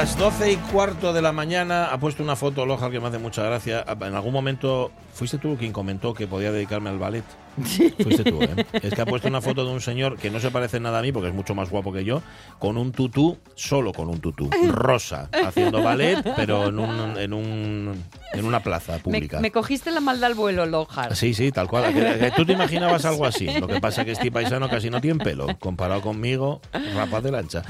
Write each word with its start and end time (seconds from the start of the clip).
Las 0.00 0.16
doce 0.16 0.50
y 0.50 0.56
cuarto 0.56 1.12
de 1.12 1.20
la 1.20 1.30
mañana 1.30 1.92
ha 1.92 2.00
puesto 2.00 2.22
una 2.22 2.34
foto 2.34 2.64
Loja 2.64 2.90
que 2.90 2.98
me 3.00 3.08
hace 3.08 3.18
mucha 3.18 3.42
gracia. 3.42 3.84
En 3.86 4.14
algún 4.14 4.32
momento 4.32 4.92
fuiste 5.20 5.36
tú 5.36 5.54
quien 5.58 5.70
comentó 5.70 6.14
que 6.14 6.26
podía 6.26 6.50
dedicarme 6.50 6.88
al 6.88 6.98
ballet. 6.98 7.24
Fuiste 7.60 8.22
tú, 8.24 8.40
¿eh? 8.40 8.64
Es 8.80 8.94
que 8.94 9.02
ha 9.02 9.04
puesto 9.04 9.26
una 9.28 9.40
foto 9.40 9.64
de 9.66 9.72
un 9.72 9.80
señor 9.80 10.16
que 10.16 10.30
no 10.30 10.38
se 10.38 10.50
parece 10.52 10.78
nada 10.78 11.00
a 11.00 11.02
mí 11.02 11.10
porque 11.12 11.28
es 11.28 11.34
mucho 11.34 11.52
más 11.54 11.68
guapo 11.68 11.92
que 11.92 12.04
yo, 12.04 12.22
con 12.60 12.78
un 12.78 12.92
tutú, 12.92 13.36
solo 13.56 13.92
con 13.92 14.08
un 14.08 14.20
tutú, 14.20 14.48
rosa, 14.68 15.28
haciendo 15.44 15.82
ballet, 15.82 16.22
pero 16.36 16.68
en, 16.68 16.78
un, 16.78 17.18
en, 17.18 17.32
un, 17.34 18.04
en 18.32 18.44
una 18.44 18.62
plaza 18.62 18.98
pública. 18.98 19.38
Me, 19.38 19.42
me 19.42 19.50
cogiste 19.50 19.90
la 19.90 20.00
malda 20.00 20.28
al 20.28 20.34
vuelo, 20.34 20.64
Lojar. 20.64 21.14
Sí, 21.16 21.34
sí, 21.34 21.50
tal 21.50 21.66
cual. 21.66 21.92
Que- 21.92 22.18
que 22.20 22.30
Tú 22.36 22.46
te 22.46 22.52
imaginabas 22.52 23.04
algo 23.04 23.26
así. 23.26 23.46
Lo 23.58 23.66
que 23.66 23.80
pasa 23.80 24.02
es 24.02 24.06
que 24.06 24.12
este 24.12 24.30
paisano 24.30 24.70
casi 24.70 24.88
no 24.88 25.00
tiene 25.00 25.22
pelo. 25.22 25.48
Comparado 25.58 26.00
conmigo, 26.02 26.60
rapaz 26.94 27.22
de 27.24 27.32
lancha. 27.32 27.62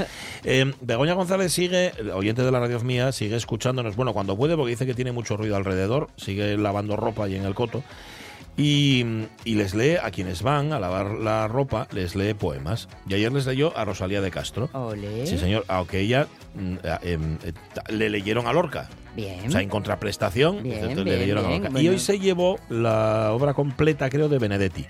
Eh, 0.45 0.73
Begoña 0.83 1.15
González 1.15 1.53
sigue, 1.55 1.93
oyente 2.15 2.43
de 2.43 2.53
la 2.53 2.61
radio 2.61 2.79
mía, 2.81 3.13
sigue 3.13 3.35
escuchándonos. 3.37 3.97
Bueno, 3.97 4.13
cuando 4.13 4.37
puede, 4.37 4.57
porque 4.57 4.71
dice 4.73 4.85
que 4.87 4.95
tiene 4.95 5.11
mucho 5.11 5.39
ruido 5.39 5.57
alrededor. 5.57 6.09
Sigue 6.17 6.57
lavando 6.59 6.97
ropa 6.97 7.25
ahí 7.25 7.35
en 7.41 7.47
el 7.47 7.55
coto. 7.55 7.83
Y, 8.57 9.05
y 9.45 9.55
les 9.55 9.75
lee 9.75 9.97
a 10.03 10.11
quienes 10.11 10.43
van 10.43 10.73
a 10.73 10.81
lavar 10.81 11.13
la 11.13 11.49
ropa, 11.49 11.89
les 11.93 12.15
lee 12.15 12.35
poemas. 12.35 12.89
Y 13.09 13.15
ayer 13.15 13.33
les 13.33 13.47
leyó 13.47 13.77
a 13.77 13.85
Rosalía 13.85 14.21
de 14.21 14.31
Castro. 14.31 14.69
Sí, 15.25 15.39
señor. 15.39 15.65
Aunque 15.69 16.01
ella 16.01 16.27
mm, 16.55 16.75
eh, 16.83 16.99
em, 17.03 17.39
eh, 17.45 17.53
le 17.89 18.11
leyeron 18.11 18.47
a 18.47 18.53
Lorca. 18.53 18.91
Bien. 19.17 19.47
O 19.47 19.51
sea, 19.51 19.63
en 19.63 19.69
contraprestación, 19.69 20.63
Bien, 20.63 20.77
entonces 20.77 21.05
bien, 21.05 21.17
le 21.17 21.21
leyeron 21.21 21.47
a 21.47 21.49
Lorca. 21.49 21.81
Y 21.81 21.89
hoy 21.89 21.99
se 21.99 22.19
llevó 22.19 22.59
la 22.69 23.33
obra 23.33 23.55
completa, 23.55 24.11
creo, 24.11 24.29
de 24.29 24.39
Benedetti. 24.39 24.87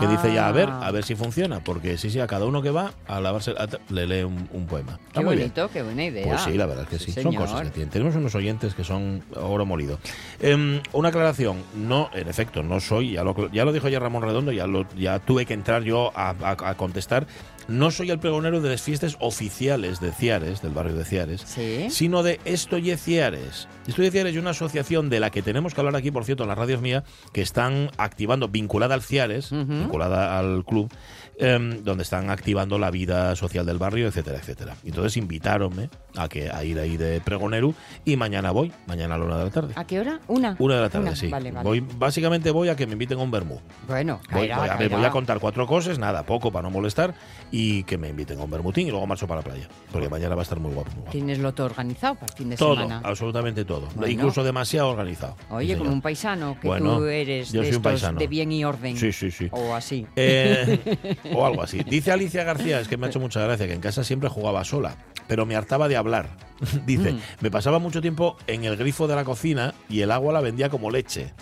Que 0.00 0.06
dice 0.08 0.32
ya, 0.34 0.48
a 0.48 0.52
ver, 0.52 0.68
a 0.68 0.90
ver 0.90 1.04
si 1.04 1.14
funciona, 1.14 1.60
porque 1.60 1.96
sí, 1.98 2.10
sí, 2.10 2.18
a 2.18 2.26
cada 2.26 2.46
uno 2.46 2.62
que 2.62 2.70
va 2.70 2.92
a 3.06 3.20
lavarse, 3.20 3.52
a- 3.52 3.68
le 3.92 4.06
lee 4.06 4.22
un, 4.24 4.48
un 4.52 4.66
poema. 4.66 4.98
Está 5.06 5.20
Qué 5.20 5.26
muy 5.26 5.36
bien. 5.36 5.48
bonito, 5.54 5.70
qué 5.72 5.82
buena 5.82 6.04
idea. 6.04 6.26
Pues 6.26 6.40
sí, 6.40 6.52
la 6.54 6.66
verdad 6.66 6.84
es 6.84 6.90
que 6.90 6.98
sí. 7.04 7.12
Sí, 7.12 7.22
Son 7.22 7.34
cosas 7.34 7.62
que 7.62 7.70
tienen. 7.70 7.90
Tenemos 7.90 8.16
unos 8.16 8.34
oyentes 8.34 8.74
que 8.74 8.82
son 8.82 9.22
oro 9.36 9.64
molido. 9.64 9.98
Em, 10.40 10.80
una 10.92 11.10
aclaración. 11.10 11.62
No, 11.76 12.10
en 12.12 12.28
efecto, 12.28 12.62
no 12.62 12.80
soy, 12.80 13.12
ya 13.12 13.22
lo, 13.24 13.50
ya 13.52 13.64
lo 13.64 13.72
dijo 13.72 13.88
ya 13.88 14.00
Ramón 14.00 14.22
Redondo, 14.22 14.50
ya, 14.52 14.66
lo, 14.66 14.84
ya 14.96 15.20
tuve 15.20 15.46
que 15.46 15.54
entrar 15.54 15.82
yo 15.84 16.10
a, 16.16 16.30
a- 16.42 16.70
a 16.70 16.74
contestar. 16.76 17.26
No 17.68 17.90
soy 17.90 18.10
el 18.10 18.18
pregonero 18.18 18.62
de 18.62 18.70
las 18.70 18.80
fiestas 18.80 19.16
oficiales 19.20 20.00
de 20.00 20.10
Ciares, 20.10 20.62
del 20.62 20.72
barrio 20.72 20.94
de 20.94 21.04
Ciares, 21.04 21.42
Sí. 21.42 21.88
sino 21.90 22.22
de 22.22 22.40
Esto 22.46 22.78
y 22.78 22.96
Ciares. 22.96 23.68
Esto 23.86 24.02
y 24.02 24.10
Ciares 24.10 24.34
es 24.34 24.40
una 24.40 24.50
asociación 24.50 25.10
de 25.10 25.20
la 25.20 25.28
que 25.30 25.42
tenemos 25.42 25.74
que 25.74 25.80
hablar 25.82 25.94
aquí, 25.94 26.10
por 26.10 26.24
cierto, 26.24 26.44
en 26.44 26.48
las 26.48 26.56
radios 26.56 26.80
mías, 26.80 27.04
que 27.32 27.42
están 27.42 27.90
activando, 27.98 28.48
vinculada 28.48 28.94
al 28.94 29.02
Ciares, 29.02 29.50
vinculada 29.50 30.38
al 30.38 30.64
club, 30.64 30.90
em, 31.38 31.82
donde 31.84 32.02
están 32.02 32.30
activando 32.30 32.78
la 32.78 32.90
vida 32.90 33.34
social 33.36 33.64
del 33.64 33.78
barrio, 33.78 34.08
etcétera, 34.08 34.38
etcétera. 34.38 34.74
Y 34.84 34.88
Entonces 34.88 35.16
invitáronme 35.16 35.88
a, 36.16 36.28
que, 36.28 36.50
a 36.50 36.64
ir 36.64 36.78
ahí 36.78 36.96
de 36.96 37.20
pregonero 37.20 37.74
y 38.04 38.16
mañana 38.16 38.50
voy, 38.50 38.72
mañana 38.86 39.14
a 39.14 39.18
la 39.18 39.24
una 39.24 39.38
de 39.38 39.44
la 39.44 39.50
tarde. 39.50 39.72
¿A 39.76 39.84
qué 39.86 40.00
hora? 40.00 40.20
Una. 40.28 40.56
Una 40.58 40.74
de 40.76 40.80
la 40.80 40.88
tarde, 40.90 41.06
Una. 41.06 41.16
sí. 41.16 41.28
Vale, 41.28 41.52
vale. 41.52 41.64
Voy, 41.68 41.80
básicamente 41.80 42.50
voy 42.50 42.68
a 42.68 42.76
que 42.76 42.86
me 42.86 42.92
inviten 42.94 43.18
a 43.18 43.22
un 43.22 43.30
vermú. 43.30 43.60
Bueno, 43.86 44.20
Voy, 44.30 44.48
caerá, 44.48 44.58
voy 44.58 44.68
a, 44.68 44.76
ver, 44.76 44.88
voy 44.90 45.04
a 45.04 45.10
contar 45.10 45.38
cuatro 45.38 45.66
cosas, 45.66 45.98
nada, 45.98 46.24
poco 46.24 46.50
para 46.50 46.62
no 46.64 46.70
molestar, 46.70 47.14
y 47.50 47.84
que 47.84 47.96
me 47.98 48.08
inviten 48.08 48.40
a 48.40 48.42
un 48.42 48.50
bermutín 48.50 48.88
y 48.88 48.90
luego 48.90 49.06
marcho 49.06 49.26
para 49.26 49.40
la 49.40 49.44
playa. 49.44 49.68
Porque 49.92 50.08
mañana 50.08 50.34
va 50.34 50.42
a 50.42 50.44
estar 50.44 50.58
muy 50.58 50.72
guapo. 50.74 50.90
muy 50.90 51.00
guapo. 51.02 51.12
Tienes 51.12 51.38
lo 51.38 51.54
todo 51.54 51.66
organizado 51.66 52.14
para 52.16 52.32
el 52.32 52.36
fin 52.36 52.50
de 52.50 52.56
Todo, 52.56 52.74
semana. 52.74 53.00
absolutamente 53.04 53.64
todo. 53.64 53.88
Bueno. 53.94 54.08
Incluso 54.12 54.42
demasiado 54.42 54.88
organizado. 54.90 55.36
Oye, 55.50 55.76
como 55.76 55.90
un 55.92 56.02
paisano, 56.02 56.58
que 56.60 56.66
Bueno, 56.68 56.98
tú 56.98 57.04
eres 57.06 57.52
yo 57.52 57.60
de 57.60 57.66
soy 57.68 57.76
un 57.76 57.76
estos 57.76 57.92
paisano. 57.92 58.18
de 58.18 58.26
bien 58.26 58.50
y 58.52 58.64
orden. 58.64 58.96
Sí, 58.96 59.12
sí, 59.12 59.30
sí. 59.30 59.48
O 59.52 59.74
así. 59.74 60.06
Eh, 60.16 61.16
o 61.34 61.46
algo 61.46 61.62
así. 61.62 61.82
Dice 61.84 62.12
Alicia 62.12 62.44
García, 62.44 62.80
es 62.80 62.88
que 62.88 62.96
me 62.96 63.06
ha 63.06 63.08
hecho 63.10 63.20
mucha 63.20 63.40
gracia, 63.40 63.66
que 63.66 63.72
en 63.74 63.80
casa 63.80 64.04
siempre 64.04 64.28
jugaba 64.28 64.64
sola, 64.64 64.96
pero 65.26 65.46
me 65.46 65.56
hartaba 65.56 65.88
de 65.88 65.96
hablar. 65.96 66.28
Dice, 66.86 67.12
Mm. 67.12 67.20
me 67.40 67.50
pasaba 67.50 67.78
mucho 67.78 68.00
tiempo 68.00 68.36
en 68.46 68.64
el 68.64 68.76
grifo 68.76 69.06
de 69.06 69.14
la 69.16 69.24
cocina 69.24 69.74
y 69.88 70.00
el 70.00 70.10
agua 70.10 70.32
la 70.32 70.40
vendía 70.40 70.68
como 70.70 70.90
leche. 70.90 71.32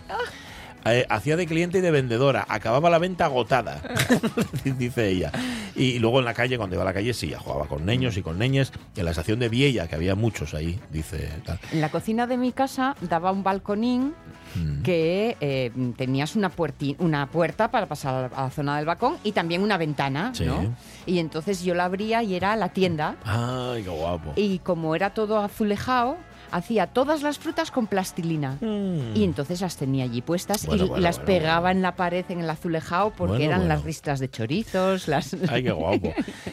Eh, 0.89 1.07
hacía 1.09 1.37
de 1.37 1.47
cliente 1.47 1.79
y 1.79 1.81
de 1.81 1.91
vendedora, 1.91 2.45
acababa 2.49 2.91
la 2.91 2.99
venta 2.99 3.25
agotada, 3.27 3.81
dice 4.65 5.09
ella. 5.09 5.33
Y 5.75 5.99
luego 5.99 6.19
en 6.21 6.25
la 6.25 6.35
calle, 6.35 6.57
cuando 6.57 6.77
iba 6.77 6.83
a 6.83 6.87
la 6.87 6.95
calle, 6.95 7.13
sí, 7.15 7.29
ya 7.29 7.39
jugaba 7.39 7.67
con 7.67 7.85
niños 7.85 8.17
y 8.17 8.23
con 8.23 8.39
niñas. 8.39 8.73
En 8.97 9.05
la 9.05 9.11
estación 9.11 9.39
de 9.39 9.49
Viella, 9.49 9.87
que 9.89 9.95
había 9.95 10.15
muchos 10.15 10.55
ahí, 10.55 10.79
dice 10.91 11.29
tal. 11.45 11.59
En 11.73 11.81
la 11.81 11.91
cocina 11.91 12.27
de 12.27 12.37
mi 12.37 12.53
casa 12.53 12.97
daba 13.01 13.31
un 13.33 13.43
balconín 13.43 14.15
Mm. 14.55 14.83
que 14.85 15.37
eh, 15.41 15.71
tenías 15.99 16.35
una, 16.37 16.51
puerti- 16.51 16.95
una 17.01 17.27
puerta 17.27 17.71
para 17.71 17.87
pasar 17.87 18.31
a 18.35 18.43
la 18.45 18.51
zona 18.51 18.77
del 18.77 18.87
balcón 18.87 19.17
y 19.23 19.33
también 19.33 19.61
una 19.61 19.77
ventana, 19.77 20.31
Sí. 20.35 20.45
¿no? 20.47 20.75
Y 21.05 21.19
entonces 21.19 21.63
yo 21.63 21.75
la 21.75 21.85
abría 21.85 22.23
y 22.23 22.35
era 22.37 22.57
la 22.57 22.71
tienda. 22.71 23.17
Ay, 23.25 23.83
qué 23.83 23.91
guapo. 23.91 24.33
Y 24.37 24.61
como 24.61 24.95
era 24.95 25.11
todo 25.13 25.41
azulejado, 25.41 26.17
hacía 26.51 26.87
todas 26.87 27.23
las 27.23 27.39
frutas 27.39 27.71
con 27.71 27.87
plastilina. 27.87 28.59
Mm. 28.61 29.17
Y 29.17 29.25
entonces 29.25 29.61
las 29.61 29.77
tenía 29.77 30.05
allí 30.05 30.23
puestas 30.23 30.67
Bueno, 30.67 30.85
y 30.85 30.89
bueno, 30.89 31.03
las 31.03 31.17
bueno, 31.17 31.27
pegaba 31.27 31.71
en 31.71 31.83
la 31.83 31.97
pared, 31.97 32.25
en 32.29 32.41
el 32.41 32.51
azulejado, 32.51 33.13
porque 33.17 33.45
eran 33.45 33.69
las 33.69 33.85
ristas 33.85 34.21
de 34.21 34.31
chorizos, 34.31 35.09
las... 35.09 35.35
Ay, 35.49 35.63
qué 35.63 35.73
guapo. 35.73 36.13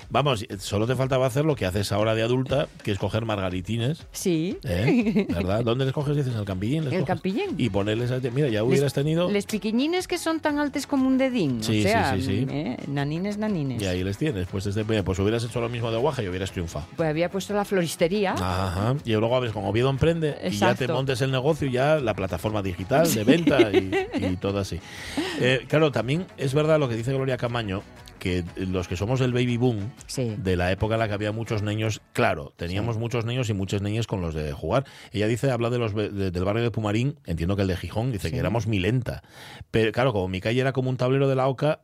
Vamos, 0.09 0.45
solo 0.59 0.87
te 0.87 0.95
faltaba 0.95 1.25
hacer 1.25 1.45
lo 1.45 1.55
que 1.55 1.65
haces 1.65 1.91
ahora 1.91 2.15
de 2.15 2.23
adulta, 2.23 2.67
que 2.83 2.91
es 2.91 2.99
coger 2.99 3.25
margaritines. 3.25 4.05
Sí. 4.11 4.57
¿eh? 4.63 5.27
¿Verdad? 5.29 5.63
¿Dónde 5.63 5.85
les 5.85 5.93
coges? 5.93 6.15
Dices, 6.15 6.33
en 6.33 6.39
el 6.39 6.45
campillín. 6.45 6.85
les 6.85 6.93
El 6.93 6.99
coges? 6.99 7.15
campillín. 7.15 7.55
Y 7.57 7.69
ponerles 7.69 8.11
a... 8.11 8.19
Mira, 8.31 8.49
ya 8.49 8.63
hubieras 8.63 8.93
tenido... 8.93 9.29
Les 9.29 9.45
piquiñines 9.45 10.07
que 10.07 10.17
son 10.17 10.39
tan 10.39 10.59
altos 10.59 10.87
como 10.87 11.07
un 11.07 11.17
dedín. 11.17 11.63
Sí, 11.63 11.81
sí, 11.81 11.87
o 11.87 11.89
sea, 11.89 12.15
sí, 12.15 12.21
sí. 12.21 12.47
¿eh? 12.49 12.77
nanines, 12.87 13.37
nanines. 13.37 13.81
Y 13.81 13.85
ahí 13.85 14.03
les 14.03 14.17
tienes. 14.17 14.47
Pues 14.47 14.63
desde 14.63 14.83
pues 15.03 15.19
hubieras 15.19 15.43
hecho 15.43 15.59
lo 15.61 15.69
mismo 15.69 15.91
de 15.91 15.97
Guaja 15.97 16.21
y 16.21 16.27
hubieras 16.27 16.51
triunfado. 16.51 16.85
Pues 16.95 17.09
había 17.09 17.29
puesto 17.29 17.53
la 17.53 17.65
floristería. 17.65 18.33
Ajá. 18.33 18.95
Y 19.05 19.11
luego 19.13 19.35
a 19.35 19.39
ver, 19.39 19.51
con 19.51 19.65
Emprende 19.89 20.37
y 20.43 20.51
ya 20.51 20.75
te 20.75 20.87
montes 20.87 21.21
el 21.21 21.31
negocio, 21.31 21.67
ya 21.69 21.95
la 21.99 22.13
plataforma 22.15 22.61
digital 22.61 23.11
de 23.13 23.23
venta 23.23 23.71
y, 23.71 23.91
y 24.19 24.35
todo 24.41 24.59
así. 24.59 24.79
Eh, 25.39 25.65
claro, 25.67 25.91
también 25.91 26.25
es 26.37 26.53
verdad 26.53 26.79
lo 26.79 26.89
que 26.89 26.95
dice 26.95 27.13
Gloria 27.13 27.37
Camaño, 27.37 27.81
que 28.19 28.43
los 28.55 28.87
que 28.87 28.95
somos 28.95 29.19
del 29.19 29.33
baby 29.33 29.57
boom, 29.57 29.91
Sí. 30.07 30.35
de 30.37 30.55
la 30.55 30.71
época 30.71 30.95
en 30.95 30.99
la 30.99 31.07
que 31.09 31.13
había 31.13 31.31
muchos 31.33 31.61
niños, 31.61 32.01
claro, 32.13 32.53
teníamos 32.55 32.97
muchos 32.97 33.25
niños 33.25 33.49
y 33.49 33.53
muchas 33.53 33.81
niñas 33.81 34.07
con 34.07 34.21
los 34.21 34.33
de 34.33 34.53
jugar. 34.53 34.85
Ella 35.11 35.27
dice, 35.27 35.51
habla 35.51 35.69
de 35.69 35.79
los 35.79 35.93
de- 35.93 36.31
del 36.31 36.43
barrio 36.45 36.63
de 36.63 36.71
Pumarín, 36.71 37.19
entiendo 37.25 37.55
que 37.57 37.63
el 37.63 37.67
de 37.67 37.75
Gijón, 37.75 38.11
dice 38.13 38.29
Sí. 38.29 38.33
que 38.33 38.39
éramos 38.39 38.65
milenta. 38.67 39.23
Pero 39.71 39.91
claro, 39.91 40.13
como 40.13 40.29
mi 40.29 40.39
calle 40.39 40.61
era 40.61 40.71
como 40.71 40.89
un 40.89 40.95
tablero 40.97 41.27
de 41.27 41.35
la 41.35 41.47
oca, 41.47 41.81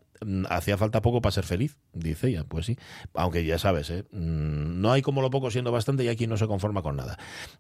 hacía 0.50 0.78
falta 0.78 1.02
poco 1.02 1.22
para 1.22 1.32
ser 1.32 1.44
feliz, 1.46 1.78
dice 1.94 2.28
ella, 2.30 2.44
pues 2.44 2.66
sí. 2.66 2.78
Aunque 3.14 3.44
ya 3.46 3.58
sabes, 3.58 3.90
¿eh? 3.90 4.04
Mm, 4.12 4.82
no 4.82 4.92
hay 4.92 5.02
como 5.02 5.22
lo 5.22 5.30
poco 5.30 5.52
siendo 5.52 5.72
bastante 5.72 6.04
y 6.04 6.08
aquí 6.08 6.28
no 6.28 6.38
se 6.38 6.48
conforma 6.48 6.82
con 6.82 6.96
nada. 6.96 7.18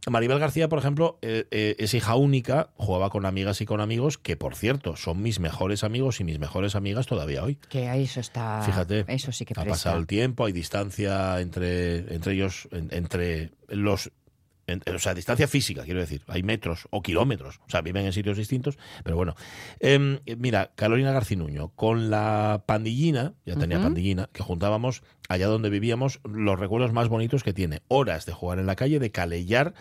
Maribel 0.10 0.40
García, 0.40 0.70
por 0.70 0.80
ejemplo, 0.80 1.18
eh, 1.22 1.46
eh, 1.52 1.76
es 1.80 1.94
hija 1.94 2.16
única, 2.16 2.70
jugaba 2.76 3.10
con 3.10 3.26
amigas 3.26 3.62
y 3.62 3.66
con 3.66 3.82
amigos, 3.82 4.18
que 4.18 4.36
por 4.38 4.56
cierto, 4.56 4.96
son 4.96 5.22
mis 5.22 5.40
mejores 5.40 5.84
amigos 5.84 6.20
y 6.20 6.24
mis 6.24 6.40
mejores 6.40 6.76
amigas 6.76 7.06
todavía 7.08 7.44
hoy. 7.44 7.56
Que 7.70 8.02
eso 8.02 8.20
está... 8.20 8.62
Fíjate, 8.66 9.06
Eso 9.08 9.32
sí 9.32 9.46
que 9.46 9.54
ha 9.54 9.64
presta. 9.64 9.72
pasado 9.72 9.98
el 10.00 10.08
tiempo, 10.08 10.46
hay 10.46 10.52
distancia 10.54 11.40
entre, 11.42 12.14
entre 12.14 12.34
ellos, 12.34 12.68
en- 12.72 12.90
entre 12.92 13.52
los 13.68 14.12
En- 14.69 14.95
o 14.95 15.00
sea, 15.00 15.13
distancia 15.13 15.48
física, 15.48 15.83
quiero 15.83 16.00
decir. 16.00 16.24
Hay 16.27 16.44
metros 16.44 16.88
o 16.92 17.01
kilómetros. 17.01 17.60
O 17.68 17.69
sea, 17.69 17.81
viven 17.81 18.06
en 18.06 18.13
sitios 18.13 18.38
distintos, 18.38 18.77
pero 19.04 19.16
bueno. 19.16 19.36
Em, 19.80 20.19
mira, 20.38 20.71
Carolina 20.75 21.12
Garcinuño, 21.12 21.69
con 21.69 22.10
la 22.10 22.63
pandillina, 22.66 23.33
ya 23.45 23.56
tenía 23.56 23.81
pandillina, 23.81 24.30
que 24.31 24.44
juntábamos 24.44 25.04
allá 25.27 25.48
donde 25.48 25.69
vivíamos 25.69 26.19
los 26.24 26.60
recuerdos 26.60 26.94
más 26.94 27.07
bonitos 27.10 27.44
que 27.44 27.54
tiene. 27.54 27.81
Horas 27.88 28.25
de 28.25 28.33
jugar 28.33 28.60
en 28.60 28.66
la 28.66 28.75
calle, 28.75 29.00
de 29.00 29.12
calellar 29.12 29.74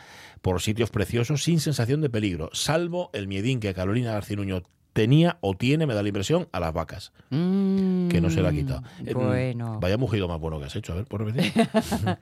por 0.42 0.60
sitios 0.60 0.90
preciosos 0.90 1.42
sin 1.42 1.60
sensación 1.60 2.00
de 2.00 2.10
peligro, 2.10 2.50
salvo 2.52 3.10
el 3.12 3.28
miedín 3.28 3.60
que 3.60 3.74
Carolina 3.74 4.12
Garcinuño 4.12 4.62
tenía 4.92 5.38
o 5.40 5.54
tiene, 5.54 5.86
me 5.86 5.94
da 5.94 6.02
la 6.02 6.08
impresión, 6.08 6.48
a 6.52 6.60
las 6.60 6.72
vacas, 6.72 7.12
que 7.30 8.18
no 8.20 8.30
se 8.30 8.42
la 8.42 8.48
ha 8.48 8.52
quitado. 8.52 8.82
Eh, 9.04 9.14
Mm, 9.14 9.18
Bueno. 9.18 9.78
Vaya 9.80 9.96
mugido 9.96 10.26
más 10.28 10.40
bueno 10.40 10.58
que 10.58 10.66
has 10.66 10.74
hecho, 10.76 10.92
a 10.92 10.96
ver, 10.96 11.04
por 11.04 11.24
repetir. 11.24 11.52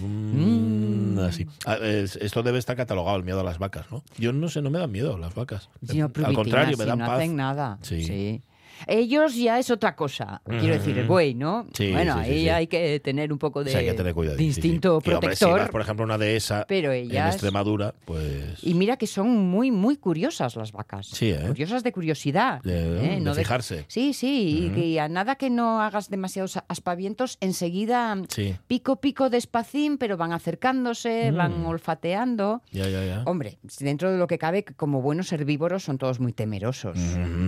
Mm, 0.00 1.18
así. 1.20 1.46
Ah, 1.66 1.76
es- 1.80 2.16
Esto 2.16 2.42
debe 2.42 2.58
estar 2.58 2.76
catalogado, 2.76 3.16
el 3.16 3.24
miedo 3.24 3.40
a 3.40 3.44
las 3.44 3.58
vacas, 3.58 3.86
¿no? 3.90 4.02
Yo 4.18 4.32
no 4.32 4.48
sé, 4.48 4.62
no 4.62 4.70
me 4.70 4.78
dan 4.78 4.90
miedo 4.90 5.16
las 5.18 5.34
vacas. 5.34 5.68
Sí, 5.88 6.00
Al 6.00 6.12
contrario, 6.34 6.76
me 6.76 6.84
dan 6.84 6.98
no 6.98 7.06
paz. 7.06 7.16
hacen 7.18 7.36
nada. 7.36 7.78
Sí. 7.82 8.02
Sí. 8.04 8.42
Ellos 8.86 9.34
ya 9.34 9.58
es 9.58 9.70
otra 9.70 9.94
cosa. 9.96 10.40
Quiero 10.46 10.74
decir, 10.74 10.96
el 10.98 11.06
buey, 11.06 11.34
¿no? 11.34 11.66
Sí, 11.74 11.92
bueno, 11.92 12.18
sí, 12.18 12.24
sí, 12.24 12.30
ahí 12.30 12.40
sí. 12.42 12.48
hay 12.48 12.66
que 12.66 13.00
tener 13.00 13.32
un 13.32 13.38
poco 13.38 13.64
de, 13.64 13.74
hay 13.74 13.84
que 13.86 13.94
tener 13.94 14.14
cuidado. 14.14 14.36
de 14.36 14.44
instinto 14.44 15.00
Y, 15.04 15.10
hombre, 15.10 15.34
si 15.36 15.44
protector. 15.44 15.60
vas, 15.60 15.70
por 15.70 15.80
ejemplo, 15.80 16.04
una 16.04 16.18
dehesa 16.18 16.64
pero 16.68 16.92
en 16.92 17.06
ellas. 17.10 17.34
Extremadura, 17.34 17.94
pues... 18.04 18.62
Y 18.62 18.74
mira 18.74 18.96
que 18.96 19.06
son 19.06 19.28
muy, 19.48 19.70
muy 19.70 19.96
curiosas 19.96 20.56
las 20.56 20.72
vacas. 20.72 21.06
Sí, 21.08 21.30
¿eh? 21.30 21.40
Curiosas 21.46 21.82
de 21.82 21.92
curiosidad. 21.92 22.62
De, 22.62 23.16
¿eh? 23.16 23.20
de 23.20 23.34
fijarse. 23.34 23.84
Sí, 23.88 24.12
sí, 24.12 24.66
y 24.66 24.70
que 24.70 25.00
a 25.00 25.08
nada 25.08 25.36
que 25.36 25.50
no 25.50 25.80
hagas 25.80 26.08
demasiados 26.10 26.58
aspavientos, 26.68 27.38
enseguida 27.40 28.16
Sí, 28.28 28.54
pico, 28.66 28.96
pico 28.96 29.30
despacín, 29.30 29.98
pero 29.98 30.16
van 30.16 30.32
acercándose, 30.32 31.30
Mm. 31.32 31.36
van 31.36 31.66
olfateando. 31.66 32.62
ya, 32.70 32.88
ya, 32.88 33.04
ya. 33.04 33.22
Hombre, 33.24 33.58
dentro 33.80 34.10
de 34.12 34.18
lo 34.18 34.26
que 34.26 34.38
cabe, 34.38 34.64
como 34.64 35.02
buenos 35.02 35.32
herbívoros 35.32 35.82
son 35.84 35.98
todos 35.98 36.20
muy 36.20 36.32
temerosos. 36.32 36.98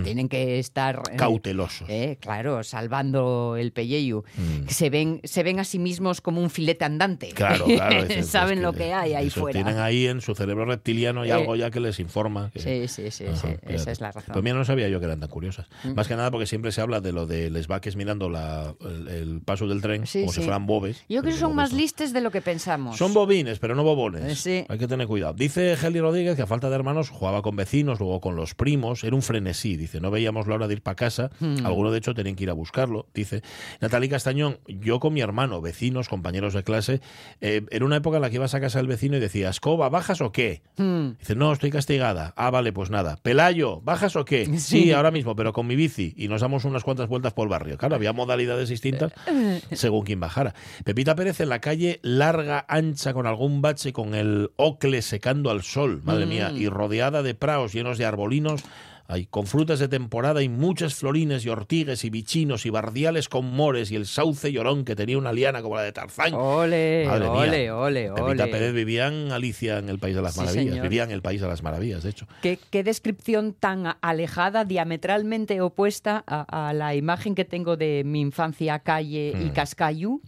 Tienen 0.03 0.27
que 0.29 0.59
estar... 0.59 1.01
eh, 1.11 1.17
Cautelosos. 1.25 1.87
eh, 1.89 2.17
claro, 2.19 2.63
salvando 2.63 3.55
el 3.57 3.71
pelleyu. 3.71 4.23
Mm. 4.37 4.67
Se 4.69 4.89
ven, 4.89 5.21
se 5.23 5.43
ven 5.43 5.59
a 5.59 5.63
sí 5.63 5.79
mismos 5.79 6.21
como 6.21 6.41
un 6.41 6.49
filete 6.49 6.85
andante. 6.85 7.29
Claro, 7.29 7.65
claro. 7.65 8.05
Saben 8.23 8.59
es 8.59 8.63
lo 8.63 8.73
que 8.73 8.93
hay 8.93 9.13
ahí 9.13 9.29
fuera. 9.29 9.53
Tienen 9.63 9.77
ahí 9.81 10.07
en 10.07 10.21
su 10.21 10.35
cerebro 10.35 10.65
reptiliano 10.65 11.25
y 11.25 11.29
Eh, 11.29 11.33
algo 11.33 11.55
ya 11.55 11.71
que 11.71 11.79
les 11.79 11.99
informa. 11.99 12.51
que- 12.53 12.59
Sí, 12.59 12.87
sí, 12.87 13.11
sí, 13.11 13.25
Ajá, 13.25 13.35
sí, 13.37 13.55
esa 13.67 13.91
es 13.91 14.01
la 14.01 14.11
razón. 14.11 14.33
Pues 14.33 14.43
mira, 14.43 14.55
no 14.55 14.65
sabía 14.65 14.87
yo 14.89 14.99
que 14.99 15.05
eran 15.05 15.19
tan 15.19 15.29
curiosas. 15.29 15.67
Mm. 15.83 15.93
Más 15.93 16.07
que 16.07 16.15
nada 16.15 16.29
porque 16.31 16.45
siempre 16.45 16.71
se 16.71 16.81
habla 16.81 17.01
de 17.01 17.11
lo 17.11 17.25
de 17.25 17.49
les 17.49 17.67
vaques 17.67 17.95
mirando 17.95 18.29
la- 18.29 18.75
el, 18.81 19.07
el 19.07 19.41
paso 19.41 19.67
del 19.67 19.81
tren 19.81 20.05
Sí, 20.07 20.21
como 20.21 20.31
si 20.31 20.39
sí. 20.39 20.43
fueran 20.43 20.65
bobes. 20.65 20.97
Yo 21.09 21.21
creo 21.21 21.23
que 21.23 21.27
Pero 21.29 21.37
son 21.37 21.49
bobes 21.49 21.55
más 21.57 21.71
no. 21.71 21.77
listes 21.77 22.13
de 22.13 22.21
lo 22.21 22.31
que 22.31 22.41
pensamos. 22.41 22.97
Son 22.97 23.13
bobines, 23.13 23.59
pero 23.59 23.75
no 23.75 23.83
bobones. 23.83 24.23
Eh, 24.23 24.35
sí. 24.35 24.65
Hay 24.69 24.77
que 24.77 24.87
tener 24.87 25.07
cuidado. 25.07 25.33
Dice 25.33 25.73
Heli 25.73 25.99
Rodríguez 26.01 26.35
que 26.35 26.41
a 26.41 26.47
falta 26.47 26.69
de 26.69 26.75
hermanos 26.75 27.09
jugaba 27.09 27.41
con 27.41 27.55
vecinos, 27.55 27.99
luego 27.99 28.19
con 28.21 28.35
los 28.35 28.53
primos. 28.55 29.03
Era 29.03 29.15
un 29.15 29.21
frenesí. 29.21 29.77
Dice, 29.77 29.99
no 30.01 30.11
veíamos 30.11 30.47
la 30.47 30.55
hora 30.55 30.67
de 30.67 30.73
ir 30.75 30.81
para 30.81 30.95
casa. 30.95 31.10
Hmm. 31.39 31.65
Algunos, 31.65 31.91
de 31.91 31.97
hecho, 31.97 32.13
tenían 32.13 32.35
que 32.35 32.43
ir 32.43 32.49
a 32.49 32.53
buscarlo. 32.53 33.07
Dice 33.13 33.41
Natalie 33.79 34.09
Castañón, 34.09 34.59
yo 34.67 34.99
con 34.99 35.13
mi 35.13 35.21
hermano, 35.21 35.61
vecinos, 35.61 36.09
compañeros 36.09 36.53
de 36.53 36.63
clase, 36.63 37.01
eh, 37.41 37.65
era 37.71 37.85
una 37.85 37.97
época 37.97 38.17
en 38.17 38.21
la 38.21 38.29
que 38.29 38.35
ibas 38.35 38.53
a 38.53 38.61
casa 38.61 38.79
del 38.79 38.87
vecino 38.87 39.17
y 39.17 39.19
decías, 39.19 39.59
¿Coba, 39.59 39.89
bajas 39.89 40.21
o 40.21 40.31
qué? 40.31 40.61
Mm. 40.77 41.17
Dice, 41.19 41.35
no, 41.35 41.51
estoy 41.51 41.71
castigada. 41.71 42.33
Ah, 42.35 42.49
vale, 42.49 42.73
pues 42.73 42.89
nada. 42.89 43.17
Pelayo, 43.21 43.81
¿bajas 43.81 44.15
o 44.15 44.25
qué? 44.25 44.45
Sí. 44.61 44.83
Sí. 44.83 44.91
ahora 44.91 45.11
mismo, 45.11 45.35
pero 45.35 45.53
con 45.53 45.67
mi 45.67 45.75
bici. 45.75 46.13
Y 46.17 46.27
nos 46.27 46.41
damos 46.41 46.65
unas 46.65 46.83
cuantas 46.83 47.09
vueltas 47.09 47.33
por 47.33 47.45
el 47.45 47.49
barrio. 47.49 47.77
Claro, 47.77 47.95
había 47.95 48.13
modalidades 48.13 48.69
distintas 48.69 49.11
según 49.71 50.05
quien 50.05 50.19
bajara. 50.19 50.53
Pepita 50.83 51.15
Pérez 51.15 51.39
en 51.39 51.49
la 51.49 51.59
calle, 51.59 51.99
larga, 52.03 52.65
ancha, 52.67 53.13
con 53.13 53.27
algún 53.27 53.61
bache, 53.61 53.93
con 53.93 54.13
el 54.13 54.51
ocle 54.55 55.01
secando 55.01 55.49
al 55.49 55.63
sol, 55.63 56.01
madre 56.03 56.25
mía, 56.25 56.51
y 56.51 56.69
rodeada 56.69 57.23
de 57.23 57.33
praos 57.33 57.73
llenos 57.73 57.97
de 57.97 58.05
arbolinos. 58.05 58.63
Hay 59.11 59.25
con 59.25 59.45
frutas 59.45 59.79
de 59.79 59.87
temporada 59.89 60.41
y 60.41 60.47
muchas 60.47 60.95
florines 60.95 61.45
y 61.45 61.49
ortigues 61.49 62.05
y 62.05 62.09
bichinos 62.09 62.65
y 62.65 62.69
bardiales 62.69 63.27
con 63.27 63.45
mores 63.45 63.91
y 63.91 63.95
el 63.97 64.05
sauce 64.05 64.51
llorón 64.53 64.85
que 64.85 64.95
tenía 64.95 65.17
una 65.17 65.33
liana 65.33 65.61
como 65.61 65.75
la 65.75 65.81
de 65.81 65.91
Tarzán. 65.91 66.33
Ole, 66.33 67.03
Madre 67.07 67.29
mía. 67.29 67.39
ole, 67.41 67.71
ole, 67.71 68.01
Pepita 68.15 68.43
ole. 68.43 68.47
Pérez 68.47 68.73
vivía 68.73 69.07
en 69.07 69.31
Alicia 69.33 69.79
en 69.79 69.89
el 69.89 69.99
País 69.99 70.15
de 70.15 70.21
las 70.21 70.33
Sí, 70.33 70.39
Maravillas. 70.39 70.65
señor. 70.75 70.83
Vivía 70.83 71.03
en 71.03 71.11
el 71.11 71.21
País 71.21 71.41
de 71.41 71.47
las 71.47 71.61
Maravillas, 71.61 72.03
de 72.03 72.09
hecho. 72.09 72.25
¿Qué, 72.41 72.57
qué 72.69 72.83
descripción 72.83 73.53
tan 73.53 73.97
alejada, 74.01 74.63
diametralmente 74.63 75.59
opuesta 75.59 76.23
a, 76.25 76.69
a 76.69 76.73
la 76.73 76.95
imagen 76.95 77.35
que 77.35 77.43
tengo 77.43 77.75
de 77.75 78.03
mi 78.05 78.21
infancia 78.21 78.79
calle 78.79 79.33
y 79.37 79.45
Mm. 79.45 79.53
Cascayu, 79.53 80.21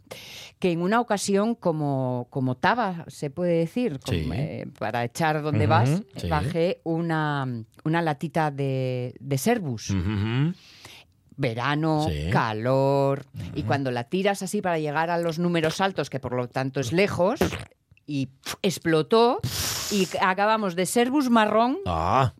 que 0.59 0.71
en 0.71 0.81
una 0.81 0.99
ocasión 0.99 1.55
como, 1.55 2.27
como 2.29 2.55
taba, 2.55 3.05
se 3.07 3.29
puede 3.29 3.53
decir, 3.59 3.99
como, 3.99 4.17
Sí. 4.17 4.29
eh, 4.33 4.65
para 4.79 5.03
echar 5.05 5.41
donde 5.41 5.65
Ujú, 5.65 5.69
vas, 5.69 6.01
sí. 6.17 6.27
bajé 6.27 6.79
una, 6.83 7.47
una 7.85 8.01
latita 8.01 8.51
de, 8.51 8.72
de. 9.19 10.53
Verano, 11.35 12.07
Sí. 12.09 12.29
calor, 12.31 13.25
y 13.55 13.63
cuando 13.63 13.89
la 13.89 14.03
tiras 14.03 14.43
así 14.43 14.61
para 14.61 14.77
llegar 14.77 15.09
a 15.09 15.17
los 15.17 15.39
números 15.39 15.81
altos, 15.81 16.11
que 16.11 16.19
por 16.19 16.35
lo 16.35 16.47
tanto 16.47 16.79
es 16.79 16.91
lejos, 16.93 17.39
y 18.05 18.29
explotó, 18.61 19.39
y 19.91 20.07
acabamos 20.21 20.75
de 20.75 20.85
Servus 20.85 21.29
marrón 21.31 21.77
Ah. 21.87 22.33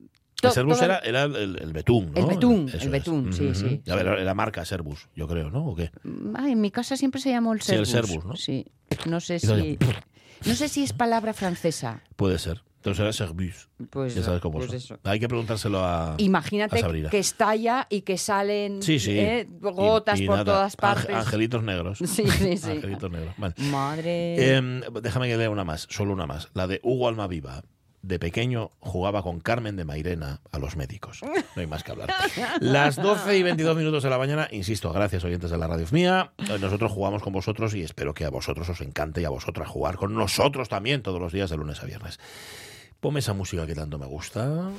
El 0.44 0.52
Servus 0.52 0.76
todo- 0.76 0.86
era, 0.86 1.00
era 1.00 1.24
el, 1.24 1.58
el 1.60 1.72
betún, 1.74 2.12
¿no? 2.14 2.20
El 2.20 2.26
betún, 2.28 2.68
Eso 2.68 2.78
el 2.78 2.84
es. 2.84 2.92
betún, 2.92 3.32
sí, 3.34 3.46
Ujú. 3.46 3.56
sí, 3.56 3.82
A 3.90 3.96
ver, 3.96 4.06
sí. 4.18 4.22
era 4.22 4.34
marca 4.34 4.64
Servus, 4.66 5.08
yo 5.16 5.26
creo, 5.28 5.50
¿no? 5.50 5.66
¿O 5.68 5.76
qué? 5.76 5.90
Ay, 6.36 6.52
en 6.52 6.60
mi 6.62 6.70
casa 6.70 6.98
siempre 6.98 7.20
se 7.22 7.30
llamó 7.32 7.54
el 7.54 7.62
Sí, 7.62 7.74
el 7.74 7.86
Servus. 7.86 8.10
Servus, 8.10 8.26
¿no? 8.26 8.36
Sí. 8.36 8.66
No 9.08 9.22
sé 9.22 9.40
si. 9.40 9.80
No 10.46 10.54
sé 10.54 10.68
si 10.68 10.84
es 10.84 10.92
palabra 10.94 11.34
francesa. 11.34 12.02
Puede 12.18 12.38
ser. 12.40 12.62
Entonces 12.84 13.00
era 13.00 13.14
Servus. 13.14 13.70
Pues, 13.90 14.14
Ya 14.14 14.24
sabes 14.24 14.42
cómo 14.42 14.58
pues 14.60 14.74
eso. 14.74 15.00
Hay 15.06 15.18
que 15.18 15.30
preguntárselo 15.30 15.80
a. 15.86 16.16
Imagínate 16.18 16.80
a 16.80 16.82
Sabrina. 16.82 17.10
que 17.10 17.20
estalla 17.20 17.88
y 17.90 18.02
que 18.02 18.18
salen 18.18 18.84
Sí, 18.84 19.00
sí. 19.00 19.18
¿eh? 19.18 19.48
Gotas 19.62 20.20
y 20.20 20.28
por 20.28 20.36
nada, 20.36 20.52
todas 20.52 20.76
partes. 20.76 21.16
Angelitos 21.16 21.64
negros. 21.64 22.00
Sí, 22.06 22.28
sí, 22.30 22.58
sí. 22.58 22.72
Angelitos 22.72 23.10
negros. 23.10 23.34
Vale. 23.38 23.54
Madre. 23.72 24.56
Em, 24.58 24.82
déjame 25.02 25.30
que 25.30 25.38
lea 25.38 25.50
una 25.50 25.64
más, 25.64 25.88
solo 25.90 26.12
una 26.12 26.28
más. 26.28 26.50
La 26.54 26.68
de 26.68 26.82
Hugo 26.84 27.08
Almaviva. 27.08 27.64
De 28.02 28.20
pequeño 28.20 28.72
jugaba 28.82 29.24
con 29.24 29.40
Carmen 29.40 29.78
de 29.78 29.86
Mairena 29.86 30.42
a 30.52 30.60
los 30.60 30.76
médicos. 30.76 31.22
No 31.24 31.32
hay 31.62 31.68
más 31.68 31.86
que 31.86 31.94
hablar. 31.94 32.14
Las 32.60 32.98
12 32.98 33.38
y 33.38 33.44
22 33.44 33.78
minutos 33.78 34.04
de 34.04 34.10
la 34.10 34.18
mañana, 34.18 34.50
insisto, 34.52 34.92
gracias 34.92 35.24
oyentes 35.24 35.50
de 35.52 35.58
la 35.58 35.68
radio 35.68 35.86
mía. 35.92 36.34
Eh, 36.38 36.58
Nosotros 36.60 36.92
jugamos 36.92 37.24
con 37.24 37.32
vosotros 37.32 37.74
y 37.76 37.82
espero 37.82 38.14
que 38.14 38.26
a 38.26 38.30
vosotros 38.30 38.68
os 38.68 38.82
encante 38.82 39.22
y 39.22 39.24
a 39.24 39.30
vosotras 39.30 39.70
jugar 39.70 39.96
con 39.96 40.14
nosotros 40.16 40.68
también 40.68 41.02
todos 41.02 41.22
los 41.22 41.32
días 41.32 41.50
de 41.50 41.56
lunes 41.56 41.82
a 41.82 41.86
viernes. 41.86 42.20
Ponme 43.04 43.20
esa 43.20 43.34
música 43.34 43.68
que 43.68 43.76
tanto 43.76 44.00
me 44.00 44.06
gusta. 44.06 44.72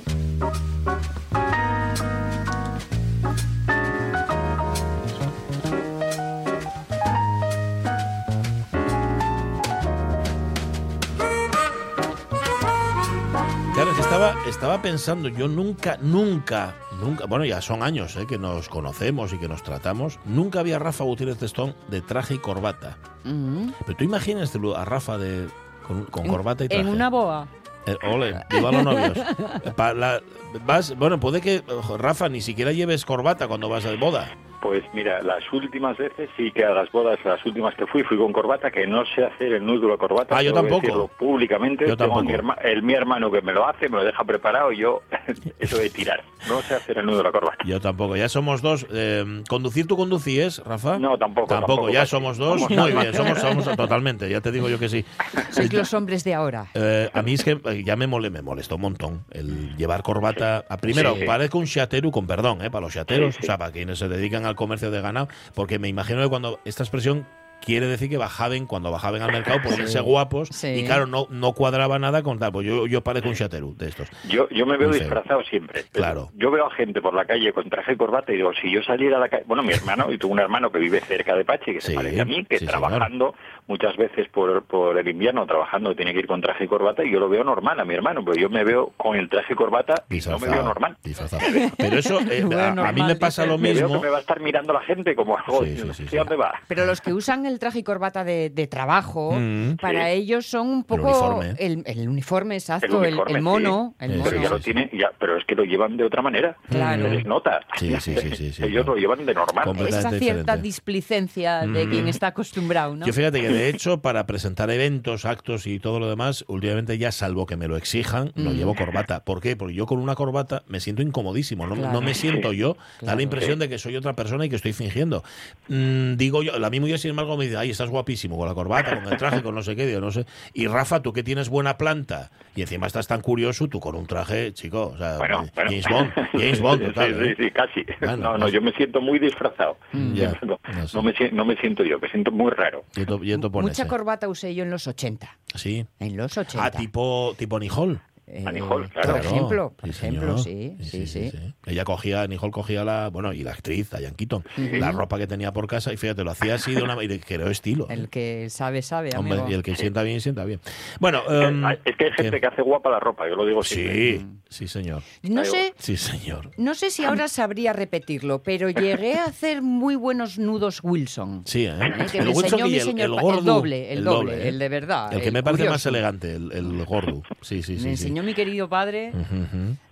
Claro, 13.75 13.91
estaba, 13.99 14.33
estaba 14.47 14.81
pensando, 14.81 15.29
yo 15.29 15.47
nunca, 15.47 15.99
nunca, 16.01 16.73
nunca, 16.99 17.25
bueno, 17.27 17.45
ya 17.45 17.61
son 17.61 17.83
años 17.83 18.15
eh, 18.15 18.25
que 18.25 18.39
nos 18.39 18.69
conocemos 18.69 19.33
y 19.33 19.37
que 19.37 19.47
nos 19.47 19.61
tratamos, 19.61 20.17
nunca 20.25 20.61
había 20.61 20.77
a 20.77 20.79
Rafa 20.79 21.03
Gutiérrez 21.03 21.37
Testón 21.37 21.75
de 21.89 22.01
traje 22.01 22.33
y 22.33 22.37
corbata. 22.39 22.97
Mm. 23.23 23.69
Pero 23.85 23.97
tú 23.99 24.03
imaginas 24.03 24.51
a 24.75 24.83
Rafa 24.83 25.19
de, 25.19 25.47
con, 25.85 26.05
corbata 26.25 26.65
y 26.65 26.69
traje. 26.69 26.81
En 26.81 26.89
una 26.89 27.11
boa. 27.11 27.47
Eh, 27.87 27.97
ole, 28.03 28.35
viva 28.49 28.71
los 28.71 28.83
novios. 28.83 29.17
Pa- 29.75 29.93
la- 29.93 30.21
vas, 30.65 30.95
bueno, 30.97 31.19
puede 31.19 31.41
que, 31.41 31.63
Rafa, 31.97 32.29
ni 32.29 32.41
siquiera 32.41 32.71
lleves 32.71 33.05
corbata 33.05 33.47
cuando 33.47 33.69
vas 33.69 33.83
de 33.83 33.95
boda. 33.97 34.29
Pues 34.65 34.83
mira, 34.93 35.21
las 35.21 35.43
últimas 35.53 35.95
veces 35.95 36.27
sí 36.35 36.51
que 36.51 36.65
a 36.65 36.71
las 36.71 36.91
bodas, 36.91 37.19
las 37.23 37.45
últimas 37.45 37.75
que 37.75 37.85
fui, 37.85 38.01
fui 38.03 38.17
con 38.17 38.33
corbata, 38.33 38.71
que 38.71 38.87
no 38.87 39.05
sé 39.05 39.23
hacer 39.23 39.53
el 39.53 39.63
nudo 39.65 39.81
de 39.81 39.87
la 39.89 39.97
corbata. 39.97 40.35
Ah, 40.35 40.41
yo 40.41 40.53
tampoco. 40.53 40.81
decirlo 40.81 41.07
públicamente. 41.19 41.85
Yo 41.85 41.91
mi, 41.91 41.97
tampoco. 41.97 42.23
herma- 42.23 42.57
el, 42.63 42.81
mi 42.81 42.93
hermano 42.93 43.29
que 43.31 43.41
me 43.43 43.53
lo 43.53 43.67
hace, 43.67 43.89
me 43.89 43.97
lo 43.97 44.03
deja 44.03 44.23
preparado 44.23 44.71
y 44.71 44.77
yo, 44.77 45.03
eso 45.59 45.77
de 45.77 45.89
tirar. 45.91 46.23
No 46.49 46.61
sé 46.63 46.73
hacer 46.75 46.97
el 46.97 47.05
nudo 47.05 47.17
de 47.19 47.23
la 47.25 47.31
corbata. 47.31 47.57
Yo 47.63 47.79
tampoco, 47.79 48.15
ya 48.15 48.27
somos 48.27 48.61
dos. 48.63 48.87
Eh, 48.91 49.43
¿Conducir 49.47 49.85
tú 49.87 49.95
conducís, 49.97 50.59
Rafa? 50.65 50.97
No, 50.97 51.17
tampoco, 51.17 51.47
Tampoco, 51.47 51.73
tampoco, 51.75 51.89
ya 51.91 52.05
somos 52.07 52.37
dos. 52.37 52.67
Muy 52.69 52.91
bien, 52.91 53.13
somos, 53.13 53.37
somos 53.39 53.65
totalmente, 53.77 54.29
ya 54.29 54.41
te 54.41 54.51
digo 54.51 54.67
yo 54.67 54.79
que 54.79 54.89
sí. 54.89 55.05
Sois 55.51 55.71
los 55.71 55.93
hombres 55.93 56.23
de 56.23 56.33
ahora. 56.33 56.65
Eh, 56.73 57.09
a 57.13 57.21
mí 57.21 57.33
es 57.33 57.43
que 57.43 57.51
eh, 57.65 57.83
ya 57.85 57.95
me, 57.95 58.07
mole, 58.07 58.29
me 58.31 58.41
molestó 58.41 58.75
un 58.75 58.81
montón 58.81 59.25
el 59.31 59.75
llevar 59.77 60.01
corbata. 60.01 60.65
A 60.69 60.77
primero, 60.77 61.15
Sí. 61.15 61.23
parezco 61.25 61.59
un 61.59 61.65
chateru, 61.65 62.11
con 62.11 62.25
perdón, 62.25 62.63
eh, 62.63 62.71
para 62.71 62.81
los 62.85 62.93
chateros, 62.93 63.35
Sí, 63.35 63.41
sí. 63.41 63.45
o 63.45 63.47
sea, 63.47 63.57
para 63.57 63.71
quienes 63.71 63.99
se 63.99 64.07
dedican 64.07 64.45
al 64.45 64.54
comercio 64.55 64.91
de 64.91 65.01
ganado, 65.01 65.27
porque 65.53 65.79
me 65.79 65.87
imagino 65.87 66.21
que 66.21 66.29
cuando 66.29 66.59
esta 66.65 66.83
expresión 66.83 67.25
quiere 67.61 67.87
decir 67.87 68.09
que 68.09 68.17
bajaban, 68.17 68.67
cuando 68.67 68.91
bajaban 68.91 69.23
al 69.23 69.31
mercado, 69.31 69.59
ponerse 69.63 69.99
guapos. 69.99 70.49
Sí. 70.49 70.67
Y 70.67 70.85
claro, 70.85 71.07
no, 71.07 71.25
no 71.31 71.53
cuadraba 71.53 71.97
nada 71.97 72.21
con 72.21 72.37
tal. 72.37 72.51
Pues 72.51 72.67
yo, 72.67 72.85
yo 72.85 73.01
parezco 73.01 73.29
un 73.29 73.33
chaterú 73.33 73.75
de 73.75 73.87
estos. 73.87 74.07
Yo, 74.29 74.47
yo 74.49 74.67
me 74.67 74.77
veo 74.77 74.89
Muy 74.89 74.99
feo. 74.99 75.07
disfrazado 75.07 75.41
siempre. 75.45 75.83
Claro. 75.91 76.29
Yo 76.35 76.51
veo 76.51 76.67
a 76.67 76.71
gente 76.71 77.01
por 77.01 77.15
la 77.15 77.25
calle 77.25 77.53
con 77.53 77.67
traje 77.69 77.93
y 77.93 77.97
corbata 77.97 78.31
y 78.33 78.35
digo, 78.35 78.51
si 78.61 78.71
yo 78.71 78.83
saliera 78.83 79.17
a 79.17 79.19
la 79.21 79.29
calle... 79.29 79.45
Bueno, 79.47 79.63
mi 79.63 79.71
hermano, 79.73 80.11
y 80.11 80.17
tuvo 80.19 80.33
un 80.33 80.39
hermano 80.39 80.71
que 80.71 80.77
vive 80.77 80.99
cerca 80.99 81.35
de 81.35 81.43
Pachi, 81.43 81.73
que 81.73 81.81
Sí, 81.81 81.87
se 81.87 81.95
parece 81.95 82.21
a 82.21 82.25
mí, 82.25 82.45
que 82.45 82.59
sí, 82.59 82.67
trabajando 82.67 83.33
muchas 83.67 83.97
veces 83.97 84.27
por, 84.29 84.63
por 84.65 84.97
el 84.97 85.07
invierno, 85.07 85.45
trabajando, 85.45 85.95
tiene 85.95 86.13
que 86.13 86.19
ir 86.19 86.27
con 86.27 86.41
traje 86.41 86.65
y 86.65 86.67
corbata 86.67 87.03
y 87.03 87.11
yo 87.11 87.19
lo 87.19 87.29
veo 87.29 87.43
normal 87.43 87.79
a 87.79 87.85
mi 87.85 87.93
hermano, 87.95 88.23
pero 88.23 88.37
yo 88.39 88.49
me 88.49 88.63
veo 88.63 88.91
con 88.97 89.15
el 89.17 89.29
traje 89.29 89.53
y 89.53 89.55
corbata 89.55 90.03
y 90.09 90.19
no 90.29 90.39
me 90.39 90.49
veo 90.49 90.63
normal. 90.63 90.97
disfrazado. 91.03 91.41
Pero 91.77 91.97
eso, 91.97 92.19
eh, 92.21 92.43
veo 92.47 92.59
a, 92.59 92.67
a 92.67 92.69
mí 92.71 92.75
normal, 92.75 93.07
me 93.07 93.15
pasa 93.15 93.45
lo 93.45 93.57
Me 93.57 93.73
veo 93.73 93.87
mismo. 93.87 94.01
que 94.01 94.05
me 94.07 94.11
va 94.11 94.17
a 94.17 94.21
estar 94.21 94.39
mirando 94.39 94.73
la 94.73 94.81
gente 94.81 95.15
como 95.15 95.37
algo, 95.37 95.63
Sí, 95.65 95.77
sí, 95.77 95.89
sí, 95.93 96.07
sí. 96.07 96.15
a 96.17 96.19
dónde 96.21 96.35
va. 96.35 96.53
Pero 96.67 96.85
los 96.85 97.01
que 97.01 97.13
usan 97.13 97.45
el 97.45 97.59
traje 97.59 97.79
y 97.79 97.83
corbata 97.83 98.23
de, 98.23 98.49
de 98.49 98.67
trabajo, 98.67 99.33
Mm. 99.35 99.77
para 99.81 100.05
Sí. 100.07 100.11
ellos 100.17 100.45
son 100.45 100.67
un 100.67 100.83
poco 100.83 101.07
uniforme. 101.09 101.55
el, 101.57 101.83
el 101.85 102.07
uniforme, 102.09 102.55
exacto, 102.55 102.99
El 103.03 103.09
el, 103.09 103.13
uniforme, 103.15 103.37
el 103.37 103.43
mono, 103.43 103.95
sí. 103.99 104.05
el 104.05 104.11
mono. 104.17 104.29
Pero 104.29 104.41
ya 104.43 104.49
lo 104.49 104.59
tiene, 104.59 104.89
ya, 104.93 105.11
pero 105.19 105.37
es 105.37 105.45
que 105.45 105.55
lo 105.55 105.63
llevan 105.63 105.97
de 105.97 106.03
otra 106.03 106.21
manera. 106.21 106.55
Claro. 106.69 107.03
Se 107.03 107.09
les 107.09 107.25
nota. 107.25 107.61
Sí, 107.77 107.95
sí, 107.99 108.15
sí, 108.15 108.29
sí, 108.35 108.51
sí, 108.53 108.63
Ellos 108.65 108.83
claro. 108.85 108.93
lo 108.93 108.95
llevan 109.01 109.25
de 109.25 109.33
normal. 109.33 109.69
Esa 109.87 110.09
cierta 110.11 110.57
diferente. 110.57 110.61
displicencia 110.61 111.59
de 111.61 111.85
Mm. 111.85 111.89
quien 111.89 112.07
está 112.07 112.27
acostumbrado, 112.27 112.95
¿no? 112.95 113.05
Yo 113.05 113.13
fíjate 113.13 113.41
que 113.41 113.47
de 113.55 113.69
hecho 113.69 114.01
para 114.01 114.25
presentar 114.25 114.69
eventos, 114.69 115.25
actos 115.25 115.67
y 115.67 115.79
todo 115.79 115.99
lo 115.99 116.09
demás, 116.09 116.43
últimamente 116.47 116.97
ya 116.97 117.11
salvo 117.11 117.45
que 117.45 117.55
me 117.57 117.67
lo 117.67 117.77
exijan, 117.77 118.31
no 118.35 118.51
Mm. 118.51 118.53
llevo 118.55 118.75
corbata. 118.75 119.23
¿Por 119.23 119.41
qué? 119.41 119.55
Porque 119.55 119.73
yo 119.73 119.85
con 119.85 119.99
una 119.99 120.15
corbata 120.15 120.63
me 120.67 120.79
siento 120.79 121.01
incomodísimo, 121.01 121.67
no, 121.67 121.75
Claro. 121.75 121.93
no 121.93 122.01
me 122.01 122.13
siento 122.13 122.53
yo, 122.53 122.73
da 122.75 122.99
Claro. 122.99 123.17
la 123.17 123.23
impresión 123.23 123.59
de 123.59 123.69
que 123.69 123.77
soy 123.77 123.95
otra 123.95 124.13
persona 124.13 124.45
y 124.45 124.49
que 124.49 124.55
estoy 124.55 124.73
fingiendo. 124.73 125.23
Mm, 125.67 126.15
digo 126.15 126.43
yo, 126.43 126.57
la 126.59 126.69
misma 126.69 126.87
yo 126.87 126.97
sin 126.97 127.11
embargo 127.11 127.37
me 127.37 127.45
dice, 127.45 127.57
ay, 127.57 127.69
estás 127.71 127.89
guapísimo 127.89 128.37
con 128.37 128.47
la 128.47 128.53
corbata, 128.53 129.01
con 129.01 129.11
el 129.11 129.17
traje, 129.17 129.41
con 129.41 129.55
no 129.55 129.63
sé 129.63 129.75
qué, 129.75 129.85
digo, 129.87 129.99
no 130.01 130.11
sé. 130.11 130.25
Y 130.53 130.67
Rafa, 130.67 131.01
tú 131.01 131.13
que 131.13 131.23
tienes 131.23 131.49
buena 131.49 131.77
planta 131.77 132.31
y 132.55 132.61
encima 132.61 132.87
estás 132.87 133.07
tan 133.07 133.21
curioso, 133.21 133.67
tú 133.67 133.79
con 133.79 133.95
un 133.95 134.05
traje, 134.05 134.53
chico, 134.53 134.91
o 134.93 134.97
sea, 134.97 135.17
Bueno, 135.17 135.45
bueno. 135.55 135.69
James 135.71 135.85
Bond, 135.89 136.11
James 136.33 136.61
Bond, 136.61 136.81
Sí, 136.81 136.87
total. 136.87 137.13
Sí, 137.15 137.19
¿eh? 137.29 137.35
sí, 137.37 137.43
sí, 137.45 137.51
casi. 137.51 137.85
Bueno, 137.99 138.17
no, 138.17 138.33
no, 138.33 138.39
pues- 138.41 138.53
yo 138.53 138.61
me 138.61 138.71
siento 138.73 139.01
muy 139.01 139.19
disfrazado. 139.19 139.77
Ya, 140.15 140.37
no, 140.45 140.59
no 140.75 140.87
sé. 140.87 140.95
no 140.97 141.03
me, 141.03 141.13
si- 141.13 141.31
no 141.31 141.45
me 141.45 141.55
siento 141.57 141.83
yo, 141.83 141.99
me 141.99 142.09
siento 142.09 142.31
muy 142.31 142.51
raro. 142.51 142.83
Y 142.95 143.05
tú- 143.05 143.23
y 143.23 143.31
pones, 143.49 143.69
Mucha 143.71 143.83
eh. 143.83 143.87
corbata 143.87 144.27
usé 144.27 144.53
yo 144.55 144.63
en 144.63 144.69
los 144.69 144.87
80. 144.87 145.37
Sí. 145.55 145.85
En 145.99 146.17
los 146.17 146.37
80. 146.37 146.63
Ah, 146.65 146.71
tipo, 146.71 147.33
tipo 147.37 147.59
Nijol. 147.59 148.01
Eh, 148.27 148.43
a 148.43 148.51
Nicole, 148.51 148.87
Por 148.87 149.03
claro. 149.03 149.17
ejemplo, 149.17 149.73
por 149.77 149.93
Sí, 149.93 149.99
ejemplo, 150.07 150.37
sí, 150.39 150.75
sí, 150.81 151.05
sí. 151.05 151.31
Ella 151.67 151.83
cogía, 151.85 152.25
Nicole 152.25 152.51
cogía 152.51 152.83
la, 152.83 153.09
bueno, 153.11 153.33
y 153.33 153.43
la 153.43 153.51
actriz, 153.51 153.91
Diane 153.91 154.15
Keaton, 154.15 154.43
la 154.57 154.91
ropa 154.91 155.19
que 155.19 155.27
tenía 155.27 155.53
por 155.53 155.67
casa 155.67 155.93
y 155.93 155.97
fíjate, 155.97 156.23
lo 156.23 156.31
hacía 156.31 156.55
así 156.55 156.73
de 156.73 156.81
una 156.81 156.95
manera, 156.95 157.13
y 157.13 157.19
creó 157.19 157.51
estilo. 157.51 157.83
¿eh? 157.87 157.93
El 157.93 158.09
que 158.09 158.49
sabe, 158.49 158.81
sabe, 158.81 159.11
Hombre, 159.15 159.33
amigo. 159.33 159.51
y 159.51 159.53
el 159.53 159.61
que 159.61 159.75
sienta 159.75 160.01
bien, 160.01 160.21
sienta 160.21 160.43
bien. 160.43 160.59
Bueno, 160.99 161.21
Eh, 161.29 161.43
em, 161.49 161.63
es 161.85 161.95
que 161.97 162.05
hay 162.05 162.11
gente 162.13 162.31
¿qué? 162.31 162.41
que 162.41 162.47
hace 162.47 162.63
guapa 162.63 162.89
la 162.89 162.99
ropa, 162.99 163.29
yo 163.29 163.35
lo 163.35 163.45
digo 163.45 163.61
siempre. 163.61 164.17
Sí, 164.17 164.25
sí, 164.55 164.67
señor. 164.67 165.03
No 165.23 165.43
sé, 165.45 165.73
Sí, 165.77 165.97
señor. 165.97 166.51
no 166.57 166.73
sé 166.75 166.89
si 166.89 167.03
ahora 167.03 167.27
sabría 167.27 167.73
repetirlo, 167.73 168.41
pero 168.43 168.69
llegué 168.69 169.15
a 169.15 169.25
hacer 169.25 169.61
muy 169.61 169.95
buenos 169.95 170.37
nudos 170.39 170.79
Wilson. 170.83 171.43
Sí, 171.45 171.65
¿eh? 171.65 171.73
¿eh? 171.79 172.05
Que 172.11 172.19
el 172.19 172.25
me 172.25 172.31
Wilson 172.31 172.45
enseñó 172.45 172.67
y 172.67 172.69
mi 172.71 172.75
el, 172.77 172.81
señor 172.83 173.09
el 173.09 173.15
pa- 173.15 173.21
gordo. 173.21 173.39
el 173.39 173.45
doble, 173.45 173.93
el 173.93 174.03
doble, 174.03 174.33
¿eh? 174.43 174.47
el 174.49 174.59
de 174.59 174.69
verdad, 174.69 175.13
El 175.13 175.21
que 175.21 175.27
el 175.27 175.33
me 175.33 175.43
parece 175.43 175.69
más 175.69 175.85
elegante, 175.85 176.35
el, 176.35 176.51
el 176.51 176.85
gordo. 176.85 177.21
Sí, 177.41 177.61
sí, 177.63 177.73
me 177.73 177.77
sí. 177.77 177.83
sí. 177.83 177.89
enseñó 177.89 178.23
mi 178.23 178.33
querido 178.33 178.69
padre 178.69 179.11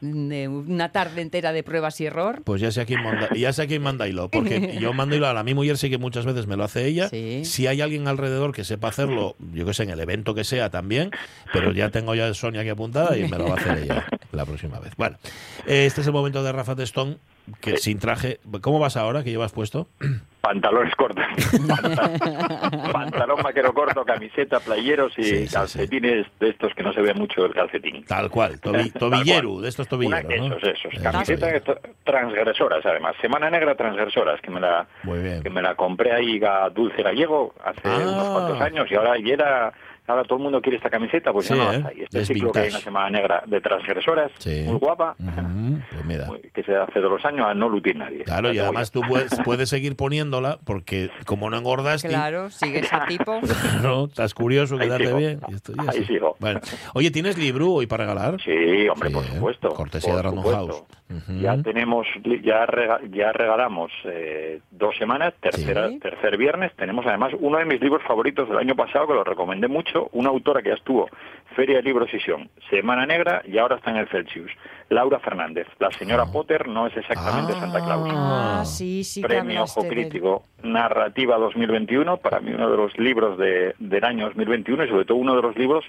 una 0.02 0.92
tarde 0.92 1.22
entera 1.22 1.52
de 1.54 1.64
pruebas 1.64 2.00
y 2.02 2.06
error. 2.06 2.42
Pues 2.44 2.62
ya 2.62 2.72
sé 2.72 2.82
a 2.82 2.86
quién 2.86 3.04
manda, 3.04 3.30
ya 3.36 3.54
sé 3.54 3.64
a 3.64 3.68
quién 3.68 3.82
manda 3.82 4.08
hilo, 4.08 4.30
porque 4.30 4.78
yo 4.82 4.94
mando 4.94 5.16
hilo 5.16 5.28
a 5.28 5.34
la 5.34 5.44
mi 5.44 5.54
mujer, 5.54 5.78
sé 5.78 5.90
que 5.90 5.98
muchas 5.98 6.26
veces 6.26 6.48
me 6.48 6.56
lo 6.58 6.64
hace 6.64 6.86
ella. 6.86 7.10
Sí. 7.10 7.44
Si 7.46 7.68
hay 7.68 7.82
alguien 7.82 8.08
alrededor 8.08 8.54
que 8.54 8.64
sepa 8.64 8.88
hacerlo, 8.90 9.36
yo 9.54 9.66
que 9.66 9.74
sé, 9.74 9.84
en 9.84 9.90
el 9.90 10.00
evento 10.00 10.34
que 10.36 10.44
sea 10.44 10.70
también, 10.70 11.12
pero 11.52 11.72
ya 11.72 11.90
tengo 11.90 12.16
ya 12.16 12.34
Sonia 12.34 12.62
aquí 12.62 12.70
apuntada 12.70 13.18
y 13.18 13.24
me 13.28 13.38
lo 13.38 13.46
va 13.48 13.56
a 13.56 13.58
hacer 13.58 13.78
ella 13.84 14.06
la 14.34 14.46
próxima 14.46 14.80
vez. 14.80 14.94
Bueno, 14.98 15.18
este 15.66 16.02
es 16.02 16.08
el 16.08 16.14
momento 16.14 16.44
de 16.44 16.52
Rafa 16.52 16.76
Testón, 16.76 17.18
que 17.62 17.78
sin 17.78 18.00
traje. 18.00 18.40
¿Cómo 18.62 18.80
vas 18.80 18.98
ahora? 18.98 19.24
¿Qué 19.24 19.32
llevas 19.32 19.52
puesto? 19.52 19.88
Pantalones 20.42 20.94
cortos. 20.96 21.24
Pantalón, 22.92 23.42
vaquero 23.44 23.74
corto, 23.74 24.04
camiseta, 24.06 24.60
playeros 24.60 25.14
y 25.18 25.24
Sí, 25.24 25.30
sí, 25.40 25.48
sí. 25.48 25.54
calcetines 25.54 26.28
de 26.40 26.50
estos 26.50 26.74
que 26.74 26.84
no 26.84 26.94
se 26.94 27.02
ve 27.02 27.14
mucho 27.14 27.46
el 27.46 27.54
calcetín. 27.54 28.04
Tal 28.06 28.30
cual, 28.30 28.60
tobi- 28.60 28.92
Tal 28.92 29.10
cual. 29.10 29.62
de 29.62 29.70
estos 29.70 29.88
Una- 29.92 30.22
tobilleros, 30.22 30.50
¿no? 30.50 30.58
esos, 30.58 30.64
esos. 30.70 31.02
Camisetas 31.02 31.62
transgresoras, 32.04 32.86
además. 32.86 33.16
Semana 33.22 33.50
Negra 33.50 33.76
transgresoras, 33.76 34.42
que 34.42 34.52
me 34.52 34.60
la 34.60 34.88
que 35.42 35.50
me 35.50 35.62
la 35.62 35.76
compré 35.76 36.12
ahí 36.12 36.42
a 36.44 36.70
Dulce 36.70 37.02
Gallego 37.04 37.54
hace 37.64 37.82
Ah. 37.86 37.98
unos 38.04 38.30
cuantos 38.30 38.62
años 38.62 38.88
y 38.90 38.96
ahora 38.96 39.18
y 39.18 39.30
era 39.32 39.74
ahora 40.08 40.24
todo 40.24 40.38
el 40.38 40.44
mundo 40.44 40.62
quiere 40.62 40.78
esta 40.78 40.90
camiseta, 40.90 41.32
pues 41.32 41.48
Sí, 41.48 41.56
ya 41.56 41.64
no 41.64 41.72
¿eh? 41.74 41.84
hay. 41.88 42.02
Este 42.04 42.20
Es 42.22 42.28
ciclo 42.28 42.52
que 42.52 42.60
hay 42.60 42.70
una 42.70 42.80
Semana 42.80 43.10
Negra 43.10 43.44
de 43.46 43.62
transgresoras, 43.62 44.32
Sí. 44.40 44.64
muy 44.66 44.78
guapa, 44.80 45.16
pues 45.18 46.06
mira. 46.06 46.28
que 46.54 46.64
se 46.64 46.76
hace 46.76 47.00
de 47.00 47.10
los 47.10 47.24
años 47.26 47.46
a 47.48 47.54
no 47.54 47.70
lutir 47.70 47.96
nadie. 47.96 48.24
Claro, 48.24 48.52
y 48.54 48.60
además 48.60 48.92
tú 48.92 49.02
puedes, 49.08 49.32
puedes 49.44 49.70
seguir 49.70 49.96
poniéndola 49.96 50.60
porque 50.66 51.10
como 51.26 51.50
no 51.50 51.58
engordaste, 51.58 52.08
Claro, 52.10 52.50
sigues 52.50 52.92
a 52.94 53.06
tipo. 53.06 53.40
no, 53.84 54.06
estás 54.06 54.34
curioso, 54.34 54.76
Ahí 54.76 54.82
quedarte 54.88 55.06
sigo. 55.08 55.18
bien. 55.18 55.40
y 55.48 55.54
esto- 55.56 55.74
y 55.76 55.80
Ahí 55.82 55.88
así. 55.90 56.06
sigo. 56.06 56.36
Bueno. 56.40 56.60
Oye, 56.94 57.12
¿tienes 57.12 57.38
libro 57.38 57.72
hoy 57.72 57.88
para 57.88 58.06
regalar? 58.06 58.42
Sí, 58.42 58.88
hombre, 58.90 59.10
Sí, 59.10 59.16
por 59.16 59.24
¿eh? 59.24 59.28
supuesto. 59.34 59.70
Cortesía 59.70 60.14
por 60.14 60.18
de 60.18 60.24
Random 60.24 60.44
supuesto. 60.44 60.74
House. 60.74 60.84
Ya 61.42 61.62
tenemos, 61.62 62.08
ya, 62.44 62.66
rega- 62.66 63.00
ya 63.12 63.32
regalamos 63.32 63.92
eh, 64.06 64.62
dos 64.72 64.96
semanas, 64.98 65.34
tercera, 65.40 65.90
Sí. 65.90 66.00
tercer 66.00 66.38
viernes. 66.38 66.72
Tenemos 66.76 67.06
además 67.06 67.34
uno 67.40 67.60
de 67.60 67.66
mis 67.66 67.80
libros 67.82 68.02
favoritos 68.08 68.50
del 68.50 68.58
año 68.58 68.76
pasado, 68.76 69.06
que 69.08 69.14
lo 69.14 69.24
recomendé 69.24 69.68
mucho, 69.68 69.93
una 70.14 70.30
autora 70.30 70.62
que 70.62 70.70
ya 70.70 70.76
estuvo 70.76 71.10
Feria 71.56 71.78
de 71.78 71.84
Libros 71.84 72.10
Sisión, 72.10 72.50
Semana 72.70 73.06
Negra 73.06 73.42
y 73.46 73.58
ahora 73.60 73.76
está 73.76 73.92
en 73.92 73.98
el 73.98 74.08
Celsius. 74.10 74.52
Laura 74.90 75.20
Fernández. 75.20 75.68
La 75.80 75.92
señora 75.92 76.24
Ah. 76.28 76.32
Potter 76.32 76.68
no 76.68 76.88
es 76.88 76.96
exactamente 76.98 77.54
Ah. 77.56 77.60
Santa 77.60 77.80
Claus. 77.84 78.10
Ah, 78.14 78.64
sí, 78.66 79.04
sí 79.04 79.22
Premio 79.22 79.64
Ojo 79.64 79.88
Crítico 79.88 80.44
Narrativa 80.64 81.38
2021, 81.38 82.18
para 82.18 82.40
mí 82.40 82.52
uno 82.54 82.70
de 82.70 82.78
los 82.78 82.98
libros 82.98 83.38
de, 83.38 83.76
del 83.80 84.04
año 84.04 84.26
2021 84.28 84.86
y 84.86 84.90
sobre 84.90 85.06
todo 85.06 85.18
uno 85.18 85.36
de 85.36 85.42
los 85.42 85.56
libros 85.58 85.84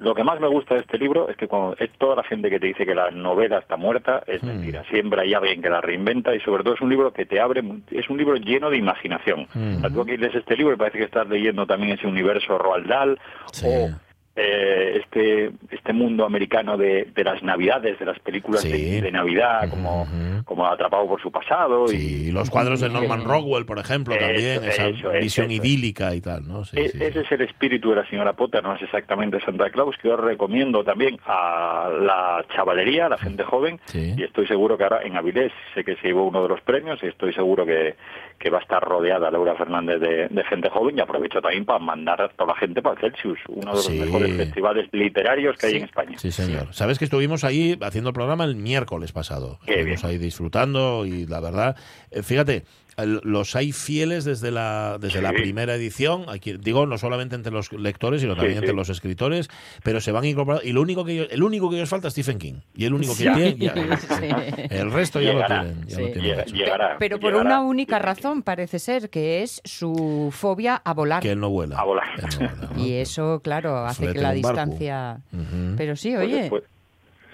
lo 0.00 0.14
que 0.14 0.24
más 0.24 0.40
me 0.40 0.48
gusta 0.48 0.74
de 0.74 0.80
este 0.80 0.98
libro 0.98 1.28
es 1.28 1.36
que 1.36 1.46
cuando 1.48 1.76
es 1.78 1.90
toda 1.98 2.16
la 2.16 2.22
gente 2.24 2.50
que 2.50 2.58
te 2.60 2.66
dice 2.68 2.86
que 2.86 2.94
la 2.94 3.10
novela 3.10 3.58
está 3.58 3.76
muerta 3.76 4.22
es 4.26 4.42
Hmm. 4.42 4.46
mentira. 4.46 4.84
Siempre 4.90 5.20
hay 5.22 5.34
alguien 5.34 5.60
que 5.62 5.70
la 5.70 5.80
reinventa 5.80 6.34
y 6.34 6.40
sobre 6.40 6.62
todo 6.64 6.74
es 6.74 6.80
un 6.80 6.90
libro 6.90 7.12
que 7.12 7.26
te 7.26 7.40
abre, 7.40 7.62
es 7.90 8.08
un 8.08 8.16
libro 8.18 8.36
lleno 8.36 8.70
de 8.70 8.76
imaginación. 8.78 9.46
O 9.76 9.80
sea, 9.80 9.90
tú 9.90 10.02
aquí 10.02 10.16
lees 10.16 10.34
este 10.34 10.56
libro 10.56 10.74
y 10.74 10.76
parece 10.76 10.98
que 10.98 11.04
estás 11.04 11.28
leyendo 11.28 11.66
también 11.66 11.92
ese 11.98 12.06
universo 12.06 12.58
Roald 12.58 12.86
Dahl 12.86 13.18
Sí. 13.52 13.66
o 13.66 13.88
eh, 14.38 15.00
este 15.02 15.50
este 15.70 15.92
mundo 15.92 16.24
americano 16.24 16.76
de, 16.76 17.08
de 17.14 17.24
las 17.24 17.42
navidades, 17.42 17.98
de 17.98 18.04
las 18.06 18.18
películas 18.20 18.62
Sí. 18.62 18.70
de, 18.70 19.02
de 19.02 19.12
Navidad, 19.12 19.68
como, 19.70 20.06
como 20.44 20.66
Atrapado 20.66 21.06
por 21.06 21.20
su 21.20 21.30
pasado. 21.30 21.88
Sí, 21.88 22.26
y, 22.28 22.30
los 22.30 22.48
cuadros 22.50 22.80
de 22.80 22.88
Norman. 22.88 23.24
Rockwell, 23.24 23.66
por 23.66 23.78
ejemplo, 23.78 24.14
Eso, 24.14 24.24
también, 24.26 24.64
esa 24.64 24.86
eso, 24.88 25.10
visión 25.20 25.50
eso. 25.50 25.62
idílica 25.62 26.14
y 26.14 26.20
tal, 26.20 26.46
¿no? 26.46 26.64
Sí, 26.64 26.78
E- 26.78 26.86
Ese 26.86 27.20
es 27.20 27.32
el 27.32 27.40
espíritu 27.42 27.90
de 27.90 27.96
la 27.96 28.06
señora 28.08 28.32
Potter, 28.34 28.62
no 28.62 28.74
es 28.74 28.82
exactamente 28.82 29.40
Santa 29.40 29.70
Claus, 29.70 29.96
que 30.00 30.08
yo 30.08 30.16
recomiendo 30.16 30.84
también 30.84 31.18
a 31.26 31.90
la 32.00 32.44
chavalería, 32.54 33.06
a 33.06 33.08
la 33.10 33.18
gente 33.18 33.42
joven, 33.44 33.80
y 33.94 34.22
estoy 34.22 34.46
seguro 34.46 34.76
que 34.78 34.84
ahora 34.84 35.02
en 35.02 35.16
Avilés 35.16 35.52
sé 35.74 35.84
que 35.84 35.96
se 35.96 36.08
llevó 36.08 36.24
uno 36.28 36.42
de 36.42 36.48
los 36.48 36.60
premios 36.60 37.02
y 37.02 37.06
estoy 37.06 37.32
seguro 37.32 37.64
que, 37.66 37.94
que 38.38 38.50
va 38.50 38.58
a 38.58 38.62
estar 38.62 38.82
rodeada 38.82 39.30
Laura 39.30 39.56
Fernández 39.56 40.00
de, 40.00 40.28
de 40.28 40.44
gente 40.44 40.70
joven 40.70 40.96
y 40.96 41.00
aprovecho 41.00 41.40
también 41.40 41.64
para 41.64 41.78
mandar 41.78 42.22
a 42.22 42.28
toda 42.28 42.52
la 42.54 42.58
gente 42.60 42.80
para 42.82 42.94
el 42.94 43.00
Celsius, 43.00 43.38
uno 43.48 43.70
de 43.70 43.76
los 43.76 43.84
Sí. 43.86 43.98
mejores 43.98 44.36
festivales 44.36 44.88
literarios 44.92 45.56
que 45.58 45.66
hay 45.66 45.76
en 45.76 45.84
España. 45.84 46.16
Sí, 46.18 46.30
señor. 46.30 46.72
Sabes 46.72 46.98
que 46.98 47.04
estuvimos 47.04 47.42
ahí 47.44 47.76
haciendo 47.82 48.10
el 48.10 48.14
programa 48.14 48.44
el 48.44 48.54
miércoles 48.56 49.12
pasado. 49.12 49.58
Qué 49.66 49.72
estuvimos 49.74 50.02
bien. 50.02 50.12
ahí 50.12 50.18
disfrutando 50.18 51.04
y 51.04 51.26
la 51.26 51.40
verdad, 51.40 51.76
eh, 52.10 52.22
fíjate, 52.22 52.62
los 53.06 53.54
hay 53.56 53.72
fieles 53.72 54.24
desde 54.24 54.50
la 54.50 54.98
desde 55.00 55.22
la 55.22 55.32
primera 55.32 55.74
edición, 55.74 56.24
aquí, 56.28 56.54
digo 56.58 56.86
no 56.86 56.98
solamente 56.98 57.34
entre 57.36 57.52
los 57.52 57.72
lectores, 57.72 58.20
sino 58.20 58.34
también 58.34 58.54
sí. 58.54 58.58
entre 58.58 58.74
los 58.74 58.88
escritores, 58.88 59.48
pero 59.82 60.00
se 60.00 60.12
van 60.12 60.24
incorporando 60.24 60.64
y 60.66 60.72
lo 60.72 60.80
único 60.82 61.04
que 61.04 61.12
ellos- 61.12 61.28
el 61.30 61.42
único 61.42 61.70
que 61.70 61.76
ellos 61.76 61.88
falta 61.88 62.08
es 62.08 62.14
Stephen 62.14 62.38
King 62.38 62.54
y 62.74 62.84
el 62.84 62.94
único 62.94 63.16
que 63.16 63.24
tiene 63.24 63.56
ya- 63.56 63.74
Sí. 63.74 64.26
el 64.70 64.90
resto 64.90 65.20
ya 65.20 65.32
Llegará. 65.32 65.62
lo 65.62 65.68
tienen, 65.70 65.88
ya 65.88 65.96
Sí. 65.96 66.00
lo 66.02 66.06
tienen 66.08 66.22
Llega- 66.30 66.42
hecho. 66.42 66.54
llegará, 66.56 66.96
Pero 66.98 67.20
por 67.20 67.30
llegará. 67.32 67.46
una 67.48 67.60
única 67.60 67.98
razón, 67.98 68.42
parece 68.42 68.78
ser, 68.78 69.10
que 69.10 69.42
es 69.42 69.60
su 69.64 70.30
fobia 70.32 70.76
a 70.84 70.94
volar. 70.94 71.22
que 71.22 71.30
él 71.32 71.40
no 71.40 71.50
vuela. 71.50 71.78
A 71.78 71.84
volar. 71.84 72.04
Él 72.18 72.24
no 72.32 72.38
vuela, 72.48 72.68
¿no? 72.74 72.84
Y 72.84 72.92
eso, 72.94 73.40
claro, 73.42 73.78
hace 73.86 74.12
que 74.12 74.20
la 74.20 74.32
distancia... 74.32 75.20
Pero 75.76 75.96
sí, 75.96 76.12
Pues- 76.14 76.26
oye, 76.26 76.46
pues- 76.50 76.62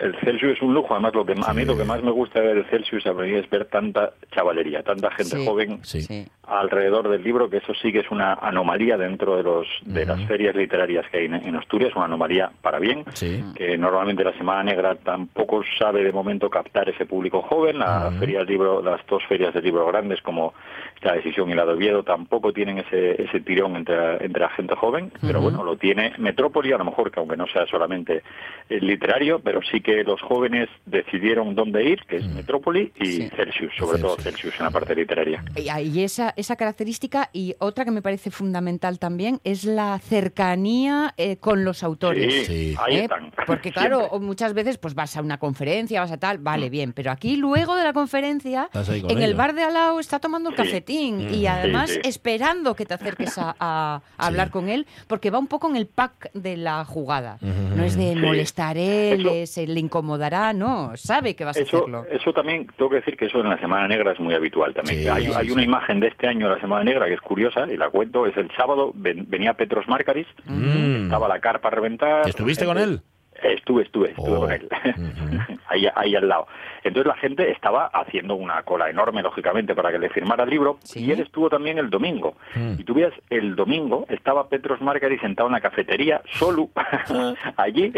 el 0.01 0.15
Celsius 0.21 0.57
es 0.57 0.63
un 0.63 0.75
lujo. 0.75 0.93
Además, 0.95 1.15
lo 1.15 1.25
que 1.25 1.35
a 1.45 1.53
mí 1.55 1.65
lo 1.65 1.77
que 1.77 1.85
más 1.85 2.03
me 2.03 2.11
gusta 2.11 2.41
ver 2.41 2.57
el 2.59 2.65
Celsius 2.67 3.07
a 3.07 3.13
mí 3.13 3.33
es 3.33 3.49
ver 3.51 3.67
tanta 3.67 4.13
chavalería, 4.35 4.83
tanta 4.83 5.11
gente 5.13 5.37
Sí. 5.37 5.45
joven 5.47 5.79
Sí. 5.83 6.27
Alrededor 6.47 7.09
del 7.09 7.23
libro, 7.23 7.49
que 7.49 7.57
eso 7.59 7.73
sí 7.75 7.91
que 7.91 8.01
es 8.01 8.11
una 8.11 8.35
anomalía 8.35 8.99
dentro 8.99 9.37
de 9.37 9.43
los 9.43 9.67
de 9.83 10.05
las 10.05 10.21
ferias 10.27 10.55
literarias 10.55 11.07
que 11.11 11.19
hay 11.19 11.25
en, 11.27 11.35
en 11.35 11.57
Asturias, 11.57 11.93
una 11.97 12.05
anomalía 12.05 12.51
para 12.61 12.79
bien, 12.79 13.05
Sí. 13.15 13.43
que 13.55 13.79
normalmente 13.79 14.23
la 14.25 14.33
Semana 14.35 14.63
Negra 14.63 14.95
tampoco 14.97 15.63
sabe 15.79 16.05
de 16.05 16.13
momento 16.13 16.51
captar 16.51 16.89
ese 16.91 17.07
público 17.07 17.41
joven, 17.43 17.79
la 17.79 18.11
feria 18.19 18.41
del 18.41 18.49
libro, 18.49 18.83
las 18.83 19.01
dos 19.07 19.23
ferias 19.27 19.55
del 19.55 19.65
libro 19.65 19.87
grandes 19.87 20.21
como 20.21 20.53
la 21.01 21.15
Decisión 21.15 21.51
y 21.51 21.55
la 21.55 21.65
de 21.65 21.73
Oviedo 21.73 22.03
tampoco 22.03 22.53
tienen 22.53 22.79
ese, 22.79 23.23
ese 23.23 23.41
tirón 23.41 23.77
entre, 23.77 24.25
entre 24.25 24.41
la 24.43 24.51
gente 24.51 24.75
joven, 24.75 25.13
pero 25.23 25.41
bueno, 25.41 25.63
lo 25.65 25.77
tiene 25.77 26.13
Metrópoli, 26.19 26.73
a 26.73 26.79
lo 26.79 26.85
mejor 26.85 27.11
que 27.11 27.21
aunque 27.21 27.37
no 27.37 27.47
sea 27.47 27.67
solamente 27.67 28.23
el 28.69 28.87
literario, 28.87 29.39
pero 29.39 29.61
sí 29.63 29.81
que 29.81 29.94
los 30.03 30.21
jóvenes 30.23 30.69
decidieron 30.87 31.55
dónde 31.55 31.85
ir, 31.85 32.01
que 32.09 32.17
es 32.17 32.27
Metrópoli 32.27 32.93
y 32.99 33.05
Sí. 33.07 33.31
Celsius, 33.37 33.73
sobre 33.79 33.99
todo 34.01 34.17
Celsius. 34.17 34.55
En 34.59 34.65
la 34.65 34.71
parte 34.71 34.95
literaria. 34.95 35.45
Y 35.55 36.03
esa, 36.03 36.33
esa 36.37 36.57
característica 36.57 37.31
y 37.33 37.55
otra 37.59 37.85
que 37.85 37.91
me 37.91 38.03
parece 38.03 38.31
fundamental 38.31 38.99
también 38.99 39.41
es 39.45 39.65
la 39.65 39.99
cercanía 39.99 41.15
eh, 41.17 41.37
con 41.37 41.65
los 41.65 41.83
autores. 41.85 42.33
Sí, 42.33 42.45
Sí. 42.45 42.75
ahí 42.83 42.97
¿eh? 42.97 43.03
están. 43.03 43.31
Porque 43.47 43.71
claro, 43.73 43.99
Siempre. 44.01 44.19
muchas 44.21 44.55
veces 44.55 44.79
pues 44.79 44.95
vas 44.95 45.17
a 45.17 45.23
una 45.23 45.39
conferencia, 45.39 46.01
vas 46.01 46.11
a 46.13 46.17
tal, 46.19 46.39
vale, 46.39 46.71
bien, 46.71 46.93
pero 46.93 47.11
aquí 47.11 47.37
luego 47.37 47.77
de 47.77 47.85
la 47.85 47.93
conferencia, 47.93 48.69
en 48.75 49.23
el 49.23 49.35
bar 49.35 49.55
de 49.55 49.63
al 49.63 49.75
lado 49.75 50.01
está 50.01 50.19
tomando 50.19 50.51
Sí. 50.51 50.57
cafetín 50.57 51.33
y 51.35 51.47
además 51.47 51.91
sí. 51.91 52.01
esperando 52.05 52.75
que 52.75 52.87
te 52.87 52.95
acerques 52.95 53.39
a, 53.39 53.55
a- 53.59 54.03
a 54.19 54.27
hablar 54.27 54.51
con 54.51 54.69
él, 54.69 54.87
porque 55.07 55.31
va 55.31 55.39
un 55.39 55.47
poco 55.47 55.69
en 55.69 55.77
el 55.77 55.87
pack 55.87 56.31
de 56.33 56.57
la 56.57 56.85
jugada. 56.85 57.39
No 57.41 57.85
es 57.85 57.97
de 57.97 58.15
Sí. 58.15 58.21
molestaré, 58.21 59.13
Eso- 59.15 59.23
le, 59.23 59.47
se 59.47 59.67
le 59.75 59.81
incomodará, 59.81 60.53
no, 60.53 60.93
sabe 60.97 61.37
que 61.37 61.45
vas 61.45 61.57
a 61.57 61.61
Eso, 61.61 61.79
hacerlo. 61.79 62.07
eso 62.11 62.33
también, 62.33 62.67
tengo 62.77 62.89
que 62.91 62.97
decir 62.97 63.17
que 63.17 63.27
eso 63.27 63.41
en 63.41 63.49
la 63.51 63.59
Semana 63.59 63.87
Negra 63.89 64.13
es 64.13 64.21
muy 64.21 64.35
habitual 64.35 64.73
también. 64.73 65.01
Sí, 65.03 65.09
hay 65.09 65.27
sí, 65.27 65.33
hay 65.37 65.47
sí. 65.47 65.53
una 65.53 65.63
imagen 65.63 66.01
de 66.01 66.09
este 66.09 66.27
año 66.27 66.49
de 66.49 66.55
la 66.57 66.61
Semana 66.61 66.85
Negra 66.85 67.07
que 67.07 67.15
es 67.15 67.21
curiosa 67.21 67.67
y 67.71 67.77
la 67.77 67.91
cuento, 67.91 68.27
es 68.27 68.37
el 68.37 68.51
sábado, 68.57 68.93
ven- 68.95 69.27
venía 69.29 69.55
Petros 69.55 69.87
Márcaris, 69.89 70.27
Mm. 70.47 71.05
estaba 71.05 71.29
la 71.29 71.41
carpa 71.41 71.69
a 71.69 71.71
reventar. 71.73 72.29
¿Estuviste 72.29 72.65
con 72.65 72.79
él? 72.79 73.01
Estuve, 73.43 73.83
estuve, 73.83 74.11
estuve 74.11 74.31
Oh. 74.37 74.41
con 74.41 74.53
él. 74.53 74.69
Ujú. 74.97 75.39
ahí, 75.69 75.87
ahí 75.97 76.15
al 76.15 76.29
lado. 76.29 76.47
Entonces 76.85 77.07
la 77.09 77.17
gente 77.17 77.51
estaba 77.51 77.87
haciendo 77.87 78.37
una 78.37 78.63
cola 78.63 78.89
enorme, 78.89 79.23
lógicamente, 79.23 79.75
para 79.75 79.91
que 79.91 79.99
le 79.99 80.09
firmara 80.09 80.45
el 80.45 80.51
libro. 80.51 80.79
Sí. 80.85 81.05
Y 81.05 81.11
él 81.11 81.21
estuvo 81.21 81.51
también 81.51 81.79
el 81.79 81.91
domingo. 81.91 82.37
Mm. 82.55 82.75
Y 82.79 82.85
tú 82.85 82.95
veías, 82.95 83.13
el 83.31 83.57
domingo 83.57 84.07
estaba 84.09 84.49
Petros 84.49 84.81
Márcaris 84.81 85.21
sentado 85.21 85.49
en 85.49 85.55
la 85.55 85.61
cafetería, 85.61 86.23
solo, 86.31 86.69
allí, 87.57 87.93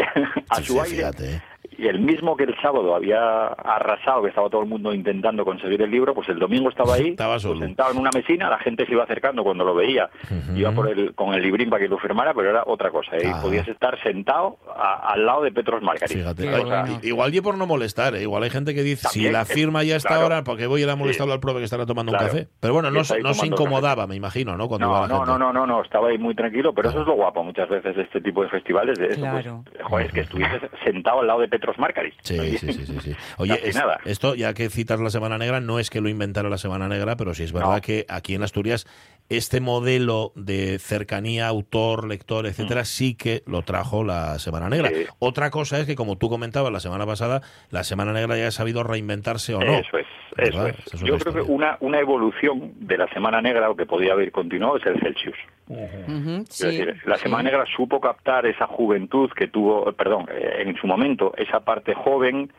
a 0.49 0.55
Sí, 0.55 0.63
su 0.63 0.73
sí, 0.73 0.79
aire. 0.79 0.95
fíjate, 0.95 1.35
¿eh? 1.35 1.41
Y 1.77 1.87
el 1.87 1.99
mismo 1.99 2.35
que 2.35 2.45
el 2.45 2.55
sábado 2.61 2.95
había 2.95 3.47
arrasado, 3.47 4.23
que 4.23 4.29
estaba 4.29 4.49
todo 4.49 4.61
el 4.61 4.67
mundo 4.67 4.93
intentando 4.93 5.45
conseguir 5.45 5.81
el 5.81 5.91
libro, 5.91 6.13
pues 6.15 6.27
el 6.29 6.39
domingo 6.39 6.69
estaba 6.69 6.95
ahí, 6.95 7.09
Estaba 7.09 7.33
pues, 7.35 7.43
solo. 7.43 7.59
sentado 7.59 7.91
en 7.91 7.99
una 7.99 8.09
mesina, 8.13 8.49
la 8.49 8.57
gente 8.59 8.85
se 8.85 8.93
iba 8.93 9.03
acercando 9.03 9.43
cuando 9.43 9.63
lo 9.63 9.75
veía, 9.75 10.09
iba 10.55 10.71
por 10.71 10.89
el, 10.89 11.13
con 11.13 11.33
el 11.35 11.41
librín 11.43 11.69
para 11.69 11.83
que 11.83 11.87
lo 11.89 11.97
firmara, 11.99 12.33
pero 12.33 12.49
era 12.49 12.63
otra 12.65 12.89
cosa, 12.89 13.15
¿eh? 13.17 13.31
Ah. 13.31 13.39
podías 13.41 13.67
estar 13.67 14.01
sentado 14.01 14.57
a- 14.75 15.13
al 15.13 15.25
lado 15.25 15.43
de 15.43 15.51
Petros 15.51 15.81
Margarit. 15.83 16.17
Fíjate. 16.17 16.49
Bueno. 16.49 16.99
Igual 17.03 17.35
y 17.35 17.41
por 17.41 17.57
no 17.57 17.67
molestar, 17.67 18.15
¿eh? 18.15 18.23
igual 18.23 18.41
hay 18.43 18.49
gente 18.49 18.73
que 18.73 18.81
dice, 18.83 19.07
si 19.09 19.29
la 19.29 19.41
eh, 19.43 19.45
firma 19.45 19.83
ya 19.83 19.97
está 19.97 20.09
claro. 20.09 20.23
ahora, 20.23 20.43
¿por 20.43 20.57
qué 20.57 20.65
voy 20.67 20.81
a 20.81 20.85
ir 20.85 20.89
a 20.89 20.95
molestarlo 20.95 21.33
al 21.33 21.39
prove 21.39 21.59
que 21.59 21.65
estará 21.65 21.85
tomando 21.85 22.11
un 22.11 22.17
café? 22.17 22.47
Pero 22.59 22.73
bueno, 22.73 22.89
Y 22.89 22.91
no, 22.91 23.01
no 23.21 23.33
se 23.33 23.45
incomodaba, 23.47 24.07
me 24.07 24.15
imagino, 24.15 24.57
¿no? 24.57 24.67
Cuando 24.67 24.87
iba 24.87 24.95
No, 24.95 25.01
la 25.01 25.07
no, 25.07 25.15
gente. 25.25 25.31
no, 25.31 25.37
no, 25.37 25.53
no, 25.53 25.67
no, 25.67 25.81
estaba 25.83 26.09
ahí 26.09 26.17
muy 26.17 26.33
tranquilo, 26.33 26.73
pero 26.73 26.89
eso 26.89 27.01
es 27.01 27.07
lo 27.07 27.13
guapo 27.13 27.43
muchas 27.43 27.69
veces 27.69 27.95
de 27.95 28.01
este 28.03 28.21
tipo 28.21 28.41
de 28.41 28.49
festivales, 28.49 28.97
de 28.97 29.07
eso, 29.09 29.21
Claro. 29.21 29.63
pues, 29.71 29.83
joder, 29.83 30.05
es 30.07 30.13
que 30.13 30.19
estuvieses 30.21 30.61
sentado 30.83 31.19
al 31.21 31.27
lado 31.27 31.41
de 31.41 31.47
Petros 31.47 31.66
Margarit. 31.77 32.13
Sí, 32.23 32.57
sí, 32.57 32.71
sí, 32.73 32.85
sí, 32.85 32.97
sí. 33.03 33.15
Oye, 33.37 33.59
es- 33.67 33.75
nada. 33.75 33.99
esto 34.05 34.35
ya 34.35 34.53
que 34.53 34.69
citas 34.69 34.99
la 34.99 35.09
Semana 35.09 35.37
Negra, 35.37 35.59
no 35.59 35.79
es 35.79 35.89
que 35.89 36.01
lo 36.01 36.09
inventara 36.09 36.49
la 36.49 36.57
Semana 36.57 36.87
Negra, 36.87 37.15
pero 37.17 37.33
sí 37.33 37.43
es 37.43 37.51
verdad 37.51 37.75
No. 37.75 37.81
que 37.81 38.05
aquí 38.09 38.35
en 38.35 38.43
Asturias 38.43 38.85
este 39.29 39.59
modelo 39.59 40.31
de 40.35 40.79
cercanía 40.79 41.47
autor, 41.47 42.07
lector, 42.07 42.45
etcétera, 42.45 42.85
sí 42.85 43.15
que 43.15 43.43
lo 43.45 43.61
trajo 43.61 44.03
la 44.03 44.39
Semana 44.39 44.69
Negra. 44.69 44.89
Mm. 44.89 44.93
Sí. 44.93 45.05
Otra 45.19 45.51
cosa 45.51 45.79
es 45.79 45.85
que, 45.85 45.95
como 45.95 46.17
tú 46.17 46.29
comentabas 46.29 46.71
la 46.71 46.79
semana 46.79 47.05
pasada, 47.05 47.41
la 47.69 47.83
Semana 47.83 48.13
Negra 48.13 48.37
ya 48.37 48.47
ha 48.47 48.51
sabido 48.51 48.83
reinventarse 48.83 49.53
o 49.53 49.59
no. 49.59 49.73
Eso 49.73 49.97
es, 49.97 50.07
eso 50.37 50.67
es. 50.67 50.91
Yo 51.01 51.17
creo 51.17 51.33
que 51.33 51.41
una, 51.41 51.77
una 51.81 51.99
evolución 51.99 52.73
de 52.79 52.97
la 52.97 53.07
Semana 53.09 53.41
Negra, 53.41 53.69
o 53.69 53.75
que 53.75 53.85
podía 53.85 54.13
haber 54.13 54.31
continuado, 54.31 54.77
es 54.77 54.85
el 54.85 54.99
Celsius. 54.99 55.37
Es 55.69 56.49
sí, 56.49 56.65
decir, 56.65 57.01
la 57.05 57.17
sí. 57.17 57.23
Semana 57.23 57.43
Negra 57.43 57.65
supo 57.75 57.99
captar 57.99 58.45
esa 58.45 58.67
juventud 58.67 59.29
que 59.35 59.47
tuvo, 59.47 59.91
perdón, 59.93 60.27
eh, 60.31 60.63
en 60.65 60.77
su 60.77 60.87
momento, 60.87 61.33
esa 61.37 61.59
parte 61.59 61.93
joven, 61.93 62.49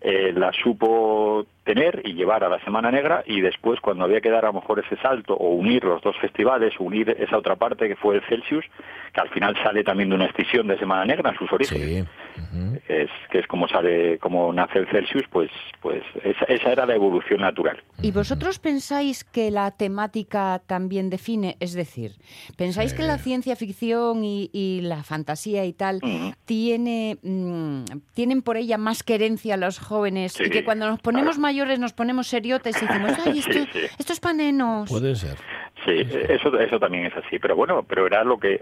eh, 0.00 0.32
la 0.32 0.52
supo 0.52 1.46
tener 1.64 2.02
y 2.04 2.14
llevar 2.14 2.42
a 2.44 2.48
la 2.48 2.58
Semana 2.64 2.90
Negra 2.90 3.22
y 3.26 3.40
después 3.40 3.80
cuando 3.80 4.04
había 4.04 4.20
que 4.20 4.30
dar 4.30 4.44
a 4.44 4.48
lo 4.48 4.54
mejor 4.54 4.80
ese 4.84 5.00
salto 5.00 5.34
o 5.34 5.50
unir 5.50 5.84
los 5.84 6.02
dos 6.02 6.16
festivales, 6.18 6.74
unir 6.78 7.10
esa 7.18 7.38
otra 7.38 7.56
parte 7.56 7.88
que 7.88 7.96
fue 7.96 8.16
el 8.16 8.22
Celsius, 8.28 8.64
que 9.12 9.20
al 9.20 9.28
final 9.28 9.56
sale 9.62 9.84
también 9.84 10.08
de 10.08 10.16
una 10.16 10.26
escisión 10.26 10.66
de 10.66 10.78
Semana 10.78 11.04
Negra 11.04 11.30
en 11.30 11.38
sus 11.38 11.52
orígenes. 11.52 12.06
Sí. 12.34 12.80
Es, 12.88 13.10
que 13.30 13.38
es 13.40 13.46
como 13.46 13.68
sale, 13.68 14.18
como 14.18 14.52
nace 14.52 14.80
el 14.80 14.88
Celsius, 14.88 15.24
pues, 15.30 15.50
pues 15.80 16.02
esa, 16.24 16.44
esa 16.46 16.72
era 16.72 16.86
la 16.86 16.94
evolución 16.94 17.40
natural. 17.40 17.82
¿Y 18.00 18.10
vosotros 18.10 18.58
pensáis 18.58 19.22
que 19.22 19.50
la 19.50 19.70
temática 19.70 20.60
también 20.66 21.10
define? 21.10 21.56
Es 21.60 21.74
decir, 21.74 22.12
¿pensáis 22.56 22.94
que 22.94 23.02
la 23.02 23.18
ciencia 23.18 23.54
ficción 23.54 24.24
y, 24.24 24.50
y 24.52 24.80
la 24.82 25.04
fantasía 25.04 25.64
y 25.64 25.72
tal 25.72 26.00
tiene, 26.44 27.18
mm, 27.22 27.84
tienen 28.14 28.42
por 28.42 28.56
ella 28.56 28.78
más 28.78 29.02
querencia 29.02 29.56
los 29.56 29.78
jóvenes 29.78 30.40
y 30.40 30.50
que 30.50 30.64
cuando 30.64 30.88
nos 30.88 31.00
ponemos 31.00 31.36
claro. 31.36 31.42
Mayores 31.52 31.78
nos 31.78 31.92
ponemos 31.92 32.28
seriotes 32.28 32.76
y 32.82 32.86
decimos, 32.86 33.12
ay, 33.26 33.38
esto, 33.40 33.52
Sí, 33.52 33.68
sí. 33.72 33.78
esto 33.98 34.12
es? 34.14 34.88
Puede 34.88 35.14
ser. 35.14 35.36
Sí, 35.84 36.06
eso, 36.28 36.58
eso 36.58 36.78
también 36.78 37.06
es 37.06 37.16
así. 37.16 37.38
Pero 37.38 37.56
bueno, 37.56 37.82
pero 37.88 38.06
era 38.06 38.22
lo 38.24 38.38
que, 38.38 38.60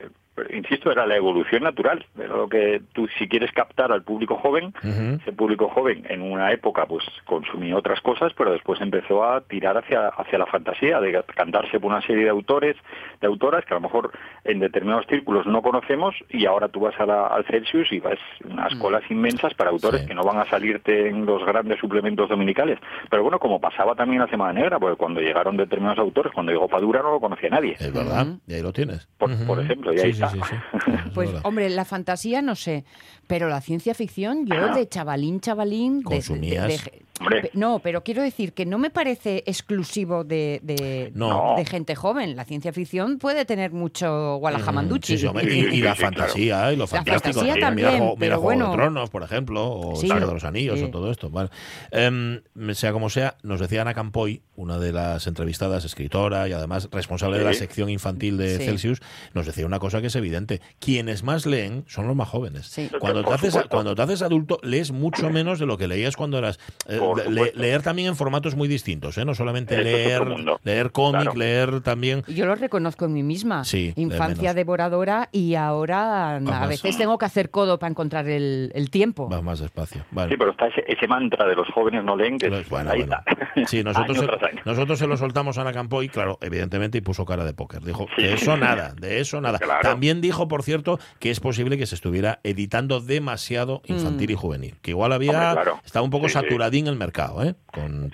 insisto, 0.53 0.91
era 0.91 1.07
la 1.07 1.17
evolución 1.17 1.63
natural. 1.63 2.05
Era 2.19 2.35
lo 2.37 2.49
que 2.49 2.81
tú, 2.93 3.07
si 3.19 3.29
quieres 3.29 3.53
captar 3.53 3.93
al 3.93 4.03
público 4.03 4.37
joven, 4.37 4.73
Ujú. 4.83 5.21
ese 5.21 5.33
público 5.33 5.69
joven 5.69 6.05
en 6.09 6.23
una 6.23 6.51
época 6.53 6.87
pues 6.87 7.05
consumía 7.27 7.77
otras 7.77 8.01
cosas, 8.01 8.33
pero 8.37 8.53
después 8.53 8.81
empezó 8.81 9.25
a 9.25 9.41
tirar 9.43 9.77
hacia, 9.77 10.09
hacia 10.09 10.39
la 10.39 10.47
fantasía, 10.47 11.01
de 11.01 11.23
cantarse 11.35 11.79
por 11.79 11.91
una 11.91 12.01
serie 12.03 12.25
de 12.25 12.31
autores, 12.31 12.77
de 13.21 13.27
autoras 13.27 13.65
que 13.65 13.75
a 13.75 13.77
lo 13.77 13.83
mejor 13.83 14.11
en 14.45 14.61
determinados 14.61 15.07
círculos 15.07 15.47
no 15.47 15.61
conocemos 15.63 16.15
y 16.31 16.47
ahora 16.47 16.69
tú 16.69 16.81
vas 16.81 16.99
a 16.99 17.07
la- 17.07 17.27
al 17.27 17.45
Celsius 17.45 17.93
y 17.93 18.01
vas 18.01 18.19
unas 18.45 18.75
colas 18.77 19.03
inmensas 19.11 19.53
para 19.55 19.71
autores 19.71 20.01
Sí. 20.03 20.07
que 20.07 20.15
no 20.15 20.23
van 20.25 20.39
a 20.39 20.47
salirte 20.47 21.09
en 21.09 21.27
los 21.27 21.45
grandes 21.45 21.79
suplementos 21.81 22.29
dominicales. 22.29 22.79
Pero 23.11 23.23
bueno, 23.23 23.39
como 23.39 23.61
pasaba 23.61 23.95
también 23.95 24.23
la 24.23 24.29
Semana 24.29 24.53
Negra, 24.55 24.79
porque 24.79 24.97
cuando 24.97 25.21
llegaron 25.21 25.57
determinados 25.57 25.99
autores, 25.99 26.33
cuando 26.33 26.53
llegó 26.53 26.69
Padura 26.69 27.01
no 27.11 27.15
lo 27.17 27.21
conocía 27.21 27.51
nadie. 27.51 27.77
Es 27.79 27.93
verdad. 27.93 28.27
Y 28.47 28.55
ahí 28.55 28.63
lo 28.63 28.73
tienes. 28.73 29.09
Por- 29.19 29.31
ejemplo, 29.61 29.93
y 29.93 29.99
sí, 29.99 30.05
ahí 30.07 30.13
sí, 30.15 30.23
está. 30.23 30.31
sí, 30.31 30.41
sí. 30.49 30.55
Eso 30.75 30.91
es 31.07 31.11
Pues, 31.15 31.29
verdad. 31.33 31.43
hombre, 31.45 31.69
la 31.71 31.85
fantasía 31.85 32.41
no 32.43 32.55
sé, 32.55 32.85
pero 33.31 33.49
la 33.49 33.61
ciencia 33.63 33.95
ficción, 33.95 34.45
yo 34.45 34.75
de 34.75 34.89
chavalín, 34.89 35.41
chavalín... 35.41 35.95
de- 35.95 35.99
de- 36.01 36.05
Consumías. 36.05 36.67
de- 36.69 37.05
Hombre. 37.23 37.51
No, 37.53 37.81
pero 37.81 38.03
quiero 38.03 38.23
decir 38.23 38.55
que 38.55 38.65
no 38.65 38.79
me 38.79 38.89
parece 38.89 39.43
exclusivo 39.45 40.25
de, 40.25 40.59
de, 40.63 41.13
No. 41.15 41.53
de 41.55 41.67
gente 41.67 41.95
joven. 41.95 42.35
La 42.35 42.47
ciencia 42.47 42.73
ficción 42.73 43.19
puede 43.19 43.45
tener 43.45 43.73
mucho 43.73 44.37
Gualajamanduchi. 44.37 45.13
Sí, 45.13 45.19
sí, 45.19 45.27
hombre, 45.27 45.45
y, 45.55 45.59
y 45.67 45.83
la 45.83 45.95
claro. 45.95 46.17
fantasía 46.17 46.73
y 46.73 46.77
lo 46.77 46.85
La 46.85 46.87
fantástico. 46.87 47.35
fantasía 47.41 47.55
Mira, 47.57 47.67
también, 47.67 47.89
mira, 47.89 47.99
Juego- 47.99 48.17
mira 48.17 48.21
pero 48.21 48.41
Juego 48.41 48.45
bueno. 48.47 48.71
de 48.71 48.77
Tronos, 48.79 49.11
por 49.11 49.23
ejemplo, 49.23 49.71
o 49.71 49.97
Sí. 49.97 50.09
Señor 50.09 50.27
de 50.29 50.33
los 50.33 50.45
Anillos, 50.45 50.79
Sí. 50.79 50.87
o 50.87 50.91
todo 50.91 51.11
esto. 51.11 51.29
Vale. 51.29 51.51
Em, 51.91 52.41
sea 52.73 52.93
como 52.93 53.11
sea, 53.11 53.37
nos 53.43 53.61
decía 53.61 53.83
Ana 53.83 53.93
Campoy, 53.93 54.41
una 54.57 54.79
de 54.79 54.93
las 54.93 55.27
entrevistadas, 55.27 55.85
escritora 55.85 56.49
y 56.49 56.53
además 56.53 56.89
responsable 56.91 57.39
de 57.39 57.45
la 57.45 57.53
sección 57.53 57.91
infantil 57.91 58.39
de 58.39 58.57
Sí. 58.57 58.65
Celsius, 58.65 59.03
nos 59.35 59.45
decía 59.45 59.67
una 59.67 59.79
cosa 59.79 60.01
que 60.01 60.07
es 60.07 60.17
evidente. 60.17 60.63
Quienes 60.79 61.23
más 61.23 61.45
leen 61.45 61.85
son 61.87 62.07
los 62.07 62.17
más 62.17 62.31
jóvenes. 62.31 62.67
Sí. 62.69 62.89
Cuando, 63.23 63.29
te 63.31 63.35
haces, 63.35 63.53
supuesto. 63.53 63.77
cuando 63.77 63.95
te 63.95 64.03
haces 64.03 64.23
adulto, 64.23 64.59
lees 64.63 64.93
mucho 64.93 65.31
menos 65.31 65.59
de 65.59 65.67
lo 65.67 65.77
que 65.79 65.89
leías 65.89 66.17
cuando 66.17 66.39
eras... 66.39 66.59
eh, 66.89 67.01
le- 67.29 67.53
leer 67.55 67.83
también 67.83 68.09
en 68.09 68.17
formatos 68.17 68.55
muy 68.57 68.69
distintos, 68.69 69.17
¿eh? 69.19 69.25
no 69.25 69.35
solamente 69.35 69.83
leer, 69.83 70.23
leer 70.65 70.93
cómic, 70.93 71.21
Claro. 71.23 71.35
leer 71.39 71.81
también... 71.81 72.23
Yo 72.29 72.47
lo 72.47 72.55
reconozco 72.55 73.05
en 73.07 73.13
mí 73.13 73.23
misma. 73.23 73.65
Sí, 73.65 73.93
Infancia 73.97 74.55
devoradora 74.55 75.29
y 75.33 75.55
ahora 75.55 76.37
a 76.37 76.41
más. 76.41 76.69
veces 76.69 76.97
tengo 76.97 77.19
que 77.19 77.25
hacer 77.27 77.51
codo 77.51 77.79
para 77.79 77.91
encontrar 77.91 78.29
el, 78.29 78.71
el 78.75 78.91
tiempo. 78.91 79.29
Va 79.29 79.43
más 79.43 79.61
despacio. 79.61 80.05
Vale. 80.11 80.31
Sí, 80.31 80.37
pero 80.39 80.53
está 80.53 80.67
ese, 80.69 80.85
ese 80.87 81.07
mantra 81.09 81.47
de 81.47 81.55
los 81.57 81.69
jóvenes 81.75 82.05
no 82.05 82.17
leen, 82.17 82.39
que 82.39 82.47
es- 82.47 82.69
bueno, 82.69 82.91
ahí 82.91 83.01
bueno. 83.01 83.17
está. 83.27 83.51
Sí, 83.67 83.83
nosotros, 83.83 84.19
Año 84.19 84.29
se, 84.39 84.61
nosotros 84.65 84.99
se 84.99 85.07
lo 85.07 85.17
soltamos 85.17 85.59
a 85.59 85.63
Ana 85.63 85.73
Campoy, 85.73 86.09
claro, 86.09 86.39
evidentemente, 86.41 86.99
y 86.99 87.01
puso 87.01 87.25
cara 87.25 87.45
de 87.45 87.53
póker. 87.53 87.83
Dijo, 87.83 88.07
Sí. 88.17 88.23
de 88.23 88.35
eso 88.35 88.57
nada, 88.57 88.95
de 88.99 89.21
eso 89.21 89.41
nada. 89.41 89.59
Claro. 89.59 89.83
También 89.83 90.21
dijo, 90.21 90.49
por 90.49 90.63
cierto, 90.63 90.99
que 91.19 91.31
es 91.31 91.41
posible 91.41 91.77
que 91.77 91.87
se 91.87 91.95
estuviera 91.95 92.41
editando 92.45 93.01
demasiado 93.11 93.83
infantil 93.87 94.31
y 94.31 94.35
juvenil. 94.35 94.75
Que 94.81 94.93
igual 94.93 95.13
había, 95.13 95.33
Hombre, 95.51 95.63
claro. 95.65 95.81
estaba 95.85 96.03
un 96.05 96.11
poco 96.11 96.29
Sí, 96.29 96.33
sí. 96.35 96.41
saturadín 96.41 96.87
el 96.87 96.97
mercado, 96.97 97.43
¿eh? 97.45 97.55
Con 97.67 98.11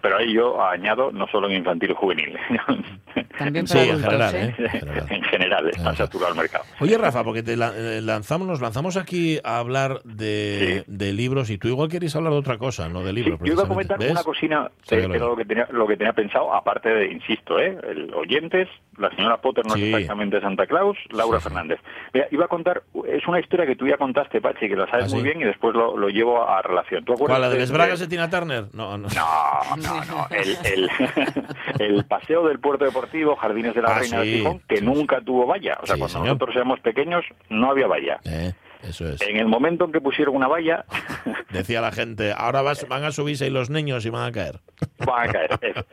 pero 0.00 0.16
ahí 0.18 0.32
yo 0.32 0.62
añado 0.64 1.10
no 1.10 1.26
solo 1.26 1.48
en 1.48 1.56
infantil 1.56 1.90
y 1.90 1.94
juvenil, 1.94 2.36
También 3.38 3.66
Sí, 3.66 3.78
en 3.78 4.00
general, 4.00 4.34
¿eh? 4.34 4.38
¿eh? 4.44 4.54
En 4.58 4.70
general. 4.70 5.06
en 5.10 5.22
general 5.24 5.68
está 5.70 5.88
Ajá. 5.90 5.96
saturado 5.96 6.32
el 6.32 6.38
mercado. 6.38 6.64
Oye, 6.80 6.96
Rafa, 6.98 7.24
porque 7.24 7.42
te 7.42 7.54
eh, 7.54 8.00
lanzamos, 8.02 8.46
nos 8.46 8.60
lanzamos 8.60 8.96
aquí 8.96 9.38
a 9.42 9.58
hablar 9.58 10.00
de, 10.04 10.84
Sí. 10.86 10.92
de 10.92 11.12
libros 11.12 11.50
y 11.50 11.58
tú 11.58 11.68
igual 11.68 11.88
queréis 11.88 12.14
hablar 12.16 12.32
de 12.32 12.38
otra 12.38 12.58
cosa, 12.58 12.88
no 12.88 13.00
de 13.02 13.10
Sí, 13.10 13.16
libros. 13.16 13.40
yo 13.42 13.52
iba 13.54 13.62
a 13.64 13.68
comentar 13.68 13.98
¿Ves? 13.98 14.12
una 14.12 14.22
cocina, 14.22 14.70
Sí, 14.82 14.94
eh, 14.94 15.02
lo 15.02 15.08
que 15.10 15.16
era 15.16 15.24
veo. 15.24 15.28
lo 15.30 15.36
que 15.36 15.44
tenía, 15.44 15.68
lo 15.70 15.86
que 15.86 15.96
tenía 15.96 16.12
pensado, 16.12 16.54
aparte 16.54 16.88
de, 16.88 17.10
insisto, 17.12 17.58
¿eh? 17.58 17.76
el 17.88 18.12
oyentes, 18.14 18.68
la 18.98 19.10
señora 19.16 19.38
Potter 19.38 19.66
no 19.66 19.74
Sí. 19.74 19.82
es 19.88 19.94
exactamente 19.94 20.40
Santa 20.40 20.66
Claus, 20.66 20.96
Laura. 21.10 21.40
Fernández. 21.40 21.80
Mira, 22.12 22.26
iba 22.30 22.44
a 22.44 22.48
contar, 22.48 22.82
es 23.08 23.26
una 23.26 23.40
historia 23.40 23.66
que 23.66 23.74
tú 23.76 23.86
ya 23.86 23.96
contaste, 23.96 24.40
Pachi, 24.40 24.68
que 24.68 24.76
la 24.76 24.86
sabes 24.88 25.06
¿Ah, 25.06 25.08
sí? 25.08 25.14
muy 25.16 25.24
bien 25.24 25.40
y 25.40 25.44
después 25.44 25.74
lo, 25.74 25.96
lo 25.96 26.08
llevo 26.08 26.48
a 26.48 26.62
relación. 26.62 27.04
¿Tú 27.04 27.12
acuerdas 27.14 27.34
¿Cuál, 27.38 27.42
la 27.42 27.48
de 27.48 27.54
de- 27.54 27.60
las 27.60 27.72
bragas 27.72 27.98
de 28.00 28.06
Tina 28.06 28.30
Turner? 28.30 28.64
No, 28.72 28.96
no. 28.96 29.08
No, 29.08 29.76
no, 29.76 30.04
no. 30.04 30.26
El, 30.30 30.56
el, 30.72 30.90
el 31.80 32.04
paseo 32.04 32.46
del 32.46 32.58
puerto 32.60 32.84
deportivo, 32.84 33.23
Jardines 33.36 33.74
de 33.74 33.82
la 33.82 33.88
Ah, 33.88 33.98
Reina 33.98 34.18
de 34.20 34.24
sí, 34.24 34.38
Gijón, 34.38 34.60
que 34.68 34.76
sí, 34.78 34.84
nunca 34.84 35.20
tuvo 35.20 35.46
valla. 35.46 35.78
O 35.82 35.86
sea, 35.86 35.94
Sí, 35.96 36.00
cuando 36.00 36.08
señor. 36.12 36.26
nosotros 36.26 36.56
éramos 36.56 36.80
pequeños 36.80 37.24
no 37.48 37.70
había 37.70 37.86
valla. 37.86 38.20
Eh, 38.24 38.52
eso 38.82 39.08
es. 39.08 39.20
En 39.22 39.36
el 39.38 39.46
momento 39.46 39.84
en 39.86 39.92
que 39.92 40.00
pusieron 40.00 40.36
una 40.36 40.46
valla, 40.48 40.84
Decía 41.50 41.80
la 41.80 41.92
gente, 41.92 42.32
ahora 42.36 42.62
vas- 42.62 42.86
van 42.88 43.04
a 43.04 43.10
subirse 43.12 43.46
y 43.46 43.50
los 43.50 43.70
niños 43.70 44.04
y 44.06 44.10
van 44.10 44.24
a 44.28 44.32
caer. 44.32 44.60
van 45.06 45.28
a 45.28 45.32
caer. 45.32 45.58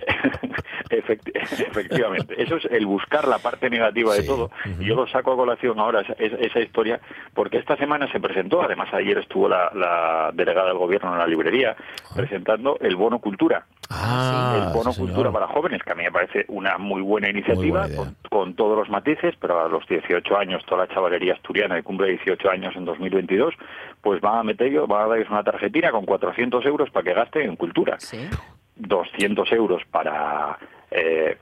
Efe- 0.92 1.20
efecti- 1.20 1.32
efectivamente. 1.68 2.42
Eso 2.42 2.58
es 2.58 2.66
el 2.66 2.86
buscar 2.86 3.28
la 3.28 3.40
parte 3.40 3.70
negativa 3.70 4.14
de 4.14 4.22
Sí. 4.22 4.28
todo. 4.28 4.46
Ujú. 4.66 4.82
Y 4.82 4.86
yo 4.86 4.96
lo 4.96 5.08
saco 5.08 5.32
a 5.34 5.36
colación 5.36 5.80
ahora, 5.80 6.02
esa, 6.02 6.14
esa- 6.14 6.60
historia, 6.60 7.00
porque 7.34 7.58
esta 7.58 7.76
semana 7.78 8.12
se 8.12 8.20
presentó, 8.20 8.62
además 8.62 8.94
ayer 8.94 9.18
estuvo 9.18 9.50
la, 9.50 9.72
la 9.74 10.32
delegada 10.34 10.68
del 10.70 10.78
gobierno 10.78 11.12
en 11.14 11.20
la 11.20 11.28
librería 11.28 11.76
presentando 12.16 12.78
el 12.82 12.96
bono 12.96 13.20
cultura. 13.20 13.66
Ah, 13.90 14.68
el 14.68 14.74
bono 14.74 14.92
sí, 14.94 15.02
cultura 15.02 15.32
para 15.32 15.48
jóvenes, 15.48 15.82
que 15.84 15.92
a 15.92 15.96
mí 15.96 16.04
me 16.04 16.12
parece 16.12 16.46
una 16.48 16.78
muy 16.78 17.02
buena 17.02 17.30
iniciativa, 17.30 17.82
buena 17.88 17.96
con, 17.96 18.16
con 18.30 18.56
todos 18.56 18.78
los 18.78 18.90
matices, 18.90 19.36
pero 19.40 19.66
a 19.66 19.68
los 19.68 19.86
18 19.88 20.38
años, 20.38 20.64
toda 20.66 20.86
la 20.86 20.94
chavalería 20.94 21.34
asturiana 21.34 21.76
que 21.76 21.84
cumple 21.84 22.08
18 22.10 22.50
años 22.50 22.74
en 22.76 22.86
2022, 22.86 23.54
pues 24.02 24.22
van 24.22 24.38
a 24.40 24.44
meter 24.44 24.72
yo, 24.72 24.88
van 24.88 25.06
a 25.06 25.08
darles 25.08 25.30
una 25.30 25.44
tarjetina 25.44 25.92
con 25.92 26.06
400 26.06 26.66
euros 26.66 26.90
para 26.92 27.04
que 27.04 27.14
gasten 27.14 27.50
en 27.50 27.56
cultura. 27.56 27.96
Sí. 28.00 28.30
200 28.78 29.52
euros 29.52 29.82
para 29.92 30.58
eh, 30.92 31.38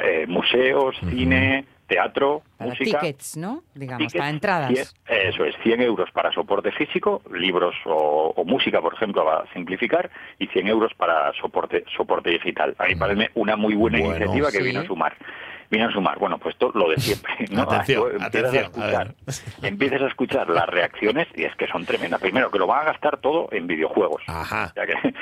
eh, 0.00 0.24
museos, 0.28 0.96
cine, 1.10 1.64
teatro, 1.86 2.42
Para 2.56 2.70
música. 2.70 3.00
tickets, 3.00 3.36
¿no? 3.36 3.62
Digamos, 3.74 3.98
Tickets, 3.98 4.18
para 4.18 4.30
entradas. 4.30 4.94
100 5.06 5.28
eso 5.28 5.44
es, 5.44 5.54
100 5.62 5.82
euros 5.82 6.10
para 6.12 6.32
soporte 6.32 6.72
físico, 6.72 7.22
libros 7.32 7.74
o, 7.84 8.32
o 8.36 8.44
música, 8.44 8.80
por 8.80 8.94
ejemplo, 8.94 9.24
para 9.24 9.50
simplificar, 9.52 10.10
y 10.38 10.46
100 10.46 10.68
euros 10.68 10.92
para 10.94 11.32
soporte 11.34 11.84
soporte 11.96 12.30
digital. 12.30 12.74
A 12.78 12.86
mí 12.86 12.94
parece 12.94 13.30
una 13.34 13.56
muy 13.56 13.74
buena 13.74 13.98
Bueno, 13.98 14.16
iniciativa 14.16 14.50
que 14.50 14.58
sí. 14.58 14.62
viene 14.64 14.78
a 14.80 14.86
sumar. 14.86 15.14
Viene 15.70 15.86
a 15.86 15.90
sumar, 15.92 16.18
bueno, 16.18 16.38
pues 16.38 16.56
todo 16.56 16.72
lo 16.74 16.90
de 16.90 16.96
siempre. 16.98 17.32
¿no? 17.50 17.62
Atención, 17.62 18.04
Empiezas 18.12 18.26
atención, 18.26 18.56
A 18.56 18.58
a 18.58 18.62
escuchar, 19.02 19.14
empiezas 19.62 20.02
a 20.02 20.06
escuchar 20.06 20.50
las 20.50 20.66
reacciones 20.68 21.26
y 21.34 21.44
es 21.44 21.54
que 21.56 21.66
son 21.66 21.84
tremendas. 21.84 22.20
Primero, 22.20 22.50
que 22.50 22.58
lo 22.58 22.66
van 22.66 22.82
a 22.82 22.92
gastar 22.92 23.18
todo 23.18 23.48
en 23.52 23.66
videojuegos. 23.66 24.22
Ajá. 24.26 24.70
O 24.70 24.74
sea 24.74 24.86
que- 24.86 25.14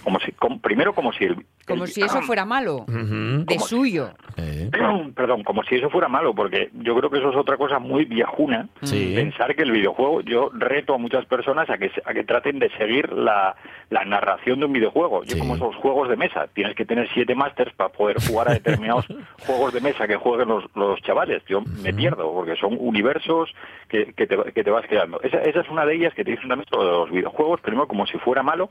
como 0.04 0.18
si, 0.20 0.32
como- 0.32 0.60
primero, 0.60 0.94
como 0.94 1.12
si 1.12 1.24
el, 1.24 1.36
Como 1.66 1.84
el- 1.84 1.90
si 1.90 2.02
eso 2.02 2.20
fuera 2.22 2.44
malo. 2.44 2.78
Ujú. 2.88 3.44
De 3.44 3.56
como- 3.56 3.66
suyo. 3.66 4.10
Eh, 4.36 4.70
Perdón, 5.14 5.44
como 5.44 5.62
si 5.64 5.74
eso 5.76 5.90
fuera 5.90 6.08
malo, 6.08 6.34
porque 6.34 6.70
yo 6.74 6.96
creo 6.96 7.10
que 7.10 7.18
eso 7.18 7.30
es 7.30 7.36
otra 7.36 7.56
cosa 7.56 7.78
muy 7.78 8.04
viejuna. 8.04 8.68
Sí. 8.82 9.12
Pensar 9.14 9.54
que 9.54 9.62
el 9.62 9.72
videojuego, 9.72 10.20
yo 10.22 10.50
reto 10.54 10.94
a 10.94 10.98
muchas 10.98 11.26
personas 11.26 11.68
a 11.68 11.76
que, 11.78 11.90
se- 11.90 12.02
a 12.04 12.14
que 12.14 12.24
traten 12.24 12.58
de 12.58 12.70
seguir 12.76 13.12
la, 13.12 13.54
la 13.90 14.04
narración 14.04 14.60
de 14.60 14.66
un 14.66 14.72
videojuego. 14.72 15.24
Yo 15.24 15.34
Sí. 15.34 15.38
como 15.38 15.56
esos 15.56 15.74
juegos 15.76 16.08
de 16.08 16.16
mesa, 16.16 16.46
tienes 16.54 16.74
que 16.74 16.84
tener 16.84 17.08
siete 17.12 17.34
másters 17.34 17.72
para 17.74 17.90
poder 17.90 18.16
jugar 18.26 18.48
a 18.48 18.52
determinados 18.54 19.06
juegos 19.46 19.72
de 19.74 19.80
mesa 19.80 19.89
que 19.94 20.16
jueguen 20.16 20.48
los, 20.48 20.64
los 20.74 21.00
chavales. 21.02 21.42
Yo 21.46 21.60
me 21.82 21.92
pierdo, 21.92 22.32
porque 22.32 22.56
son 22.56 22.76
universos 22.78 23.52
que, 23.88 24.12
que, 24.14 24.26
te, 24.26 24.36
que 24.52 24.64
te 24.64 24.70
vas 24.70 24.86
creando. 24.86 25.20
Esa, 25.22 25.38
esa 25.42 25.60
es 25.60 25.68
una 25.68 25.84
de 25.86 25.94
ellas 25.94 26.14
que 26.14 26.24
te 26.24 26.30
dicen 26.32 26.48
también 26.48 26.68
sobre 26.70 26.86
los 26.88 27.10
videojuegos, 27.10 27.60
primero 27.60 27.86
como 27.88 28.06
si 28.06 28.18
fuera 28.18 28.42
malo, 28.42 28.70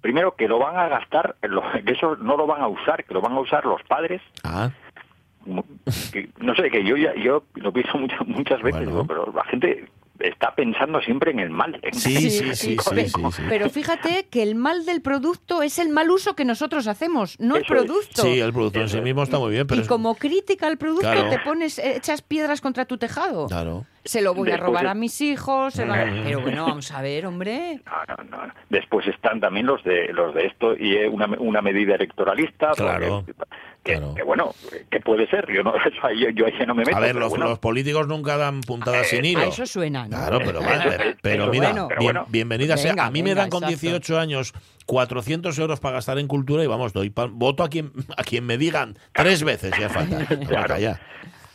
primero 0.00 0.34
que 0.36 0.48
lo 0.48 0.58
van 0.58 0.76
a 0.76 0.88
gastar, 0.88 1.36
lo- 1.42 1.62
que 1.84 1.92
eso 1.92 2.16
no 2.16 2.36
lo 2.36 2.46
van 2.46 2.62
a 2.62 2.68
usar, 2.68 3.04
que 3.04 3.14
lo 3.14 3.20
van 3.20 3.32
a 3.32 3.40
usar 3.40 3.64
los 3.64 3.82
padres 3.84 4.20
Ah, 4.44 4.70
que- 6.12 6.28
no 6.38 6.54
sé, 6.54 6.70
que 6.70 6.84
yo 6.84 6.96
ya 6.96 7.14
yo 7.14 7.42
lo 7.56 7.72
pienso 7.72 7.98
muchas 7.98 8.26
muchas 8.26 8.62
veces, 8.62 8.80
Bueno. 8.86 8.90
digo, 9.02 9.06
pero 9.06 9.32
la 9.34 9.44
gente 9.44 9.86
está 10.22 10.54
pensando 10.54 11.00
siempre 11.00 11.30
en 11.32 11.40
el 11.40 11.50
mal. 11.50 11.78
en- 11.82 11.94
Sí, 11.94 12.30
sí, 12.30 12.54
sí, 12.54 12.76
Pe- 12.76 13.06
sí, 13.08 13.22
sí. 13.32 13.42
Pero 13.48 13.68
fíjate 13.70 14.26
que 14.30 14.42
el 14.42 14.54
mal 14.54 14.84
del 14.86 15.02
producto 15.02 15.62
es 15.62 15.78
el 15.78 15.88
mal 15.88 16.10
uso 16.10 16.34
que 16.34 16.44
nosotros 16.44 16.86
hacemos, 16.86 17.38
no 17.40 17.56
el 17.56 17.62
es. 17.62 17.68
producto. 17.68 18.22
Sí, 18.22 18.40
el 18.40 18.52
producto 18.52 18.80
en 18.80 18.88
sí 18.88 19.00
mismo 19.00 19.22
está 19.22 19.38
muy 19.38 19.50
bien, 19.52 19.66
pero 19.66 19.80
y 19.80 19.82
es- 19.82 19.88
como 19.88 20.14
crítica 20.14 20.66
al 20.66 20.78
producto 20.78 21.10
Claro. 21.10 21.30
te 21.30 21.38
pones, 21.40 21.78
eh, 21.78 21.96
echas 21.96 22.22
piedras 22.22 22.60
contra 22.60 22.84
tu 22.84 22.98
tejado. 22.98 23.46
Claro. 23.48 23.84
Se 24.04 24.20
lo 24.20 24.34
voy 24.34 24.50
a 24.50 24.56
robar 24.56 24.86
a 24.88 24.94
mis 24.94 25.20
hijos. 25.20 25.74
se 25.74 25.84
va-. 25.84 26.04
Pero 26.24 26.40
bueno, 26.40 26.66
vamos 26.66 26.90
a 26.90 27.00
ver, 27.02 27.24
hombre. 27.26 27.80
No, 27.86 28.24
no, 28.24 28.36
no. 28.46 28.52
Después 28.68 29.06
están 29.06 29.38
también 29.38 29.66
los 29.66 29.82
de 29.84 30.08
los 30.12 30.34
de 30.34 30.46
esto 30.46 30.74
y 30.76 30.96
es 30.96 31.08
una, 31.08 31.26
una 31.38 31.62
medida 31.62 31.94
electoralista. 31.94 32.72
Claro, 32.72 33.24
porque- 33.26 33.44
que, 33.82 33.92
claro. 33.92 34.14
que 34.14 34.22
bueno, 34.22 34.54
que 34.90 35.00
puede 35.00 35.26
ser. 35.28 35.46
Yo 35.52 35.62
no, 35.62 35.74
eso 35.84 36.06
ahí, 36.06 36.20
yo, 36.20 36.28
yo 36.30 36.46
ahí 36.46 36.52
no 36.66 36.74
me 36.74 36.84
meto. 36.84 36.96
A 36.96 37.00
ver, 37.00 37.14
los, 37.16 37.30
bueno. 37.30 37.48
los 37.48 37.58
políticos 37.58 38.06
nunca 38.08 38.36
dan 38.36 38.60
puntadas 38.60 39.08
sin 39.08 39.24
hilo. 39.24 39.40
A 39.40 39.44
eso 39.46 39.66
suena, 39.66 40.04
¿no? 40.08 40.16
Claro, 40.16 40.38
pero, 40.44 40.60
vale, 40.62 41.16
pero, 41.22 41.46
mira, 41.48 41.70
bueno. 41.70 41.88
Pero 41.88 42.00
bien- 42.00 42.12
bueno. 42.14 42.26
bienvenida 42.28 42.76
sea. 42.76 42.94
A 42.98 43.10
mí 43.10 43.22
me 43.22 43.34
dan 43.34 43.50
con 43.50 43.64
exacto. 43.64 43.80
18 43.80 44.18
años 44.18 44.54
400 44.86 45.58
euros 45.58 45.80
para 45.80 45.94
gastar 45.96 46.18
en 46.18 46.26
cultura 46.28 46.62
y 46.64 46.66
vamos, 46.66 46.92
doy 46.92 47.10
pa- 47.10 47.26
voto 47.30 47.62
a 47.62 47.68
quien 47.68 47.92
a 48.16 48.22
quien 48.24 48.44
me 48.46 48.58
digan 48.58 48.96
tres 49.12 49.42
veces 49.44 49.72
ya 49.78 49.88
falta. 49.88 50.26
Claro. 50.48 50.78
Ya, 50.78 51.00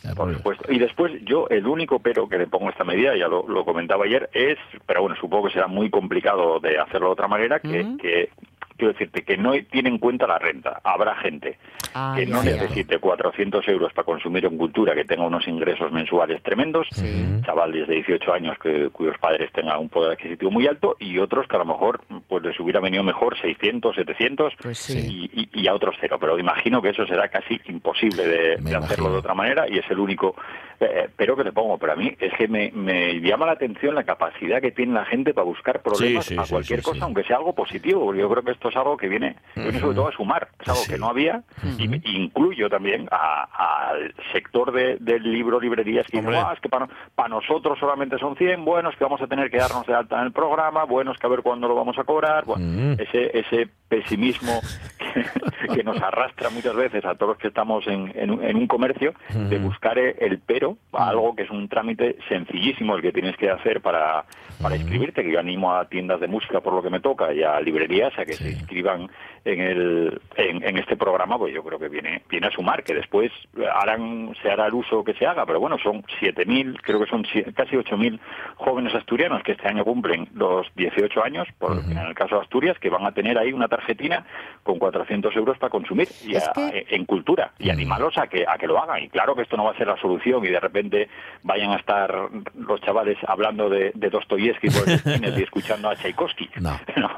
ya, 0.02 0.14
Por 0.14 0.26
por- 0.28 0.34
supuesto. 0.36 0.72
Y 0.72 0.78
después 0.78 1.12
yo 1.24 1.46
el 1.50 1.66
único 1.66 1.98
pero 1.98 2.28
que 2.28 2.38
le 2.38 2.46
pongo 2.46 2.68
a 2.68 2.70
esta 2.70 2.84
medida, 2.84 3.16
ya 3.16 3.28
lo, 3.28 3.46
lo 3.48 3.64
comentaba 3.64 4.04
ayer, 4.04 4.30
es, 4.32 4.56
pero 4.86 5.02
bueno, 5.02 5.16
supongo 5.20 5.48
que 5.48 5.54
será 5.54 5.66
muy 5.66 5.90
complicado 5.90 6.60
de 6.60 6.78
hacerlo 6.78 7.08
de 7.08 7.12
otra 7.12 7.28
manera, 7.28 7.58
que, 7.60 7.96
que 8.00 8.30
quiero 8.78 8.92
decirte 8.94 9.22
que 9.22 9.36
no 9.36 9.52
tiene 9.70 9.90
en 9.90 9.98
cuenta 9.98 10.26
la 10.26 10.38
renta. 10.38 10.80
Habrá 10.84 11.16
gente 11.16 11.58
Ah, 11.94 12.14
que 12.16 12.24
no 12.26 12.42
ya. 12.44 12.52
necesite 12.52 12.98
400 12.98 13.66
euros 13.68 13.92
para 13.92 14.04
consumir 14.06 14.44
en 14.46 14.56
cultura, 14.56 14.94
que 14.94 15.04
tenga 15.04 15.26
unos 15.26 15.46
ingresos 15.48 15.90
mensuales 15.92 16.42
tremendos, 16.42 16.86
chavales 17.44 17.88
de 17.88 17.94
18 17.96 18.32
años 18.32 18.56
que, 18.58 18.88
cuyos 18.90 19.16
padres 19.18 19.50
tengan 19.52 19.78
un 19.80 19.88
poder 19.88 20.12
adquisitivo 20.12 20.50
muy 20.50 20.66
alto, 20.66 20.96
y 21.00 21.18
otros 21.18 21.46
que 21.48 21.56
a 21.56 21.60
lo 21.60 21.64
mejor 21.64 22.00
pues 22.28 22.42
les 22.42 22.58
hubiera 22.60 22.80
venido 22.80 23.02
mejor 23.02 23.36
600, 23.40 23.96
700, 23.96 24.54
Pues 24.62 24.78
sí. 24.78 25.28
y, 25.32 25.40
y- 25.42 25.62
y 25.62 25.66
a 25.66 25.74
otros 25.74 25.96
cero. 26.00 26.18
Pero 26.20 26.38
imagino 26.38 26.80
que 26.80 26.90
eso 26.90 27.06
será 27.06 27.28
casi 27.28 27.60
imposible 27.66 28.26
de, 28.26 28.76
hacerlo 28.76 29.10
de 29.12 29.18
otra 29.18 29.34
manera, 29.34 29.66
y 29.68 29.78
es 29.78 29.90
el 29.90 29.98
único 29.98 30.36
eh, 30.80 31.08
pero 31.16 31.36
que 31.36 31.42
le 31.42 31.52
pongo. 31.52 31.76
Pero 31.78 31.92
a 31.94 31.96
mí 31.96 32.14
es 32.20 32.32
que 32.34 32.46
me, 32.46 32.70
me 32.72 33.20
llama 33.20 33.46
la 33.46 33.52
atención 33.52 33.96
la 33.96 34.04
capacidad 34.04 34.60
que 34.60 34.70
tiene 34.70 34.92
la 34.92 35.04
gente 35.06 35.34
para 35.34 35.44
buscar 35.44 35.82
problemas 35.82 36.24
Sí, 36.26 36.34
sí, 36.34 36.40
a 36.40 36.44
sí, 36.44 36.50
cualquier 36.52 36.78
sí, 36.80 36.84
cosa, 36.84 36.96
sí. 36.98 37.02
aunque 37.02 37.24
sea 37.24 37.36
algo 37.38 37.52
positivo. 37.54 38.04
porque 38.04 38.20
Yo 38.20 38.28
creo 38.30 38.44
que 38.44 38.52
esto 38.52 38.67
es 38.68 38.76
algo 38.76 38.96
que 38.96 39.08
viene, 39.08 39.36
viene 39.54 39.80
sobre 39.80 39.94
todo 39.94 40.08
a 40.08 40.12
sumar. 40.12 40.48
Es 40.60 40.68
algo 40.68 40.80
Sí. 40.82 40.92
que 40.92 40.98
no 40.98 41.08
había, 41.08 41.42
y 41.78 42.16
incluyo 42.16 42.68
también 42.68 43.08
al 43.10 44.14
sector 44.32 44.72
de- 44.72 44.96
del 45.00 45.22
libro, 45.30 45.60
librerías, 45.60 46.06
que 46.06 46.18
dicen. 46.20 46.34
"Ah, 46.34 46.52
es 46.54 46.60
que 46.60 46.68
para, 46.68 46.88
para 47.14 47.28
nosotros 47.28 47.78
solamente 47.78 48.18
son 48.18 48.36
100, 48.36 48.64
bueno, 48.64 48.90
es 48.90 48.96
que 48.96 49.04
vamos 49.04 49.20
a 49.22 49.26
tener 49.26 49.50
que 49.50 49.58
darnos 49.58 49.86
de 49.86 49.94
alta 49.94 50.18
en 50.18 50.26
el 50.26 50.32
programa, 50.32 50.84
bueno, 50.84 51.12
es 51.12 51.18
que 51.18 51.26
a 51.26 51.30
ver 51.30 51.42
cuándo 51.42 51.68
lo 51.68 51.74
vamos 51.74 51.98
a 51.98 52.04
cobrar. 52.04 52.44
Bueno, 52.44 52.64
Mm. 52.64 53.00
ese, 53.00 53.38
ese 53.38 53.68
pesimismo 53.88 54.60
que, 54.98 55.74
que 55.74 55.82
nos 55.84 56.00
arrastra 56.02 56.50
muchas 56.50 56.74
veces 56.74 57.04
a 57.04 57.14
todos 57.14 57.30
los 57.30 57.38
que 57.38 57.48
estamos 57.48 57.86
en, 57.86 58.12
en 58.14 58.30
un- 58.30 58.42
en 58.44 58.56
un 58.56 58.66
comercio, 58.66 59.14
de 59.34 59.58
buscar 59.58 59.98
el 59.98 60.38
pero, 60.44 60.76
algo 60.92 61.34
que 61.34 61.42
es 61.44 61.50
un 61.50 61.68
trámite 61.68 62.16
sencillísimo 62.28 62.94
el 62.96 63.02
que 63.02 63.12
tienes 63.12 63.36
que 63.36 63.50
hacer 63.50 63.80
para, 63.80 64.24
para 64.62 64.76
inscribirte, 64.76 65.22
que 65.24 65.32
yo 65.32 65.40
animo 65.40 65.72
a 65.74 65.86
tiendas 65.88 66.20
de 66.20 66.28
música 66.28 66.60
por 66.60 66.72
lo 66.74 66.82
que 66.82 66.90
me 66.90 67.00
toca 67.00 67.32
y 67.32 67.42
a 67.42 67.60
librerías 67.60 68.16
a 68.18 68.24
que 68.24 68.34
se 68.34 68.57
inscriban 68.58 69.08
en, 69.52 69.60
el, 69.60 70.20
en, 70.36 70.62
en 70.62 70.78
este 70.78 70.96
programa, 70.96 71.38
pues 71.38 71.54
yo 71.54 71.62
creo 71.64 71.78
que 71.78 71.88
viene, 71.88 72.22
viene 72.28 72.46
a 72.46 72.50
sumar, 72.50 72.82
que 72.84 72.94
después 72.94 73.30
harán, 73.74 74.34
se 74.42 74.50
hará 74.50 74.66
el 74.66 74.74
uso 74.74 75.02
que 75.04 75.14
se 75.14 75.26
haga, 75.26 75.46
pero 75.46 75.60
bueno, 75.60 75.76
son 75.82 76.02
7.000, 76.20 76.78
creo 76.82 77.00
que 77.00 77.06
son 77.10 77.22
casi 77.54 77.76
8.000 77.76 78.18
jóvenes 78.56 78.94
asturianos 78.94 79.42
que 79.42 79.52
este 79.52 79.68
año 79.68 79.84
cumplen 79.84 80.28
los 80.34 80.66
18 80.76 81.22
años, 81.24 81.48
por, 81.58 81.72
en 81.78 81.96
el 81.98 82.14
caso 82.14 82.36
de 82.36 82.42
Asturias, 82.42 82.78
que 82.78 82.90
van 82.90 83.06
a 83.06 83.12
tener 83.12 83.38
ahí 83.38 83.52
una 83.52 83.68
tarjetina 83.68 84.24
con 84.62 84.78
400 84.78 85.34
euros 85.36 85.58
para 85.58 85.70
consumir 85.70 86.08
y 86.24 86.34
Es 86.34 86.46
a- 86.48 86.52
que- 86.52 86.86
en 86.90 87.04
cultura 87.04 87.52
y 87.58 87.70
animarlos 87.70 88.16
a 88.18 88.26
que, 88.26 88.44
a 88.46 88.58
que 88.58 88.66
lo 88.66 88.78
hagan. 88.82 89.02
Y 89.04 89.08
claro 89.08 89.34
que 89.34 89.42
esto 89.42 89.56
no 89.56 89.64
va 89.64 89.72
a 89.72 89.76
ser 89.76 89.86
la 89.86 89.96
solución 89.96 90.44
y 90.44 90.48
de 90.48 90.60
repente 90.60 91.08
vayan 91.42 91.72
a 91.72 91.76
estar 91.76 92.14
los 92.56 92.80
chavales 92.82 93.16
hablando 93.26 93.68
de, 93.70 93.92
de 93.94 94.10
Dostoyevsky 94.10 94.68
por 94.70 94.88
el 95.24 95.38
y 95.38 95.42
escuchando 95.42 95.88
a 95.88 95.96
Tchaikovsky. 95.96 96.50
No. 96.60 96.78
No, 96.98 97.08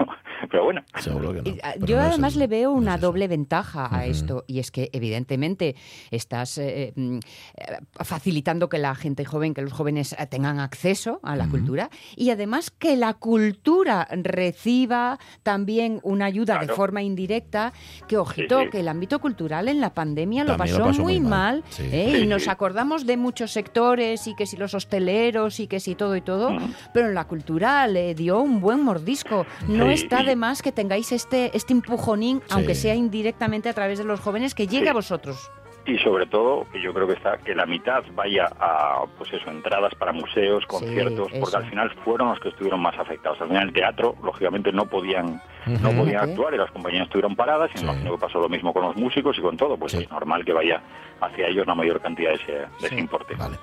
pero 0.50 0.64
bueno. 0.64 0.82
Seguro 0.96 1.32
que 1.32 1.42
no. 1.42 1.48
Y, 1.56 1.58
ah, 1.62 1.72
Pero 1.74 1.86
Yo 1.86 1.96
no 2.18 2.19
además 2.20 2.36
le 2.36 2.46
veo 2.46 2.72
una 2.72 2.98
doble 2.98 3.28
ventaja 3.28 3.88
a 3.90 4.06
esto 4.06 4.44
y 4.46 4.58
es 4.58 4.70
que 4.70 4.90
evidentemente 4.92 5.74
estás 6.10 6.58
eh, 6.58 6.92
mm, 6.94 7.18
eh, 7.18 7.78
facilitando 7.94 8.68
que 8.68 8.78
la 8.78 8.94
gente 8.94 9.24
joven, 9.24 9.54
que 9.54 9.62
los 9.62 9.72
jóvenes 9.72 10.14
eh, 10.18 10.26
tengan 10.26 10.60
acceso 10.60 11.20
a 11.22 11.36
la 11.36 11.48
cultura 11.48 11.90
y 12.16 12.30
además 12.30 12.70
que 12.70 12.96
la 12.96 13.14
cultura 13.14 14.06
reciba 14.10 15.18
también 15.42 16.00
una 16.02 16.26
ayuda 16.26 16.58
de 16.58 16.68
forma 16.68 17.02
indirecta, 17.02 17.72
que 18.06 18.16
ojito, 18.16 18.58
Sí, 18.60 18.64
sí. 18.64 18.70
que 18.70 18.80
el 18.80 18.88
ámbito 18.88 19.18
cultural 19.20 19.68
en 19.68 19.80
la 19.80 19.94
pandemia 19.94 20.44
lo 20.44 20.56
pasó, 20.56 20.78
lo 20.78 20.84
pasó 20.86 21.02
muy 21.02 21.20
mal, 21.20 21.30
mal, 21.30 21.64
sí. 21.70 21.84
¿eh? 21.90 22.12
Sí, 22.14 22.22
y 22.22 22.26
nos 22.26 22.48
acordamos 22.48 23.06
de 23.06 23.16
muchos 23.16 23.52
sectores 23.52 24.26
y 24.26 24.34
que 24.34 24.46
si 24.46 24.56
los 24.56 24.74
hosteleros 24.74 25.60
y 25.60 25.66
que 25.66 25.80
si 25.80 25.94
todo 25.94 26.16
y 26.16 26.20
todo, 26.20 26.50
pero 26.92 27.08
en 27.08 27.14
la 27.14 27.26
cultura 27.26 27.86
le 27.86 28.14
dio 28.14 28.40
un 28.40 28.60
buen 28.60 28.82
mordisco. 28.82 29.46
No 29.68 29.90
está 29.90 30.22
de 30.22 30.36
más 30.36 30.62
que 30.62 30.72
tengáis 30.72 31.12
este, 31.12 31.56
este 31.56 31.72
empujonín, 32.00 32.42
aunque 32.50 32.74
sea 32.74 32.94
indirectamente 32.94 33.68
a 33.68 33.74
través 33.74 33.98
de 33.98 34.04
los 34.04 34.20
jóvenes, 34.20 34.54
que 34.54 34.66
llegue 34.66 34.88
a 34.88 34.92
vosotros. 34.94 35.50
Y 35.86 35.96
sobre 35.98 36.26
todo, 36.26 36.66
que 36.70 36.80
yo 36.80 36.92
creo 36.92 37.06
que 37.06 37.14
está 37.14 37.38
que 37.38 37.54
la 37.54 37.64
mitad 37.64 38.02
vaya 38.14 38.44
a, 38.60 39.02
pues 39.16 39.32
eso, 39.32 39.50
entradas 39.50 39.94
para 39.94 40.12
museos, 40.12 40.64
conciertos, 40.66 41.28
porque 41.40 41.56
al 41.56 41.68
final 41.70 41.90
fueron 42.04 42.28
los 42.28 42.38
que 42.38 42.50
estuvieron 42.50 42.80
más 42.80 42.96
afectados. 42.98 43.40
Al 43.40 43.48
final 43.48 43.68
el 43.68 43.72
teatro, 43.72 44.14
lógicamente, 44.22 44.72
no 44.72 44.84
podían 44.84 45.40
no 45.66 45.90
podían 45.92 46.30
actuar 46.30 46.54
y 46.54 46.58
las 46.58 46.70
compañías 46.70 47.04
estuvieron 47.04 47.34
paradas. 47.34 47.70
Y 47.74 47.78
Sí. 47.78 47.84
imagino 47.84 48.12
que 48.12 48.18
pasó 48.18 48.40
lo 48.40 48.48
mismo 48.48 48.72
con 48.74 48.82
los 48.82 48.96
músicos 48.96 49.36
y 49.38 49.40
con 49.40 49.56
todo. 49.56 49.76
Pues 49.78 49.92
Sí. 49.92 49.98
es 50.04 50.10
normal 50.10 50.44
que 50.44 50.52
vaya 50.52 50.82
hacia 51.20 51.46
ellos 51.48 51.66
la 51.66 51.74
mayor 51.74 52.00
cantidad 52.00 52.30
de 52.30 52.36
ese, 52.36 52.52
de 52.52 52.86
ese 52.86 52.98
importe. 52.98 53.34
Vale. 53.36 53.56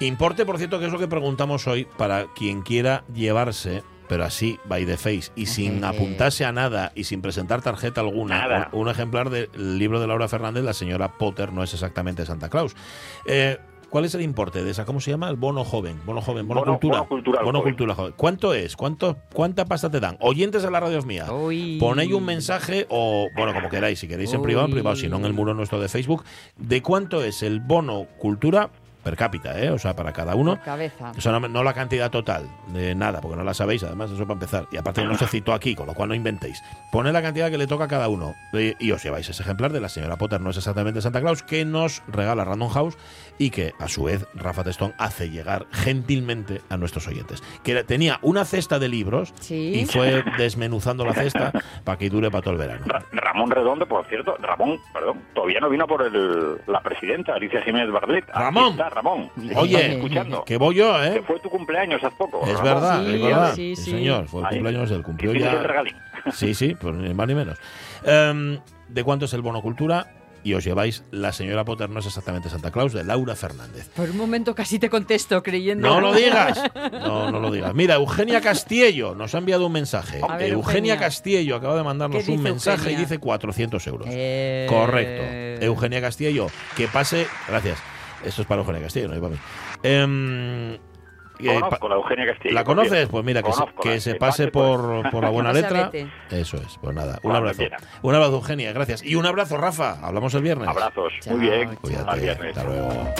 Importe, 0.00 0.44
por 0.44 0.58
cierto, 0.58 0.78
que 0.78 0.86
es 0.86 0.92
lo 0.92 0.98
que 0.98 1.08
preguntamos 1.08 1.66
hoy 1.66 1.86
para 1.96 2.26
quien 2.36 2.60
quiera 2.62 3.04
llevarse, 3.12 3.82
pero 4.08 4.24
así, 4.24 4.58
by 4.66 4.84
the 4.86 4.96
face, 4.96 5.30
y 5.36 5.46
sin 5.46 5.82
Eh. 5.84 5.86
apuntarse 5.86 6.44
a 6.44 6.52
nada 6.52 6.92
y 6.94 7.04
sin 7.04 7.22
presentar 7.22 7.62
tarjeta 7.62 8.00
alguna, 8.00 8.38
Nada. 8.38 8.68
un, 8.72 8.82
un 8.82 8.88
ejemplar 8.88 9.30
del 9.30 9.48
libro 9.78 10.00
de 10.00 10.06
Laura 10.06 10.28
Fernández, 10.28 10.64
La 10.64 10.74
señora 10.74 11.16
Potter 11.18 11.52
no 11.52 11.62
es 11.62 11.72
exactamente 11.74 12.26
Santa 12.26 12.48
Claus. 12.48 12.74
Eh, 13.26 13.58
¿Cuál 13.90 14.06
es 14.06 14.14
el 14.16 14.22
importe 14.22 14.64
de 14.64 14.72
esa? 14.72 14.84
¿Cómo 14.84 14.98
se 15.00 15.12
llama? 15.12 15.28
El 15.30 15.36
bono 15.36 15.62
joven. 15.64 16.00
Bono 16.04 16.20
joven, 16.20 16.48
bono, 16.48 16.62
Bono- 16.62 16.72
cultura. 16.72 16.96
bono 16.98 17.08
cultural 17.08 17.44
Bono 17.44 17.58
joven. 17.60 17.72
cultura 17.74 17.94
joven. 17.94 18.14
¿Cuánto 18.16 18.52
es? 18.52 18.74
¿Cuánto, 18.74 19.18
¿Cuánta 19.32 19.66
pasta 19.66 19.88
te 19.88 20.00
dan? 20.00 20.16
Oyentes 20.20 20.64
de 20.64 20.70
la 20.72 20.80
radio 20.80 21.00
mía. 21.02 21.32
Uy. 21.32 21.76
Ponéis 21.78 22.12
un 22.12 22.24
mensaje 22.24 22.86
o, 22.88 23.28
bueno, 23.36 23.54
como 23.54 23.68
queráis, 23.68 24.00
si 24.00 24.08
queréis 24.08 24.32
en 24.32 24.42
privado, 24.42 24.66
en 24.66 24.72
privado, 24.72 24.96
si 24.96 25.06
no 25.08 25.18
en 25.18 25.26
el 25.26 25.32
muro 25.32 25.54
nuestro 25.54 25.78
de 25.80 25.88
Facebook, 25.88 26.24
de 26.56 26.82
cuánto 26.82 27.22
es 27.22 27.44
el 27.44 27.60
bono 27.60 28.08
cultura 28.18 28.70
per 29.04 29.16
cápita, 29.16 29.60
¿eh? 29.60 29.70
O 29.70 29.78
sea, 29.78 29.94
para 29.94 30.12
cada 30.12 30.34
uno. 30.34 30.56
Por 30.56 30.64
cabeza. 30.64 31.12
O 31.16 31.20
sea, 31.20 31.32
no, 31.32 31.46
no 31.46 31.62
la 31.62 31.74
cantidad 31.74 32.10
total 32.10 32.48
de 32.68 32.94
nada, 32.94 33.20
porque 33.20 33.36
no 33.36 33.44
la 33.44 33.54
sabéis, 33.54 33.84
además, 33.84 34.10
eso 34.10 34.22
para 34.26 34.34
empezar. 34.34 34.66
Y 34.72 34.76
aparte 34.76 35.04
no 35.04 35.16
se 35.16 35.26
citó 35.26 35.52
aquí, 35.52 35.74
con 35.74 35.86
lo 35.86 35.94
cual 35.94 36.08
no 36.08 36.14
inventéis. 36.14 36.62
Poned 36.90 37.12
la 37.12 37.22
cantidad 37.22 37.50
que 37.50 37.58
le 37.58 37.66
toca 37.66 37.84
a 37.84 37.88
cada 37.88 38.08
uno 38.08 38.34
eh, 38.54 38.74
y 38.80 38.90
os 38.90 39.02
lleváis 39.02 39.28
ese 39.28 39.42
ejemplar 39.42 39.72
de 39.72 39.80
la 39.80 39.88
señora 39.88 40.16
Potter, 40.16 40.40
no 40.40 40.50
es 40.50 40.56
exactamente 40.56 41.02
Santa 41.02 41.20
Claus, 41.20 41.42
que 41.42 41.64
nos 41.64 42.02
regala 42.08 42.44
Random 42.44 42.70
House 42.70 42.96
y 43.38 43.50
que, 43.50 43.72
a 43.78 43.88
su 43.88 44.04
vez, 44.04 44.26
Rafa 44.34 44.62
Testón 44.64 44.94
hace 44.98 45.28
llegar 45.30 45.66
gentilmente 45.72 46.60
a 46.68 46.76
nuestros 46.76 47.06
oyentes. 47.08 47.42
Que 47.62 47.82
tenía 47.84 48.18
una 48.22 48.44
cesta 48.44 48.78
de 48.78 48.88
libros 48.88 49.34
Sí. 49.40 49.72
y 49.80 49.86
fue 49.86 50.22
desmenuzando 50.38 51.04
la 51.04 51.14
cesta 51.14 51.52
para 51.84 51.98
que 51.98 52.08
dure 52.10 52.30
para 52.30 52.42
todo 52.42 52.52
el 52.54 52.58
verano. 52.60 52.84
Ra- 52.86 53.04
Ramón 53.12 53.50
Redondo, 53.50 53.86
por 53.86 54.06
cierto, 54.06 54.36
Ramón, 54.40 54.78
perdón, 54.92 55.20
todavía 55.34 55.58
no 55.60 55.68
vino 55.68 55.86
por 55.86 56.02
el, 56.02 56.58
la 56.66 56.80
presidenta, 56.80 57.34
Alicia 57.34 57.60
Jiménez 57.62 57.90
Barlet. 57.90 58.24
Ramón. 58.28 58.72
está, 58.72 58.90
Ramón. 58.90 59.30
Oye, 59.56 59.94
escuchando. 59.96 60.44
que 60.44 60.56
voy 60.56 60.76
yo, 60.76 60.94
Que 61.00 61.06
¿eh? 61.18 61.22
fue 61.26 61.40
tu 61.40 61.50
cumpleaños 61.50 62.02
hace 62.04 62.14
poco. 62.16 62.42
Es 62.46 62.52
Ramón. 62.58 62.64
verdad, 62.64 63.04
Sí, 63.04 63.14
es 63.14 63.22
verdad. 63.22 63.54
sí, 63.54 63.76
Sí, 63.76 63.82
sí. 63.84 63.90
señor, 63.90 64.28
fue 64.28 64.40
el 64.42 64.46
Ahí. 64.46 64.54
cumpleaños 64.58 64.90
del 64.90 65.02
cumplió 65.02 65.32
ya. 65.34 65.62
Sí, 66.32 66.54
sí, 66.54 66.74
pues 66.80 66.94
ni 66.94 67.12
más 67.12 67.26
ni 67.26 67.34
menos. 67.34 67.58
Em, 68.04 68.58
¿De 68.88 69.02
cuánto 69.02 69.24
es 69.24 69.32
el 69.34 69.42
bono 69.42 69.60
cultura? 69.60 70.06
Y 70.44 70.52
os 70.52 70.62
lleváis 70.62 71.02
La 71.10 71.32
señora 71.32 71.64
Potter 71.64 71.88
no 71.88 72.00
es 72.00 72.06
exactamente 72.06 72.50
Santa 72.50 72.70
Claus 72.70 72.92
de 72.92 73.02
Laura 73.02 73.34
Fernández. 73.34 73.88
Por 73.96 74.10
un 74.10 74.18
momento 74.18 74.54
casi 74.54 74.78
te 74.78 74.90
contesto 74.90 75.42
creyendo. 75.42 75.88
No 75.88 76.00
lo 76.00 76.12
digas. 76.14 76.60
No, 77.04 77.30
no 77.30 77.40
lo 77.40 77.50
digas. 77.50 77.74
Mira, 77.74 77.94
Eugenia 77.94 78.40
Castillo 78.40 79.14
nos 79.14 79.34
ha 79.34 79.38
enviado 79.38 79.66
un 79.66 79.72
mensaje. 79.72 80.20
Ver, 80.20 80.52
Eugenia 80.52 80.52
Eugenia. 80.52 80.96
Castillo 80.98 81.56
acaba 81.56 81.76
de 81.76 81.82
mandarnos 81.82 82.24
¿Qué 82.24 82.32
un 82.32 82.42
mensaje 82.42 82.78
Eugenia? 82.78 82.98
y 82.98 83.02
dice 83.02 83.18
400 83.18 83.86
euros. 83.86 84.08
Eh, 84.10 84.66
Correcto. 84.68 85.64
Eugenia 85.64 86.00
Castillo, 86.00 86.48
que 86.76 86.88
pase. 86.88 87.26
Gracias. 87.48 87.78
Esto 88.24 88.42
es 88.42 88.48
para 88.48 88.60
Eugenia 88.62 88.82
Castillo, 88.82 89.08
no 89.08 89.14
es 89.14 89.20
para 89.20 89.32
mí. 89.34 89.38
Eh, 89.82 90.78
Conozco 91.38 91.88
la 91.88 91.94
Eugenia 91.96 92.26
Castillo. 92.26 92.54
¿La 92.54 92.64
por 92.64 92.76
conoces? 92.76 93.08
Pues 93.08 93.24
mira, 93.24 93.42
que 93.42 93.52
se, 93.52 93.64
que 93.82 94.00
se 94.00 94.14
pase 94.14 94.48
por, 94.48 95.10
por 95.10 95.22
la 95.22 95.30
buena 95.30 95.52
letra. 95.52 95.90
Eso 96.30 96.56
es, 96.56 96.78
pues 96.80 96.94
nada, 96.94 97.18
un 97.22 97.34
abrazo. 97.34 97.62
Un 98.02 98.14
abrazo, 98.14 98.34
Eugenia, 98.34 98.72
gracias. 98.72 99.02
Y 99.02 99.14
un 99.14 99.26
abrazo, 99.26 99.56
Rafa. 99.56 99.98
Hablamos 100.02 100.34
el 100.34 100.42
viernes. 100.42 100.68
Abrazos. 100.68 101.12
Chao, 101.20 101.36
Muy 101.36 101.46
bien. 101.48 101.74
Cuídate, 101.76 102.30
hasta 102.30 102.64
luego. 102.64 103.14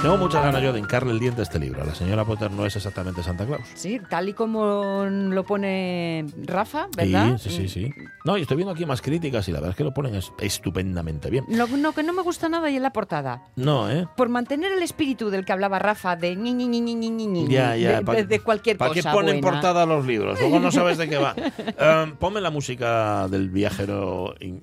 Tengo 0.00 0.16
muchas 0.16 0.44
ganas 0.44 0.62
yo 0.62 0.72
de 0.72 0.78
hincarle 0.78 1.10
el 1.10 1.18
diente 1.18 1.40
a 1.40 1.42
este 1.42 1.58
libro. 1.58 1.84
La 1.84 1.92
señora 1.94 2.24
Potter 2.24 2.52
no 2.52 2.64
es 2.64 2.76
exactamente 2.76 3.20
Santa 3.24 3.44
Claus. 3.44 3.62
Sí, 3.74 4.00
tal 4.08 4.28
y 4.28 4.32
como 4.32 5.04
lo 5.04 5.44
pone 5.44 6.24
Rafa, 6.44 6.86
¿verdad? 6.96 7.36
Sí, 7.38 7.50
sí, 7.50 7.68
sí, 7.68 7.86
sí. 7.86 7.94
No, 8.24 8.38
y 8.38 8.42
estoy 8.42 8.56
viendo 8.56 8.72
aquí 8.72 8.86
más 8.86 9.02
críticas 9.02 9.48
y 9.48 9.52
la 9.52 9.58
verdad 9.58 9.70
es 9.72 9.76
que 9.76 9.82
lo 9.84 9.92
ponen 9.92 10.14
es- 10.14 10.32
estupendamente 10.38 11.30
bien. 11.30 11.44
Lo 11.48 11.66
no, 11.66 11.92
que 11.92 12.04
no 12.04 12.12
me 12.12 12.22
gusta 12.22 12.48
nada 12.48 12.70
y 12.70 12.76
es 12.76 12.82
la 12.82 12.92
portada. 12.92 13.42
No, 13.56 13.90
¿eh? 13.90 14.06
Por 14.16 14.28
mantener 14.28 14.70
el 14.72 14.82
espíritu 14.84 15.30
del 15.30 15.44
que 15.44 15.52
hablaba 15.52 15.80
Rafa, 15.80 16.14
de 16.14 16.36
ñi, 16.36 16.54
ñi, 16.54 16.68
ñi, 16.68 16.80
ñi, 16.80 16.94
ñi, 16.94 17.26
ñi, 17.26 17.48
Ya, 17.48 17.74
ya. 17.76 17.98
de, 17.98 18.04
pa- 18.04 18.14
de- 18.14 18.24
de 18.24 18.40
cualquier 18.40 18.78
¿Para 18.78 18.90
cosa 18.94 19.10
qué 19.10 19.14
ponen 19.16 19.40
buena. 19.40 19.56
portada 19.60 19.84
los 19.84 20.06
libros? 20.06 20.38
Luego 20.40 20.60
no 20.60 20.70
sabes 20.70 20.96
de 20.98 21.08
qué 21.08 21.18
va. 21.18 21.34
Em, 21.78 22.14
ponme 22.16 22.40
la 22.40 22.50
música 22.50 23.26
del 23.28 23.50
viajero 23.50 24.34
in- 24.40 24.62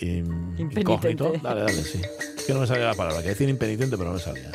Impenitente. 0.00 0.80
incógnito. 0.80 1.32
Dale, 1.42 1.60
dale, 1.62 1.72
sí. 1.72 2.00
Es 2.36 2.44
que 2.44 2.52
no 2.54 2.60
me 2.60 2.66
salía 2.66 2.86
la 2.86 2.94
palabra. 2.94 3.22
Que 3.22 3.28
decir 3.30 3.48
impenitente, 3.48 3.96
pero 3.96 4.10
no 4.10 4.16
me 4.16 4.20
salía. 4.22 4.50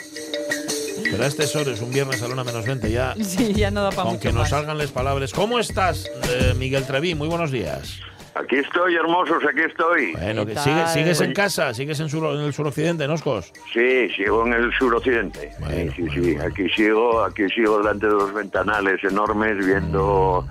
Pero 1.04 1.24
a 1.24 1.28
estas 1.28 1.56
horas, 1.56 1.82
un 1.82 1.92
viernes 1.92 2.22
a 2.22 2.28
la 2.28 2.34
una 2.34 2.44
menos 2.44 2.66
20, 2.66 2.90
ya. 2.92 3.14
Sí, 3.24 3.54
ya 3.54 3.72
no 3.72 3.84
da 3.84 3.92
para 3.92 4.10
Aunque 4.10 4.30
mucho 4.30 4.40
nos 4.40 4.50
salgan 4.50 4.78
las 4.78 4.92
palabras. 4.92 5.34
¿Cómo 5.34 5.60
estás, 5.60 6.10
eh, 6.30 6.54
Miguel 6.58 6.86
Trevi? 6.86 7.16
Muy 7.16 7.28
buenos 7.28 7.52
días. 7.52 8.00
Aquí 8.34 8.58
estoy, 8.58 8.96
hermosos, 8.96 9.42
aquí 9.50 9.62
estoy. 9.62 10.12
Bueno, 10.12 10.46
¿Qué 10.46 10.56
que 10.56 10.60
sigue- 10.60 10.88
sigues 10.90 11.22
en 11.22 11.32
casa, 11.32 11.74
sigues 11.74 11.98
en, 12.02 12.10
sur- 12.10 12.36
en 12.38 12.42
el 12.42 12.52
suroccidente, 12.54 13.08
Noscos. 13.08 13.54
Sí, 13.72 14.10
sigo 14.10 14.46
en 14.46 14.52
el 14.52 14.74
suroccidente. 14.74 15.52
Bueno, 15.60 15.94
sí, 15.96 15.96
sí, 15.96 16.02
bueno, 16.02 16.14
sí. 16.14 16.34
bueno. 16.34 16.44
Aquí 16.44 16.70
sigo, 16.76 17.24
aquí 17.24 17.44
sigo 17.56 17.78
delante 17.78 18.08
de 18.08 18.12
los 18.12 18.34
ventanales 18.34 19.02
enormes 19.06 19.66
viendo, 19.66 20.46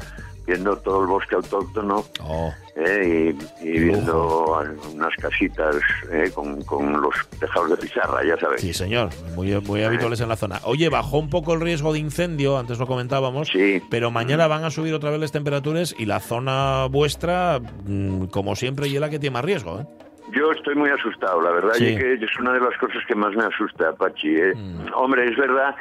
viendo 0.46 0.76
todo 0.78 1.02
el 1.02 1.06
bosque 1.08 1.34
autóctono 1.36 2.04
Oh, 2.20 2.52
eh, 2.76 3.34
y, 3.62 3.70
viendo 3.78 4.60
unas 4.94 5.14
casitas 5.16 5.76
eh, 6.10 6.30
con, 6.34 6.62
con 6.64 7.00
los 7.00 7.14
tejados 7.38 7.70
de 7.70 7.76
pizarra, 7.76 8.24
ya 8.24 8.36
sabes. 8.38 8.60
sí, 8.60 8.72
señor. 8.74 9.10
Muy, 9.36 9.58
muy 9.60 9.82
habituales 9.84 10.20
en 10.20 10.28
la 10.28 10.36
zona. 10.36 10.60
Oye, 10.64 10.88
bajó 10.88 11.18
un 11.18 11.30
poco 11.30 11.54
el 11.54 11.60
riesgo 11.60 11.92
de 11.92 12.00
incendio, 12.00 12.58
antes 12.58 12.78
lo 12.78 12.86
comentábamos. 12.86 13.48
Sí. 13.48 13.80
Pero 13.90 14.10
mañana 14.10 14.46
van 14.48 14.64
a 14.64 14.70
subir 14.70 14.92
otra 14.94 15.10
vez 15.10 15.20
las 15.20 15.32
temperaturas 15.32 15.94
y 15.98 16.06
la 16.06 16.20
zona 16.20 16.86
vuestra, 16.90 17.60
mm, 17.86 18.26
como 18.26 18.56
siempre, 18.56 18.88
y 18.88 18.94
es 18.96 19.00
la 19.00 19.08
que 19.10 19.18
tiene 19.18 19.34
más 19.34 19.44
riesgo. 19.44 19.80
¿eh? 19.80 19.86
Yo 20.32 20.50
estoy 20.50 20.74
muy 20.74 20.90
asustado, 20.90 21.40
la 21.40 21.50
verdad, 21.50 21.74
Sí. 21.74 21.86
y 21.86 21.96
que 21.96 22.14
es 22.14 22.38
una 22.40 22.54
de 22.54 22.60
las 22.60 22.76
cosas 22.78 23.02
que 23.06 23.14
más 23.14 23.34
me 23.36 23.44
asusta, 23.44 23.92
Pachi. 23.92 24.34
¿eh? 24.36 24.52
Mm. 24.54 24.86
Hombre, 24.94 25.26
es 25.30 25.36
verdad, 25.36 25.74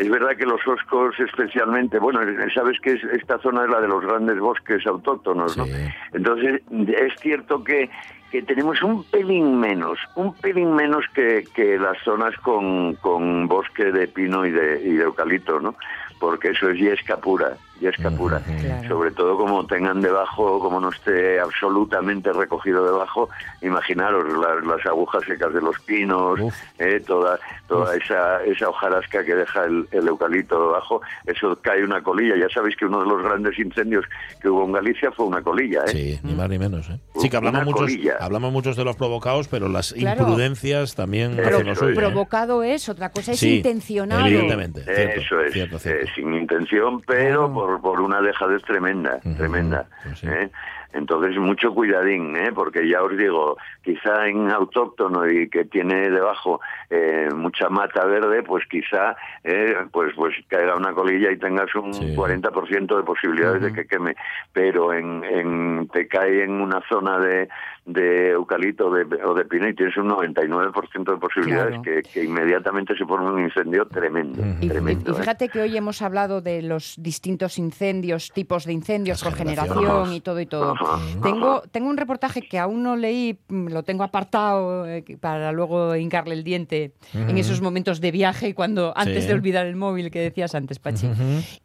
es 0.00 0.08
verdad 0.10 0.36
que 0.36 0.46
los 0.46 0.66
oscos 0.66 1.14
especialmente, 1.20 1.98
bueno, 1.98 2.20
sabes 2.54 2.80
que 2.80 2.92
es- 2.92 3.04
esta 3.04 3.38
zona 3.38 3.64
es 3.64 3.70
la 3.70 3.80
de 3.80 3.88
los 3.88 4.02
grandes 4.04 4.38
bosques 4.38 4.86
autóctonos, 4.86 5.56
¿no? 5.56 5.66
Sí. 5.66 5.72
Entonces, 6.12 6.62
es 6.88 7.12
cierto 7.20 7.62
que, 7.62 7.90
que 8.30 8.42
tenemos 8.42 8.82
un 8.82 9.04
pelín 9.04 9.58
menos, 9.60 9.98
un 10.16 10.34
pelín 10.34 10.74
menos 10.74 11.04
que, 11.14 11.44
que 11.54 11.78
las 11.78 11.98
zonas 12.04 12.34
con, 12.38 12.94
con 12.96 13.46
bosque 13.46 13.92
de 13.92 14.08
pino 14.08 14.46
y 14.46 14.50
de, 14.52 14.80
y 14.84 14.92
de 14.94 15.02
eucalipto, 15.04 15.60
¿no? 15.60 15.74
Porque 16.18 16.48
eso 16.50 16.70
es 16.70 16.78
yesca 16.78 17.16
pura, 17.16 17.56
yesca 17.80 18.10
pura. 18.10 18.40
Claro. 18.60 18.88
Sobre 18.88 19.10
todo 19.12 19.36
como 19.36 19.66
tengan 19.66 20.00
debajo, 20.00 20.58
como 20.60 20.80
no 20.80 20.90
esté 20.90 21.40
absolutamente 21.40 22.32
recogido 22.32 22.84
debajo, 22.84 23.28
imaginaros 23.62 24.24
las, 24.38 24.64
las 24.64 24.86
agujas 24.86 25.22
secas 25.24 25.52
de 25.52 25.60
los 25.60 25.78
pinos, 25.80 26.38
eh, 26.78 27.00
toda 27.06 27.38
toda 27.66 27.94
esa, 27.96 28.42
esa 28.44 28.68
hojarasca 28.68 29.24
que 29.24 29.34
deja 29.34 29.64
el, 29.64 29.86
el 29.92 30.08
eucalipto 30.08 30.60
debajo, 30.66 31.00
eso 31.24 31.56
cae 31.62 31.84
una 31.84 32.02
colilla. 32.02 32.34
Ya 32.36 32.48
sabéis 32.52 32.76
que 32.76 32.84
uno 32.86 33.00
de 33.00 33.06
los 33.06 33.22
grandes 33.22 33.56
incendios 33.58 34.04
que 34.42 34.48
hubo 34.48 34.64
en 34.64 34.72
Galicia 34.72 35.12
fue 35.12 35.26
una 35.26 35.40
colilla, 35.40 35.84
¿eh? 35.86 35.88
Sí, 35.88 36.20
ni 36.24 36.34
más 36.34 36.48
ni 36.48 36.58
menos. 36.58 36.90
¿eh? 36.90 36.98
Sí, 37.16 37.30
que 37.30 37.36
hablamos 37.36 37.64
muchos, 37.64 37.80
colilla. 37.82 38.16
hablamos 38.20 38.52
muchos 38.52 38.76
de 38.76 38.84
los 38.84 38.96
provocados, 38.96 39.46
pero 39.48 39.68
las 39.68 39.92
Claro. 39.92 40.22
imprudencias 40.22 40.94
también 40.96 41.36
Pero- 41.36 41.48
hacen 41.56 41.66
lo 41.68 41.74
suyo. 41.76 41.92
¿eh? 41.92 41.94
Provocado 41.94 42.62
es, 42.64 42.88
otra 42.88 43.10
cosa 43.10 43.32
es 43.32 43.38
Sí, 43.38 43.58
intencionado. 43.58 44.26
evidentemente. 44.26 44.82
Cierto, 44.82 45.20
Eso 45.20 45.40
es, 45.42 45.52
cierto, 45.52 45.78
cierto. 45.78 46.04
eh, 46.06 46.08
sin 46.14 46.34
intención, 46.34 47.00
pero 47.02 47.46
Claro. 47.52 47.69
Por, 47.70 47.80
por 47.80 48.00
una 48.00 48.20
dejadez 48.20 48.62
tremenda, 48.62 49.18
Ujú, 49.24 49.34
tremenda. 49.36 49.86
pues 50.02 50.18
sí. 50.18 50.26
¿eh? 50.28 50.50
Entonces, 50.92 51.38
mucho 51.38 51.72
cuidadín, 51.72 52.34
¿eh? 52.34 52.50
porque 52.52 52.88
ya 52.88 53.00
os 53.00 53.16
digo, 53.16 53.56
quizá 53.80 54.26
en 54.26 54.50
autóctono 54.50 55.28
y 55.30 55.48
que 55.48 55.64
tiene 55.64 56.10
debajo 56.10 56.60
eh, 56.90 57.28
mucha 57.32 57.68
mata 57.68 58.04
verde, 58.06 58.42
pues 58.42 58.66
quizá 58.66 59.14
eh, 59.44 59.76
pues 59.92 60.12
pues 60.16 60.34
caiga 60.48 60.74
una 60.74 60.92
colilla 60.92 61.30
y 61.30 61.36
tengas 61.38 61.72
un 61.76 61.94
Sí. 61.94 62.16
40% 62.16 62.96
de 62.96 63.02
posibilidades 63.04 63.62
de 63.62 63.72
que 63.72 63.86
queme. 63.86 64.16
Pero 64.52 64.92
en, 64.92 65.22
en 65.22 65.88
te 65.92 66.08
cae 66.08 66.42
en 66.42 66.60
una 66.60 66.80
zona 66.88 67.20
de, 67.20 67.48
de 67.92 68.30
eucalipto 68.30 68.88
o 68.88 68.94
de, 68.94 69.04
o 69.24 69.34
de 69.34 69.44
pino 69.44 69.68
y 69.68 69.74
tienes 69.74 69.96
un 69.96 70.08
99% 70.10 71.12
de 71.12 71.16
posibilidades 71.18 71.80
Claro. 71.80 71.82
que, 71.82 72.02
que 72.02 72.24
inmediatamente 72.24 72.94
se 72.96 73.04
forme 73.04 73.30
un 73.30 73.40
incendio 73.44 73.86
tremendo. 73.86 74.42
Y, 74.60 74.68
tremendo 74.68 75.10
y 75.10 75.14
¿eh? 75.14 75.18
fíjate 75.18 75.48
que 75.48 75.60
hoy 75.60 75.76
hemos 75.76 76.02
hablado 76.02 76.40
de 76.40 76.62
los 76.62 76.94
distintos 76.98 77.58
incendios, 77.58 78.30
tipos 78.32 78.64
de 78.64 78.72
incendios 78.72 79.22
por 79.22 79.34
generación 79.34 80.12
y 80.12 80.20
todo 80.20 80.40
y 80.40 80.46
todo. 80.46 80.72
Ajá, 80.72 80.98
Tengo, 81.22 81.62
tengo 81.70 81.88
un 81.90 81.96
reportaje 81.96 82.42
que 82.42 82.58
aún 82.58 82.82
no 82.82 82.96
leí, 82.96 83.38
mm, 83.48 83.68
lo 83.68 83.82
tengo 83.82 84.04
apartado 84.04 84.86
eh, 84.86 85.04
para 85.20 85.52
luego 85.52 85.94
hincarle 85.96 86.34
el 86.34 86.44
diente 86.44 86.92
en 87.12 87.36
esos 87.38 87.60
momentos 87.60 88.00
de 88.00 88.10
viaje 88.10 88.54
cuando 88.54 88.92
antes 88.96 89.22
Sí. 89.24 89.28
de 89.28 89.34
olvidar 89.34 89.66
el 89.66 89.76
móvil 89.76 90.10
que 90.10 90.20
decías 90.20 90.54
antes, 90.54 90.78
Pachi. 90.78 91.08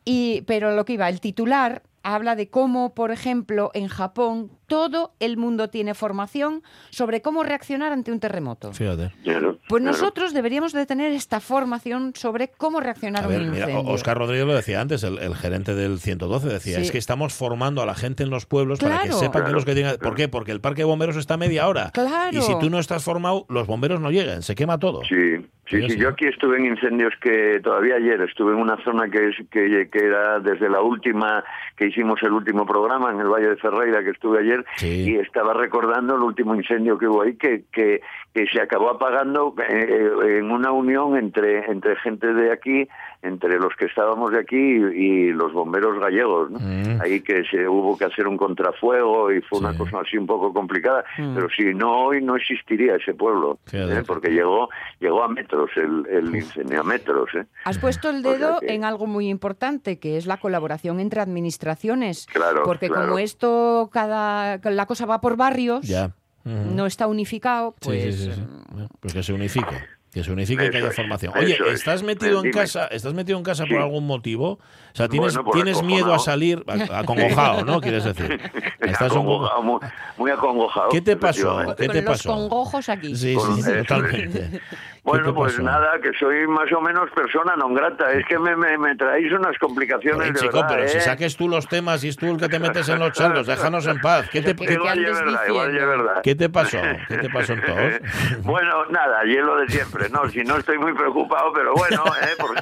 Y 0.04 0.42
pero 0.48 0.76
lo 0.76 0.84
que 0.86 0.94
iba, 0.94 1.08
el 1.10 1.20
titular 1.22 1.84
habla 2.06 2.36
de 2.36 2.50
cómo, 2.50 2.94
por 2.94 3.12
ejemplo, 3.12 3.72
en 3.74 3.88
Japón 3.88 4.52
todo 4.68 5.14
el 5.20 5.38
mundo 5.38 5.70
tiene 5.70 5.94
formación 5.96 6.64
sobre 6.92 7.22
cómo 7.22 7.44
reaccionar 7.44 7.92
ante 7.92 8.12
un 8.12 8.20
terremoto. 8.20 8.74
Fíjate. 8.74 9.12
Claro, 9.24 9.60
Pues 9.68 9.84
nosotros 9.84 10.34
deberíamos 10.34 10.72
de 10.74 10.86
tener 10.86 11.12
esta 11.12 11.40
formación 11.40 12.14
sobre 12.16 12.48
cómo 12.50 12.80
reaccionar 12.80 13.24
A 13.26 13.28
ver, 13.28 13.42
un 13.42 13.52
mira, 13.52 13.70
incendio. 13.70 13.92
Oscar 13.94 14.18
Rodríguez 14.18 14.46
lo 14.46 14.54
decía 14.56 14.82
antes, 14.82 15.04
el, 15.04 15.18
el 15.20 15.36
gerente 15.36 15.74
del 15.76 16.00
112 16.00 16.48
decía, 16.48 16.78
Sí. 16.78 16.84
es 16.84 16.92
que 16.92 16.98
estamos 17.00 17.34
formando 17.34 17.82
a 17.82 17.86
la 17.86 17.96
gente 17.96 18.24
en 18.24 18.30
los 18.30 18.46
pueblos 18.46 18.80
para 18.80 19.02
que 19.02 19.08
Claro. 19.10 19.20
sepan 19.20 19.46
que 19.46 19.52
los 19.52 19.66
que 19.66 19.74
tengan... 19.76 19.98
¿Por 19.98 20.16
qué? 20.16 20.28
Porque 20.28 20.52
el 20.52 20.62
parque 20.62 20.82
de 20.82 20.86
bomberos 20.86 21.18
está 21.18 21.34
a 21.36 21.38
media 21.38 21.68
hora. 21.68 21.92
Claro. 21.92 22.38
Y 22.38 22.42
si 22.42 22.58
tú 22.60 22.70
no 22.70 22.80
estás 22.80 23.04
formado, 23.04 23.46
los 23.50 23.68
bomberos 23.68 24.00
no 24.00 24.12
llegan, 24.12 24.42
se 24.44 24.54
quema 24.56 24.78
todo. 24.80 25.02
Sí, 25.10 25.46
sí, 25.66 25.90
sí. 25.90 25.98
Yo 25.98 26.10
aquí 26.10 26.26
estuve 26.26 26.58
en 26.58 26.66
incendios 26.66 27.14
que 27.22 27.60
todavía 27.64 27.96
ayer 27.96 28.22
estuve 28.22 28.54
en 28.54 28.60
una 28.60 28.78
zona 28.84 29.10
que 29.10 29.30
es 29.30 29.36
que, 29.50 29.90
que 29.92 30.00
era 30.06 30.40
desde 30.40 30.70
la 30.70 30.82
última 30.82 31.44
que 31.78 31.88
hicimos 31.88 32.22
el 32.24 32.32
último 32.32 32.66
programa 32.66 33.12
en 33.12 33.20
el 33.20 33.28
Valle 33.28 33.50
de 33.50 33.58
Ferreira 33.58 34.04
que 34.04 34.12
estuve 34.12 34.40
ayer 34.40 34.66
Sí. 34.78 35.12
y 35.12 35.16
estaba 35.18 35.54
recordando 35.54 36.16
el 36.16 36.22
último 36.22 36.56
incendio 36.56 36.98
que 36.98 37.08
hubo 37.08 37.22
ahí 37.24 37.36
que 37.36 37.64
que, 37.72 38.02
que 38.34 38.48
se 38.48 38.62
acabó 38.62 38.90
apagando 38.90 39.54
eh, 39.70 39.88
eh, 40.24 40.38
en 40.40 40.52
una 40.52 40.72
unión 40.72 41.18
entre 41.18 41.70
entre 41.72 41.96
gente 41.98 42.34
de 42.34 42.52
aquí 42.52 42.88
entre 43.26 43.58
los 43.60 43.74
que 43.76 43.86
estábamos 43.86 44.32
de 44.32 44.40
aquí 44.40 44.56
y, 44.56 45.28
y 45.30 45.34
los 45.34 45.52
bomberos 45.54 46.00
gallegos, 46.00 46.52
¿no? 46.52 46.60
Mm. 46.60 47.02
Ahí 47.02 47.22
que 47.22 47.44
se 47.50 47.68
hubo 47.68 47.98
que 47.98 48.06
hacer 48.06 48.28
un 48.28 48.38
contrafuego 48.38 49.32
y 49.32 49.42
fue 49.42 49.60
una 49.60 49.76
cosa 49.76 50.00
así 50.02 50.18
un 50.18 50.28
poco 50.28 50.54
complicada, 50.54 51.04
Mm. 51.18 51.36
pero 51.36 51.48
si 51.50 51.74
no 51.74 52.06
hoy 52.06 52.22
no 52.24 52.36
existiría 52.36 52.96
ese 52.96 53.14
pueblo. 53.14 53.58
¿eh? 53.74 54.04
porque 54.06 54.30
llegó 54.30 54.70
llegó 55.00 55.24
a 55.24 55.28
metros 55.28 55.70
el, 55.76 56.06
el 56.10 56.36
incendio, 56.36 56.82
a 56.82 56.84
metros. 56.84 57.30
¿eh? 57.36 57.46
Has 57.66 57.78
puesto 57.78 58.10
el 58.10 58.18
O 58.18 58.22
sea 58.22 58.32
dedo 58.34 58.60
que- 58.60 58.74
en 58.74 58.84
algo 58.86 59.08
muy 59.08 59.28
importante, 59.30 60.00
que 60.00 60.18
es 60.18 60.26
la 60.28 60.38
colaboración 60.38 61.00
entre 61.00 61.22
administraciones. 61.22 62.28
Claro, 62.32 62.64
Porque 62.64 62.88
claro. 62.88 63.06
como 63.08 63.20
esto, 63.20 63.90
cada 63.92 64.58
la 64.64 64.86
cosa 64.86 65.06
va 65.06 65.22
por 65.22 65.36
barrios, 65.38 65.88
Ya. 65.88 66.12
No 66.48 66.86
está 66.86 67.08
unificado, 67.08 67.74
pues... 67.82 68.16
sí, 68.18 68.26
sí, 68.26 68.32
sí. 68.34 68.40
eh, 68.42 68.46
Bueno, 68.72 68.90
Pues 69.00 69.14
que 69.16 69.24
se 69.24 69.34
unifique. 69.34 69.76
Que 70.16 70.24
se 70.24 70.32
unifique 70.32 70.66
y 70.68 70.70
que 70.70 70.78
haya 70.78 70.92
formación. 70.92 71.34
Oye, 71.36 71.58
es. 71.68 71.74
¿estás 71.74 72.02
metido 72.02 72.42
en 72.42 72.50
casa? 72.50 72.88
¿Estás 72.88 73.14
metido 73.14 73.38
en 73.38 73.44
casa 73.44 73.66
Sí. 73.66 73.70
por 73.74 73.82
algún 73.82 74.08
motivo? 74.08 74.52
O 74.52 74.60
sea, 74.94 75.10
¿tienes, 75.10 75.36
Bueno, 75.36 75.52
tienes 75.52 75.84
miedo 75.84 76.14
a 76.14 76.20
salir? 76.20 76.64
A- 76.68 77.00
Acongojado, 77.00 77.66
¿no? 77.66 77.82
Quieres 77.82 78.06
decir. 78.06 78.40
Estás 78.80 79.12
un 79.12 79.18
Acongojado, 79.18 79.62
muy, 79.62 79.80
muy 80.18 80.32
acongojado. 80.32 80.88
¿Qué 80.88 81.02
te 81.02 81.18
pasó? 81.18 81.58
¿Qué 81.78 81.88
con 81.88 81.96
te 81.96 82.02
los 82.02 82.24
congojos 82.24 82.88
aquí. 82.88 83.14
Sí, 83.14 83.36
sí, 83.58 83.62
totalmente. 83.80 84.62
¿Qué 85.06 85.12
te 85.12 85.18
Bueno, 85.18 85.34
pues 85.36 85.60
nada, 85.60 86.00
que 86.02 86.12
soy 86.18 86.48
más 86.48 86.72
o 86.74 86.82
menos 86.82 87.12
persona 87.12 87.56
non 87.56 87.74
grata. 87.78 88.12
Es 88.12 88.26
que 88.26 88.40
me, 88.40 88.56
me, 88.58 88.76
me 88.78 88.96
traéis 88.96 89.32
unas 89.32 89.56
complicaciones 89.60 90.20
Oye, 90.20 90.32
de 90.34 90.40
chico, 90.40 90.58
verdad, 90.58 90.70
pero 90.70 90.84
¿eh? 90.86 90.90
si 90.90 91.00
saques 91.00 91.38
tú 91.38 91.48
los 91.48 91.68
temas 91.68 92.04
y 92.04 92.10
es 92.10 92.18
tú 92.18 92.26
el 92.26 92.38
que 92.38 92.50
te 92.50 92.58
metes 92.60 92.90
en 92.90 92.98
los 93.00 93.12
charcos, 93.14 93.46
déjanos 93.46 93.86
en 93.86 94.02
paz. 94.02 94.28
¿Qué 94.32 94.42
te, 94.42 94.56
qué- 94.56 94.74
Igual 94.74 94.98
andes 94.98 95.12
es 95.12 95.18
verdad, 95.24 95.42
igual 95.48 95.68
es 95.68 95.74
diciendo? 95.74 96.04
verdad. 96.04 96.22
qué 96.24 96.34
te 96.36 96.50
pasó? 96.50 96.82
¿Qué 97.08 97.18
te 97.18 97.30
pasó 97.30 97.54
entonces? 97.54 98.02
bueno, 98.44 98.86
nada, 98.90 99.24
hielo 99.26 99.58
de 99.58 99.68
siempre, 99.70 100.10
no, 100.10 100.28
si 100.30 100.42
no 100.44 100.58
estoy 100.58 100.78
muy 100.80 100.94
preocupado, 100.94 101.54
pero 101.54 101.74
bueno, 101.76 102.04
¿eh? 102.24 102.34
por, 102.40 102.56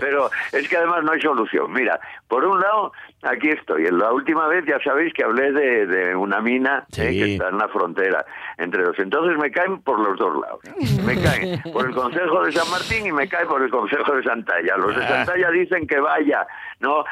pero 0.00 0.30
es 0.52 0.68
que 0.68 0.76
además 0.76 1.04
no 1.04 1.12
hay 1.12 1.20
solución. 1.20 1.72
Mira, 1.72 1.98
por 2.28 2.44
un 2.44 2.60
lado, 2.60 2.92
aquí 3.22 3.50
estoy, 3.50 3.86
en 3.86 3.98
la 3.98 4.12
última 4.12 4.46
vez 4.48 4.64
ya 4.66 4.78
sabéis 4.82 5.12
que 5.14 5.24
hablé 5.24 5.52
de, 5.52 5.86
de 5.86 6.14
una 6.16 6.40
mina 6.40 6.84
Sí. 6.90 7.02
¿eh? 7.02 7.10
que 7.10 7.32
está 7.34 7.48
en 7.48 7.58
la 7.58 7.68
frontera 7.68 8.24
entre 8.58 8.82
dos, 8.84 8.98
entonces 8.98 9.36
me 9.38 9.50
caen 9.50 9.80
por 9.82 9.98
los 10.00 10.18
dos 10.18 10.29
lados, 10.38 10.60
me 11.04 11.20
caen 11.20 11.60
por 11.72 11.86
el 11.86 11.94
Consejo 11.94 12.44
de 12.44 12.52
San 12.52 12.70
Martín 12.70 13.06
y 13.06 13.12
me 13.12 13.28
caen 13.28 13.48
por 13.48 13.62
el 13.62 13.70
Consejo 13.70 14.14
de 14.14 14.22
Santalla. 14.22 14.76
Los 14.76 14.94
de. 14.96 15.06
Santalla 15.06 15.50
dicen 15.50 15.86
que 15.86 15.98
vaya, 16.00 16.46
no, 16.80 17.04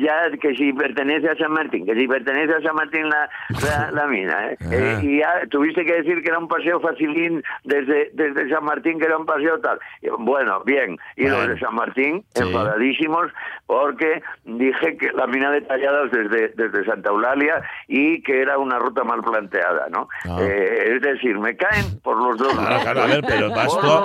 ya 0.00 0.30
que 0.40 0.54
si 0.54 0.72
pertenece 0.72 1.28
a 1.28 1.36
San 1.36 1.52
Martín, 1.52 1.86
que 1.86 1.94
si 1.94 2.06
pertenece 2.08 2.54
a 2.54 2.60
San 2.62 2.74
Martín 2.74 3.08
la, 3.08 3.28
la, 3.64 3.90
la 3.92 4.06
mina, 4.06 4.50
¿eh? 4.50 4.56
Eh, 4.72 4.98
y 5.02 5.18
ya 5.20 5.46
tuviste 5.50 5.84
que 5.84 5.92
decir 6.02 6.22
que 6.22 6.28
era 6.28 6.38
un 6.38 6.48
paseo 6.48 6.80
facilín 6.80 7.42
desde, 7.64 8.10
desde 8.14 8.48
San 8.48 8.64
Martín, 8.64 8.98
que 8.98 9.04
era 9.04 9.18
un 9.18 9.26
paseo 9.26 9.60
tal. 9.60 9.78
Bueno, 10.18 10.62
bien, 10.64 10.96
y 11.16 11.28
los 11.28 11.46
de 11.46 11.58
San 11.58 11.74
Martín, 11.74 12.24
Sí. 12.34 12.42
enfadadísimos, 12.42 13.30
porque 13.66 14.22
dije 14.44 14.96
que 14.96 15.10
la 15.12 15.26
mina 15.26 15.50
de 15.50 15.60
Talladas 15.62 16.10
desde, 16.10 16.48
desde 16.56 16.84
Santa 16.84 17.10
Eulalia 17.10 17.62
y 17.86 18.22
que 18.22 18.40
era 18.40 18.56
una 18.58 18.78
ruta 18.78 19.04
mal 19.04 19.20
planteada, 19.22 19.88
¿no? 19.90 20.08
Ah. 20.28 20.38
Eh, 20.40 20.94
es 20.96 21.02
decir, 21.02 21.38
me 21.38 21.56
caen 21.56 22.00
por 22.02 22.16
los 22.16 22.36
dos 22.38 22.54
Claro, 22.66 22.82
claro, 22.82 23.02
a 23.02 23.06
ver, 23.06 23.24
pero 23.26 23.48
vas 23.50 23.66
tú, 23.80 23.86
a, 23.86 24.00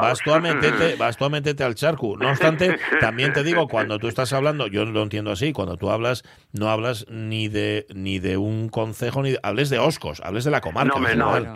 vas 0.00 0.22
tú 0.22 0.32
a 0.32 0.40
meterte, 0.40 0.96
vas 0.96 1.16
tú 1.16 1.24
a 1.24 1.28
meterte 1.30 1.64
al 1.64 1.74
charco. 1.74 2.16
No 2.16 2.30
obstante, 2.30 2.78
también 3.00 3.32
te 3.32 3.42
digo, 3.42 3.68
cuando 3.68 3.98
tú 3.98 4.08
estás 4.08 4.32
hablando, 4.32 4.66
yo 4.66 4.84
lo 4.84 5.02
entiendo 5.02 5.30
así, 5.30 5.52
cuando 5.52 5.76
tú 5.76 5.90
hablas, 5.90 6.22
no 6.52 6.68
hablas 6.70 7.06
ni 7.08 7.48
de 7.48 7.86
ni 7.94 8.18
de 8.18 8.36
un 8.36 8.68
concejo, 8.68 9.22
ni 9.22 9.32
de- 9.32 9.40
hables 9.42 9.70
de 9.70 9.78
Oscos, 9.78 10.20
hables 10.24 10.44
de 10.44 10.50
la 10.50 10.60
comarca. 10.60 10.92
No, 10.94 11.00
me, 11.00 11.14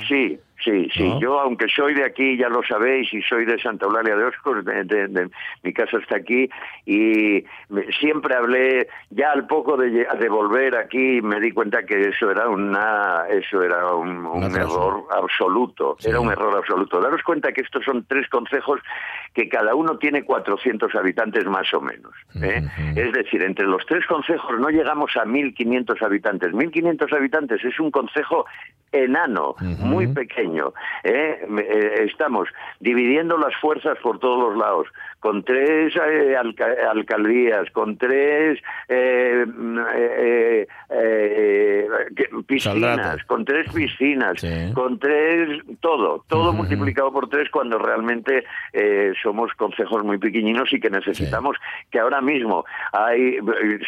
sí, 0.09 0.39
sí, 0.65 0.89
sí. 0.95 1.09
¿No? 1.09 1.21
Yo, 1.21 1.41
aunque 1.41 1.67
soy 1.69 1.95
de 1.95 2.05
aquí, 2.05 2.37
ya 2.37 2.49
lo 2.49 2.63
sabéis, 2.63 3.13
y 3.13 3.23
soy 3.23 3.45
de 3.45 3.59
Santa 3.61 3.87
Eulalia 3.87 4.17
de 4.17 4.25
Oscos, 4.25 4.65
de, 4.65 4.85
de- 4.85 5.09
de- 5.09 5.31
mi 5.63 5.73
casa 5.73 5.99
está 5.99 6.17
aquí, 6.17 6.49
y 6.87 7.45
me- 7.69 7.91
siempre 8.01 8.35
hablé, 8.35 8.89
ya 9.11 9.33
al 9.33 9.47
poco 9.47 9.77
de, 9.77 10.07
volver 10.29 10.77
aquí, 10.77 11.21
me 11.23 11.41
di 11.41 11.53
cuenta 11.53 11.83
que 11.85 12.01
eso 12.09 12.31
era 12.31 12.49
una, 12.49 13.25
eso 13.31 13.63
era 13.63 13.95
un, 13.95 14.27
error 14.55 15.05
absoluto, 15.17 15.97
Sí. 15.99 16.09
era 16.11 16.21
un 16.21 16.31
error 16.31 16.57
absoluto. 16.57 17.01
Daros 17.01 17.23
cuenta 17.23 17.53
que 17.53 17.63
estos 17.63 17.85
son 17.85 18.05
tres 18.07 18.29
consejos 18.29 18.81
que 19.35 19.49
cada 19.49 19.75
uno 19.75 19.97
tiene 19.99 20.23
400 20.25 20.95
habitantes 20.95 21.45
más 21.47 21.73
o 21.75 21.81
menos. 21.81 22.13
¿eh? 22.43 22.63
Es 22.97 23.13
decir, 23.13 23.43
entre 23.43 23.67
los 23.67 23.85
tres 23.87 24.05
consejos 24.07 24.59
no 24.59 24.69
llegamos 24.71 25.17
a 25.17 25.25
1.500 25.25 26.03
habitantes. 26.03 26.53
1.500 26.53 27.13
habitantes 27.17 27.65
es 27.65 27.79
un 27.79 27.91
consejo 27.91 28.45
enano, 28.93 29.55
muy 29.79 30.09
pequeño. 30.09 30.50
¿Eh? 31.05 31.47
Eh, 31.59 32.05
estamos 32.07 32.49
dividiendo 32.81 33.37
las 33.39 33.55
fuerzas 33.57 33.99
por 34.03 34.19
todos 34.19 34.39
los 34.51 34.59
lados, 34.59 34.89
con 35.21 35.43
tres 35.45 35.95
eh, 35.97 36.37
alca- 36.37 36.75
alcaldías, 36.91 37.71
con 37.73 37.97
tres 37.99 38.59
eh, 38.89 39.45
mm, 39.47 39.79
eh, 39.95 40.67
piscinas, 42.47 43.23
con 43.25 43.45
tres 43.45 43.71
piscinas, 43.73 44.41
Sí. 44.41 44.73
con 44.75 44.99
tres, 44.99 45.61
todo, 45.81 46.25
todo 46.29 46.53
multiplicado 46.53 47.13
por 47.13 47.29
tres 47.29 47.51
cuando 47.51 47.79
realmente 47.79 48.45
eh, 48.73 49.13
somos 49.23 49.53
consejos 49.55 50.03
muy 50.05 50.19
pequeñinos 50.19 50.73
y 50.73 50.81
que 50.81 50.91
necesitamos 50.91 51.57
que 51.91 51.99
ahora 52.01 52.21
mismo 52.21 52.65
hay 52.93 53.39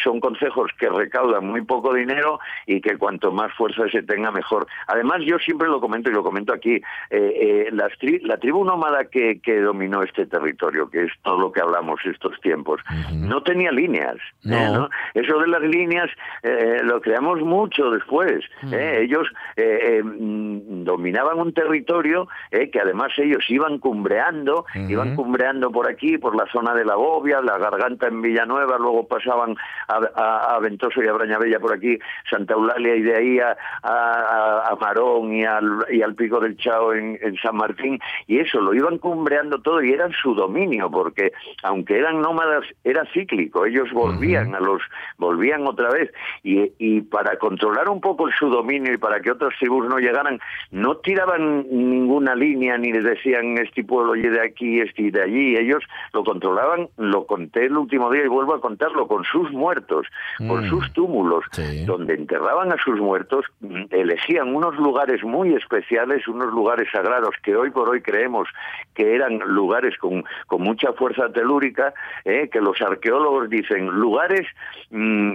son 0.03 0.19
consejos 0.19 0.71
que 0.77 0.89
recaudan 0.89 1.45
muy 1.45 1.61
poco 1.61 1.93
dinero 1.93 2.39
y 2.67 2.81
que 2.81 2.97
cuanto 2.97 3.31
más 3.31 3.51
fuerza 3.53 3.87
se 3.89 4.03
tenga 4.03 4.31
mejor. 4.31 4.67
Además 4.87 5.21
yo 5.25 5.37
siempre 5.39 5.67
lo 5.67 5.79
comento 5.81 6.09
y 6.09 6.13
lo 6.13 6.23
comento 6.23 6.52
aquí, 6.53 6.75
eh, 6.75 6.81
eh, 7.09 7.69
las 7.71 7.91
tri- 7.99 8.21
la 8.23 8.37
tribu 8.37 8.63
nómada 8.63 9.05
que, 9.05 9.39
que 9.41 9.59
dominó 9.59 10.01
este 10.03 10.25
territorio, 10.25 10.89
que 10.89 11.03
es 11.05 11.11
todo 11.23 11.37
lo 11.39 11.51
que 11.51 11.61
hablamos 11.61 11.99
estos 12.05 12.39
tiempos, 12.41 12.81
no 13.13 13.41
tenía 13.43 13.71
líneas. 13.71 14.15
No. 14.43 14.55
¿eh? 14.57 14.69
¿no? 14.73 14.89
Eso 15.13 15.39
de 15.39 15.47
las 15.47 15.61
líneas 15.61 16.09
eh, 16.43 16.79
lo 16.83 17.01
creamos 17.01 17.41
mucho 17.41 17.89
después. 17.91 18.43
Ellos 18.71 19.27
eh, 19.55 19.97
eh, 19.99 20.03
mm, 20.03 20.83
dominaban 20.83 21.39
un 21.39 21.53
territorio 21.53 22.27
eh, 22.51 22.69
que 22.71 22.79
además 22.79 23.11
ellos 23.17 23.43
iban 23.49 23.79
cumbreando, 23.79 24.65
iban 24.89 25.15
cumbreando 25.15 25.71
por 25.71 25.89
aquí, 25.89 26.17
por 26.17 26.35
la 26.35 26.45
zona 26.51 26.73
de 26.73 26.85
la 26.85 26.95
Bobia, 26.95 27.41
la 27.41 27.57
Garganta 27.57 28.07
en 28.07 28.21
Villanueva, 28.21 28.77
luego 28.77 29.07
pasaban 29.07 29.55
a, 29.87 29.99
a- 30.15 30.55
a 30.55 30.59
Ventoso 30.59 31.01
y 31.03 31.07
a 31.07 31.13
Brañabella 31.13 31.59
por 31.59 31.73
aquí, 31.73 31.97
Santa 32.29 32.53
Eulalia 32.53 32.95
y 32.95 33.01
de 33.01 33.15
ahí 33.15 33.39
a, 33.39 33.55
a- 33.83 34.69
a 34.71 34.75
Marón 34.79 35.33
y 35.33 35.43
al, 35.45 35.85
y 35.89 36.01
al 36.01 36.15
Pico 36.15 36.39
de 36.39 36.42
del 36.43 36.55
Chao 36.57 36.93
en, 36.93 37.17
en 37.21 37.35
San 37.37 37.55
Martín, 37.55 37.99
y 38.27 38.39
eso, 38.39 38.61
lo 38.61 38.73
iban 38.73 38.97
cumbreando 38.99 39.59
todo 39.61 39.81
y 39.81 39.91
eran 39.91 40.11
su 40.21 40.33
dominio, 40.35 40.89
porque 40.91 41.31
aunque 41.63 41.97
eran 41.97 42.21
nómadas, 42.21 42.65
era 42.83 43.03
cíclico, 43.13 43.65
ellos 43.65 43.91
volvían 43.91 44.53
a 44.55 44.59
los, 44.59 44.81
volvían 45.17 45.65
otra 45.67 45.89
vez, 45.89 46.11
y, 46.43 46.71
y 46.77 47.01
para 47.01 47.37
controlar 47.37 47.89
un 47.89 48.01
poco 48.01 48.29
su 48.37 48.49
dominio 48.49 48.93
y 48.93 48.97
para 48.97 49.19
que 49.21 49.31
otras 49.31 49.53
tribus 49.59 49.87
no 49.87 49.97
llegaran, 49.99 50.39
no 50.71 50.97
tiraban 50.97 51.65
ninguna 51.71 52.35
línea 52.35 52.77
ni 52.77 52.91
les 52.91 53.03
decían 53.03 53.57
este 53.57 53.83
pueblo 53.83 54.15
y 54.15 54.21
de 54.23 54.41
aquí, 54.41 54.79
este 54.79 55.03
y 55.03 55.11
de 55.11 55.21
allí, 55.23 55.55
ellos 55.57 55.83
lo 56.13 56.23
controlaban, 56.23 56.87
lo 56.97 57.25
conté 57.25 57.65
el 57.65 57.77
último 57.77 58.11
día 58.11 58.23
y 58.25 58.27
vuelvo 58.27 58.53
a 58.55 58.61
contarlo, 58.61 59.07
con 59.07 59.23
sus 59.23 59.51
muertos, 59.51 60.07
con 60.37 60.63
Mm. 60.65 60.69
sus 60.69 60.93
túmulos, 60.93 61.43
Sí. 61.51 61.85
donde 61.85 62.13
enterraban 62.13 62.71
a 62.71 62.77
sus 62.83 62.99
muertos, 62.99 63.45
mm, 63.61 63.83
elegían 63.91 64.55
unos 64.55 64.75
lugares 64.77 65.23
muy 65.23 65.53
especiales, 65.55 66.27
unos 66.33 66.53
lugares 66.53 66.87
sagrados 66.91 67.35
que 67.43 67.55
hoy 67.55 67.69
por 67.71 67.89
hoy 67.89 68.01
creemos 68.01 68.47
que 68.93 69.15
eran 69.15 69.39
lugares 69.39 69.97
con, 69.97 70.23
con 70.47 70.61
mucha 70.61 70.93
fuerza 70.93 71.31
telúrica, 71.31 71.93
eh, 72.25 72.49
que 72.51 72.61
los 72.61 72.81
arqueólogos 72.81 73.49
dicen 73.49 73.87
lugares 73.87 74.47
mm, 74.91 75.33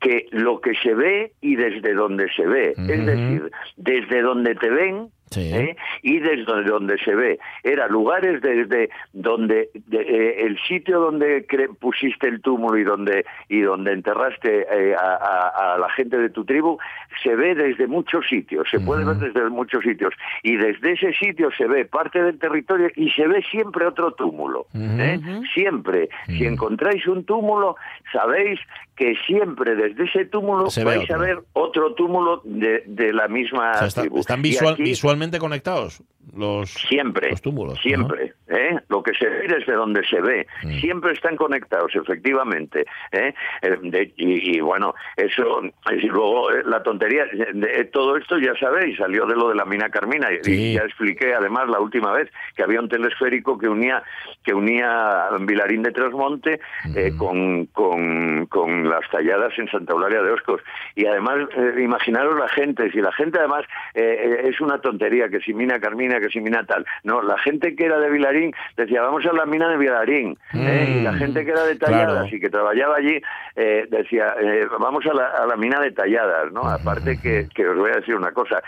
que 0.00 0.26
lo 0.30 0.60
que 0.60 0.74
se 0.74 0.94
ve 0.94 1.32
y 1.40 1.56
desde 1.56 1.94
donde 1.94 2.30
se 2.34 2.46
ve, 2.46 2.74
es 2.76 3.06
decir, 3.06 3.50
desde 3.76 4.22
donde 4.22 4.54
te 4.56 4.68
ven 4.68 5.08
Sí. 5.32 5.50
¿eh? 5.52 5.76
y 6.02 6.18
desde 6.20 6.62
donde 6.64 6.98
se 6.98 7.14
ve. 7.14 7.38
Era 7.64 7.88
lugares 7.88 8.40
desde 8.42 8.90
donde 9.12 9.68
de- 9.74 10.00
eh, 10.00 10.44
el 10.46 10.58
sitio 10.68 11.00
donde 11.00 11.46
cre- 11.46 11.74
pusiste 11.78 12.28
el 12.28 12.40
túmulo 12.40 12.78
y 12.78 12.84
donde 12.84 13.24
y 13.48 13.60
donde 13.60 13.92
enterraste 13.92 14.66
eh, 14.70 14.94
a, 14.94 15.14
a- 15.14 15.74
a 15.74 15.78
la 15.78 15.88
gente 15.90 16.16
de 16.18 16.30
tu 16.30 16.44
tribu 16.44 16.78
se 17.22 17.34
ve 17.36 17.54
desde 17.54 17.86
muchos 17.86 18.26
sitios, 18.28 18.68
se 18.70 18.80
puede 18.80 19.04
ver 19.04 19.16
desde 19.16 19.48
muchos 19.50 19.82
sitios 19.84 20.14
y 20.42 20.56
desde 20.56 20.92
ese 20.92 21.12
sitio 21.14 21.50
se 21.56 21.66
ve 21.66 21.84
parte 21.84 22.22
del 22.22 22.38
territorio 22.38 22.88
y 22.96 23.10
se 23.10 23.26
ve 23.26 23.42
siempre 23.50 23.86
otro 23.86 24.12
túmulo. 24.12 24.66
¿eh? 24.74 25.18
Siempre. 25.54 26.08
Si 26.26 26.44
encontráis 26.46 27.06
un 27.06 27.24
túmulo, 27.24 27.76
sabéis 28.12 28.58
que 28.96 29.14
siempre 29.26 29.74
desde 29.74 30.04
ese 30.04 30.26
túmulo 30.26 30.68
Se 30.70 30.84
vais 30.84 31.10
a 31.10 31.16
ver 31.16 31.38
otro 31.54 31.94
túmulo 31.94 32.42
de, 32.44 32.82
de 32.86 33.12
la 33.12 33.26
misma 33.28 33.70
O 33.72 33.78
sea, 33.78 33.86
está- 33.88 34.00
tribu. 34.02 34.18
están 34.18 34.42
visual- 34.42 34.74
aquí- 34.74 34.82
visualmente 34.82 35.38
conectados 35.38 36.02
los, 36.36 36.70
Siempre, 36.70 37.30
los 37.30 37.40
túmulos. 37.42 37.80
siempre, 37.80 38.34
¿eh? 38.52 38.78
lo 38.88 39.02
que 39.02 39.12
se 39.14 39.28
ve 39.28 39.46
desde 39.48 39.72
donde 39.72 40.04
se 40.06 40.20
ve, 40.20 40.46
Mm. 40.64 40.72
siempre 40.80 41.12
están 41.12 41.36
conectados, 41.36 41.94
efectivamente. 41.94 42.84
¿eh? 43.12 43.34
Eh, 43.62 43.78
de- 43.82 44.12
y, 44.16 44.56
y 44.56 44.60
bueno, 44.60 44.94
eso, 45.16 45.62
y 45.90 46.06
luego 46.08 46.50
eh, 46.52 46.62
la 46.66 46.82
tontería, 46.82 47.24
eh, 47.24 47.48
de- 47.54 47.84
todo 47.86 48.16
esto 48.16 48.38
ya 48.38 48.54
sabéis, 48.60 48.96
salió 48.98 49.26
de 49.26 49.34
lo 49.36 49.48
de 49.48 49.54
la 49.54 49.64
mina 49.64 49.88
Carmina, 49.90 50.28
y- 50.32 50.44
Sí. 50.44 50.52
y 50.52 50.74
ya 50.74 50.82
expliqué 50.82 51.34
además 51.34 51.68
la 51.68 51.80
última 51.80 52.12
vez 52.12 52.30
que 52.56 52.62
había 52.62 52.80
un 52.80 52.88
telesférico 52.88 53.58
que 53.58 53.68
unía 53.68 54.02
que 54.44 54.54
unía 54.54 55.28
a 55.28 55.38
Vilarín 55.38 55.82
de 55.84 55.92
Trasmonte 55.92 56.60
eh, 56.96 57.12
con, 57.16 57.66
con, 57.66 58.46
con 58.46 58.88
las 58.88 59.08
talladas 59.10 59.56
en 59.56 59.68
Santa 59.68 59.92
Eulalia 59.92 60.20
de 60.20 60.32
Oscos. 60.32 60.60
Y 60.96 61.06
además, 61.06 61.36
imaginaros 61.78 62.36
la 62.36 62.48
gente, 62.48 62.90
si 62.90 63.00
la 63.00 63.12
gente 63.12 63.38
además 63.38 63.64
es 63.94 64.60
una 64.60 64.80
tontería, 64.80 65.28
que 65.28 65.38
si 65.40 65.54
mina 65.54 65.78
Carmina, 65.78 66.18
que 66.18 66.28
si 66.28 66.40
mina 66.40 66.64
tal. 66.66 66.84
No, 67.04 67.22
la 67.22 67.38
gente 67.38 67.76
que 67.76 67.84
era 67.86 68.00
de 68.00 68.10
Vilarín 68.10 68.41
decía, 68.76 69.02
vamos 69.02 69.24
a 69.26 69.32
la 69.32 69.46
mina 69.46 69.68
de 69.68 69.76
Vilarín. 69.76 70.36
¿eh? 70.54 70.96
Y 70.98 71.00
la 71.02 71.12
Mm, 71.12 71.18
gente 71.18 71.44
que 71.44 71.50
era 71.50 71.64
de 71.64 71.76
Talladas 71.76 72.06
claro. 72.22 72.28
y 72.36 72.40
que 72.40 72.50
trabajaba 72.50 72.96
allí 72.96 73.20
eh, 73.56 73.86
decía, 73.90 74.34
eh, 74.40 74.66
vamos 74.80 75.04
a 75.06 75.14
la, 75.14 75.26
a 75.26 75.46
la 75.46 75.56
mina 75.56 75.78
de 75.80 75.92
Talladas. 75.92 76.50
¿no? 76.52 76.66
Aparte 76.68 77.18
que, 77.18 77.48
que 77.54 77.68
os 77.68 77.76
voy 77.76 77.90
a 77.90 77.96
decir 77.96 78.14
una 78.16 78.32
cosa, 78.32 78.62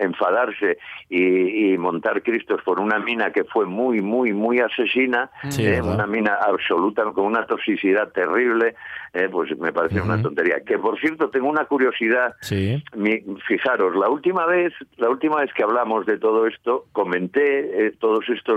enfadarse 0.00 0.78
y, 1.08 1.72
y 1.72 1.78
montar 1.78 2.22
Cristos 2.22 2.60
por 2.62 2.80
una 2.80 2.98
mina 2.98 3.30
que 3.32 3.44
fue 3.44 3.66
muy, 3.66 4.00
muy, 4.00 4.32
muy 4.32 4.58
asesina, 4.60 5.30
Sí, 5.48 5.64
eh, 5.66 5.80
una 5.82 6.06
mina 6.06 6.34
absoluta 6.34 7.04
con 7.12 7.24
una 7.26 7.46
toxicidad 7.46 8.08
terrible, 8.12 8.74
eh, 9.14 9.28
pues 9.30 9.56
me 9.58 9.72
parece 9.72 10.00
una 10.00 10.20
tontería. 10.20 10.60
Que 10.64 10.78
por 10.78 10.98
cierto, 11.00 11.30
tengo 11.30 11.48
una 11.48 11.64
curiosidad 11.66 12.34
Sí. 12.40 12.82
mi- 12.96 13.22
fijaros, 13.46 13.94
la 13.96 14.08
última 14.08 14.46
vez, 14.46 14.72
la 14.96 15.08
última 15.08 15.36
vez 15.40 15.52
que 15.54 15.62
hablamos 15.62 16.06
de 16.06 16.18
todo 16.18 16.46
esto, 16.46 16.86
comenté 16.92 17.86
eh, 17.86 17.92
todos 17.98 18.28
estos 18.28 18.51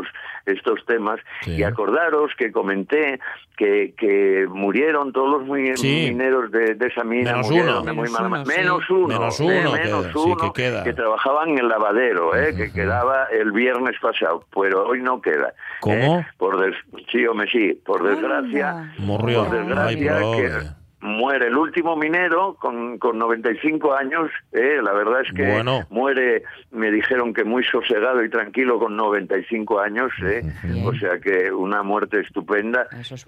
estos 0.45 0.83
temas 0.85 1.19
Sí. 1.41 1.55
y 1.55 1.63
acordaros 1.63 2.31
que 2.37 2.51
comenté 2.51 3.19
que, 3.57 3.93
que 3.97 4.45
murieron 4.49 5.13
todos 5.13 5.39
los 5.41 5.47
mi- 5.49 5.75
Sí. 5.77 6.07
mineros 6.09 6.51
de, 6.51 6.75
de 6.75 6.87
esa 6.87 7.03
mina, 7.03 7.31
Menos 7.31 7.47
murieron 7.47 7.69
uno. 7.77 7.81
de 7.85 7.93
muy 7.93 8.03
Menos 8.03 8.11
mala 8.19 8.27
uno, 8.27 8.37
ma- 8.37 8.45
sí. 8.45 8.59
menos 8.59 8.89
uno, 8.89 9.07
Menos 9.07 9.39
eh, 9.39 9.43
uno 9.43 9.71
menos 9.71 10.05
que- 10.07 10.11
sí, 10.13 10.19
uno 10.25 10.35
que 10.53 10.61
queda. 10.61 10.83
trabajaban 10.93 11.49
en 11.49 11.59
el 11.59 11.67
lavadero, 11.69 12.35
eh, 12.35 12.53
que 12.55 12.71
quedaba 12.71 13.25
el 13.31 13.51
viernes 13.51 13.95
pasado, 14.01 14.43
pero 14.53 14.85
hoy 14.87 15.01
no 15.01 15.21
queda. 15.21 15.53
¿Cómo? 15.79 16.19
eh, 16.19 16.27
por 16.37 16.59
des- 16.59 16.75
sí, 17.11 17.25
hombre, 17.25 17.49
sí, 17.51 17.73
por 17.85 18.03
desgracia, 18.03 18.71
Anda. 18.71 18.93
Murió. 18.99 19.45
por 19.45 19.55
Ay, 19.55 19.95
desgracia, 19.95 20.19
pobre. 20.21 20.41
que 20.49 20.84
muere 21.01 21.47
el 21.47 21.57
último 21.57 21.95
minero 21.95 22.55
con, 22.59 22.97
con 22.97 23.17
95 23.19 23.93
años. 23.93 24.31
eh, 24.53 24.79
la 24.81 24.93
verdad 24.93 25.21
es 25.21 25.31
que 25.33 25.43
Bueno. 25.51 25.85
muere, 25.89 26.43
me 26.71 26.89
dijeron 26.91 27.33
que 27.33 27.43
muy 27.43 27.63
sosegado 27.63 28.23
y 28.23 28.29
tranquilo 28.29 28.79
con 28.79 28.95
95 28.95 29.79
años. 29.79 30.11
eh, 30.23 30.41
o 30.83 30.93
sea 30.95 31.19
que 31.19 31.51
una 31.51 31.83
muerte 31.83 32.21
estupenda, 32.21 32.87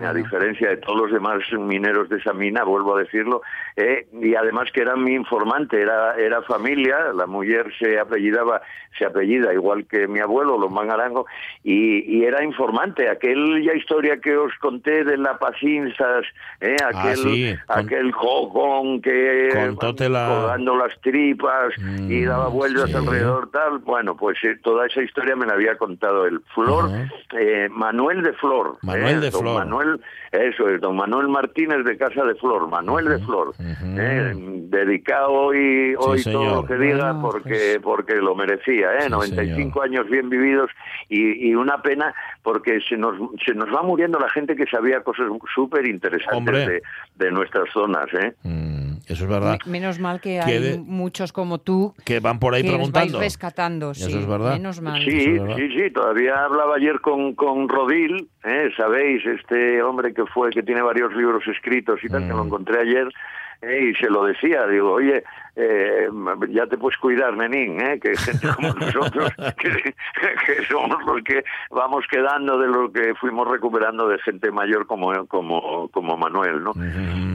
a 0.10 0.14
diferencia 0.14 0.70
de 0.70 0.78
todos 0.78 1.02
los 1.02 1.12
demás 1.12 1.40
mineros 1.54 2.10
de 2.10 2.18
esa 2.18 2.34
mina, 2.34 2.64
vuelvo 2.64 2.96
a 2.96 3.00
decirlo. 3.00 3.42
eh, 3.76 4.08
y 4.22 4.34
además 4.36 4.72
que 4.72 4.82
era 4.82 4.96
mi 4.96 5.14
informante, 5.14 5.80
era, 5.82 6.16
era 6.16 6.42
familia, 6.44 7.14
la 7.14 7.28
mujer 7.28 7.72
se 7.78 8.00
apellidaba, 8.00 8.62
se 8.98 9.06
apellida 9.06 9.54
igual 9.54 9.86
que 9.88 10.08
mi 10.08 10.20
abuelo, 10.20 10.58
Lomán 10.58 10.90
Arango, 10.92 11.28
y, 11.64 12.00
y 12.18 12.24
era 12.24 12.44
informante. 12.44 13.10
Aquella 13.10 13.76
historia 13.76 14.20
que 14.20 14.36
os 14.36 14.54
conté 14.60 15.04
de 15.04 15.18
la 15.18 15.38
Pacinsas, 15.38 16.26
eh, 16.62 16.76
aquel, 16.84 16.98
Ah, 16.98 17.16
sí, 17.16 17.56
con- 17.68 17.80
aquel 17.80 18.12
jocón 18.12 19.02
que 19.02 19.50
Contótela. 19.54 20.28
colgando 20.28 20.76
las 20.78 21.00
tripas 21.02 21.74
y 21.78 22.22
Mm, 22.22 22.26
daba 22.28 22.48
vueltas 22.48 22.90
sí. 22.90 22.96
alrededor 22.96 23.50
tal. 23.52 23.80
Bueno, 23.80 24.16
pues 24.16 24.38
eh, 24.44 24.56
toda 24.64 24.86
esa 24.88 25.02
historia 25.02 25.36
me 25.36 25.46
la 25.46 25.54
había 25.54 25.76
contado 25.78 26.26
el 26.26 26.40
Flor, 26.56 26.90
eh, 27.40 27.68
Manuel 27.72 28.24
de 28.24 28.34
Flor. 28.34 28.78
Manuel 28.82 29.18
eh, 29.18 29.20
de 29.20 29.30
don 29.32 29.42
Flor. 29.42 29.56
Manuel, 29.56 30.02
eso 30.32 30.68
es, 30.70 30.82
don 30.82 30.96
Manuel 30.96 31.28
Martínez 31.28 31.84
de 31.86 31.98
Casa 31.98 32.24
de 32.24 32.36
Flor, 32.36 32.68
Manuel 32.70 33.10
de 33.10 33.20
Flor. 33.20 33.54
eh, 33.60 34.34
dedicado 34.70 35.32
hoy, 35.32 35.94
hoy 35.98 35.98
todo 35.98 36.18
señor. 36.18 36.56
lo 36.56 36.66
que 36.66 36.76
diga 36.78 37.20
porque, 37.22 37.50
pues- 37.50 37.80
porque 37.84 38.16
lo 38.16 38.36
merecía, 38.36 38.94
¿eh? 38.96 39.02
Sí, 39.04 39.10
95 39.10 39.82
años 39.82 40.08
bien 40.10 40.30
vividos 40.30 40.70
y, 41.10 41.50
y 41.50 41.56
una 41.56 41.82
pena 41.82 42.14
porque 42.48 42.80
se 42.88 42.96
nos, 42.96 43.14
se 43.46 43.54
nos 43.54 43.68
va 43.76 43.82
muriendo 43.84 44.18
la 44.20 44.30
gente 44.30 44.56
que 44.56 44.66
sabía 44.68 45.02
cosas 45.02 45.28
súper 45.54 45.86
interesantes 45.86 46.66
de, 46.66 46.82
de 47.18 47.32
nuestras 47.32 47.70
zonas, 47.74 48.06
¿eh? 48.14 48.32
Mm, 48.44 49.00
eso 49.06 49.26
es 49.26 49.28
verdad. 49.30 49.58
Me- 49.66 49.74
Menos 49.82 50.00
mal 50.00 50.22
que 50.22 50.40
hay 50.40 50.78
muchos 50.80 51.34
como 51.34 51.58
tú 51.58 51.94
Que 52.06 52.22
van 52.22 52.40
por 52.40 52.54
ahí 52.56 52.62
que 52.62 52.70
os 52.70 52.76
vais 52.78 52.90
preguntando. 52.90 53.20
rescatando. 53.20 53.92
Eso 53.92 54.10
sí, 54.10 54.18
es 54.18 54.26
verdad. 54.26 54.54
Menos 54.54 54.80
mal. 54.80 55.02
Eso 55.02 55.12
Sí, 55.12 55.18
es 55.36 55.42
verdad. 55.42 55.56
sí, 55.58 55.70
sí, 55.78 55.92
todavía 55.92 56.46
hablaba 56.46 56.76
ayer 56.78 57.02
con, 57.02 57.36
con 57.36 57.68
Rodil, 57.68 58.30
¿eh? 58.46 58.70
sabéis, 58.78 59.26
este 59.26 59.84
hombre 59.84 60.14
que 60.14 60.26
fue, 60.28 60.50
que 60.52 60.64
tiene 60.64 60.82
varios 60.82 61.14
libros 61.16 61.44
escritos 61.50 62.00
y 62.02 62.08
tal, 62.08 62.22
que 62.24 62.30
lo 62.34 62.46
Mm. 62.46 62.48
encontré 62.48 62.80
ayer, 62.80 63.10
¿eh? 63.62 63.92
y 63.92 63.96
se 63.96 64.10
lo 64.10 64.24
decía, 64.24 64.66
digo, 64.68 64.94
oye, 64.94 65.22
eh, 65.60 66.08
ya 66.50 66.68
te 66.68 66.78
puedes 66.78 66.98
cuidar, 67.00 67.36
nenín, 67.36 67.82
¿eh? 67.82 68.00
que 68.00 68.16
gente 68.16 68.48
como 68.56 68.74
nosotros, 68.76 69.32
que, 69.60 69.94
que 70.46 70.66
somos 70.70 71.04
los 71.06 71.22
que 71.24 71.44
vamos 71.72 72.06
quedando 72.10 72.58
de 72.60 72.68
lo 72.68 72.92
que 72.92 73.16
fuimos 73.16 73.48
recuperando 73.50 74.08
de 74.08 74.20
gente 74.20 74.52
mayor 74.52 74.86
como, 74.86 75.26
como, 75.28 75.88
como 75.90 76.16
Manuel, 76.18 76.64
¿no? 76.64 76.72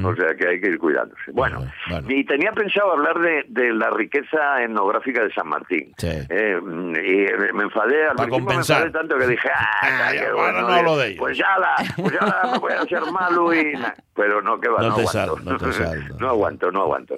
O 0.08 0.14
sea 0.16 0.34
que 0.36 0.48
hay 0.48 0.60
que 0.60 0.68
ir 0.70 0.78
cuidándose. 0.78 1.30
Bueno, 1.32 1.58
Bueno, 1.58 1.72
bueno. 1.90 2.06
y 2.10 2.24
tenía 2.24 2.52
pensado 2.52 2.92
hablar 2.92 3.18
de, 3.20 3.44
de 3.48 3.72
la 3.74 3.90
riqueza 3.90 4.62
etnográfica 4.62 5.24
de 5.24 5.32
San 5.32 5.48
Martín. 5.48 5.92
Sí. 5.98 6.08
Eh, 6.28 6.58
y 6.62 7.52
me 7.54 7.64
enfadé, 7.64 8.04
al 8.04 8.16
Para 8.16 8.28
principio 8.28 8.30
compensar. 8.46 8.80
me 8.82 8.86
enfadé 8.86 8.90
tanto 8.90 9.18
que 9.18 9.26
dije, 9.26 9.48
ah, 9.54 9.78
Ah, 10.08 10.14
ya, 10.14 10.32
bueno, 10.32 10.82
no 10.82 10.96
de. 10.96 11.16
Pues 11.18 11.36
ya 11.36 11.58
la, 11.58 11.74
pues 11.96 12.12
ya 12.12 12.26
la 12.26 12.58
voy 12.58 12.72
a 12.72 12.80
hacer 12.82 13.02
malo 13.12 13.52
y 13.54 13.72
pero 14.14 14.42
no 14.42 14.60
que 14.60 14.68
va, 14.68 14.82
No 14.82 14.88
no, 14.90 14.94
te 14.94 15.00
aguanto. 15.02 15.36
sal, 15.36 15.44
no 15.44 15.56
te 15.58 16.08
no. 16.12 16.18
no 16.20 16.28
aguanto, 16.28 16.70
no 16.72 16.82
aguanto. 16.82 17.14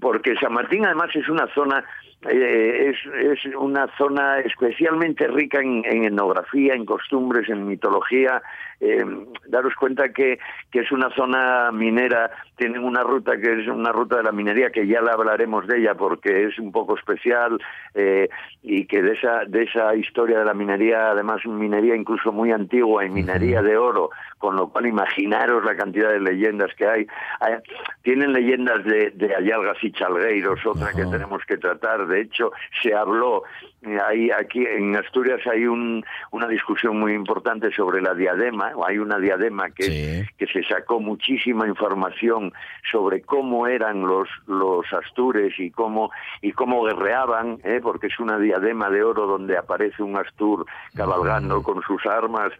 Porque 0.00 0.34
San 0.36 0.52
Martín 0.52 0.84
además 0.84 1.10
es 1.14 1.28
una 1.28 1.46
zona 1.54 1.84
eh, 2.28 2.90
es, 2.92 3.40
es 3.44 3.54
una 3.56 3.86
zona 3.96 4.40
especialmente 4.40 5.26
rica 5.26 5.60
en, 5.60 5.84
en 5.84 6.04
etnografía, 6.04 6.74
en 6.74 6.84
costumbres, 6.84 7.48
en 7.48 7.66
mitología. 7.66 8.42
Eh, 8.84 9.04
daros 9.46 9.74
cuenta 9.76 10.08
que, 10.12 10.40
que 10.72 10.80
es 10.80 10.90
una 10.90 11.08
zona 11.10 11.70
minera, 11.70 12.32
tienen 12.56 12.82
una 12.82 13.04
ruta 13.04 13.36
que 13.36 13.60
es 13.60 13.68
una 13.68 13.92
ruta 13.92 14.16
de 14.16 14.24
la 14.24 14.32
minería 14.32 14.70
que 14.70 14.88
ya 14.88 15.00
la 15.00 15.12
hablaremos 15.12 15.68
de 15.68 15.78
ella 15.78 15.94
porque 15.94 16.46
es 16.46 16.58
un 16.58 16.72
poco 16.72 16.96
especial 16.96 17.60
eh, 17.94 18.28
y 18.62 18.86
que 18.86 19.00
de 19.02 19.12
esa 19.12 19.44
de 19.46 19.62
esa 19.62 19.94
historia 19.94 20.40
de 20.40 20.44
la 20.44 20.54
minería, 20.54 21.10
además 21.12 21.46
minería 21.46 21.94
incluso 21.94 22.32
muy 22.32 22.50
antigua 22.50 23.04
y 23.04 23.08
minería 23.10 23.62
de 23.62 23.76
oro, 23.76 24.10
con 24.38 24.56
lo 24.56 24.68
cual 24.68 24.86
imaginaros 24.86 25.64
la 25.64 25.76
cantidad 25.76 26.10
de 26.10 26.18
leyendas 26.18 26.74
que 26.74 26.86
hay. 26.86 27.06
Hay- 27.38 27.58
tienen 28.02 28.32
leyendas 28.32 28.84
de, 28.84 29.10
de 29.14 29.32
Ayalgas 29.36 29.76
y 29.82 29.92
Chalgueiros, 29.92 30.58
otra 30.66 30.88
que 30.90 31.04
tenemos 31.06 31.40
que 31.46 31.56
tratar 31.56 32.08
De 32.12 32.20
hecho, 32.22 32.52
se 32.82 32.94
habló, 32.94 33.42
eh, 33.82 33.98
hay, 34.06 34.30
aquí 34.30 34.64
en 34.64 34.94
Asturias 34.96 35.40
hay 35.50 35.66
un, 35.66 36.04
una 36.30 36.46
discusión 36.46 37.00
muy 37.00 37.12
importante 37.14 37.72
sobre 37.72 38.00
la 38.00 38.14
diadema, 38.14 38.72
hay 38.86 38.98
una 38.98 39.18
diadema 39.18 39.70
que, 39.70 39.82
Sí. 39.84 40.22
que 40.38 40.46
se 40.46 40.62
sacó 40.64 41.00
muchísima 41.00 41.66
información 41.66 42.52
sobre 42.90 43.22
cómo 43.22 43.66
eran 43.66 44.02
los, 44.02 44.28
los 44.46 44.90
astures 44.92 45.58
y 45.58 45.70
cómo, 45.70 46.10
y 46.40 46.52
cómo 46.52 46.84
guerreaban, 46.84 47.58
¿eh? 47.64 47.80
porque 47.82 48.06
es 48.06 48.20
una 48.20 48.38
diadema 48.38 48.90
de 48.90 49.02
oro 49.02 49.26
donde 49.26 49.56
aparece 49.56 50.02
un 50.02 50.16
astur 50.16 50.66
cabalgando 50.94 51.62
con 51.62 51.82
sus 51.82 52.04
armas. 52.06 52.52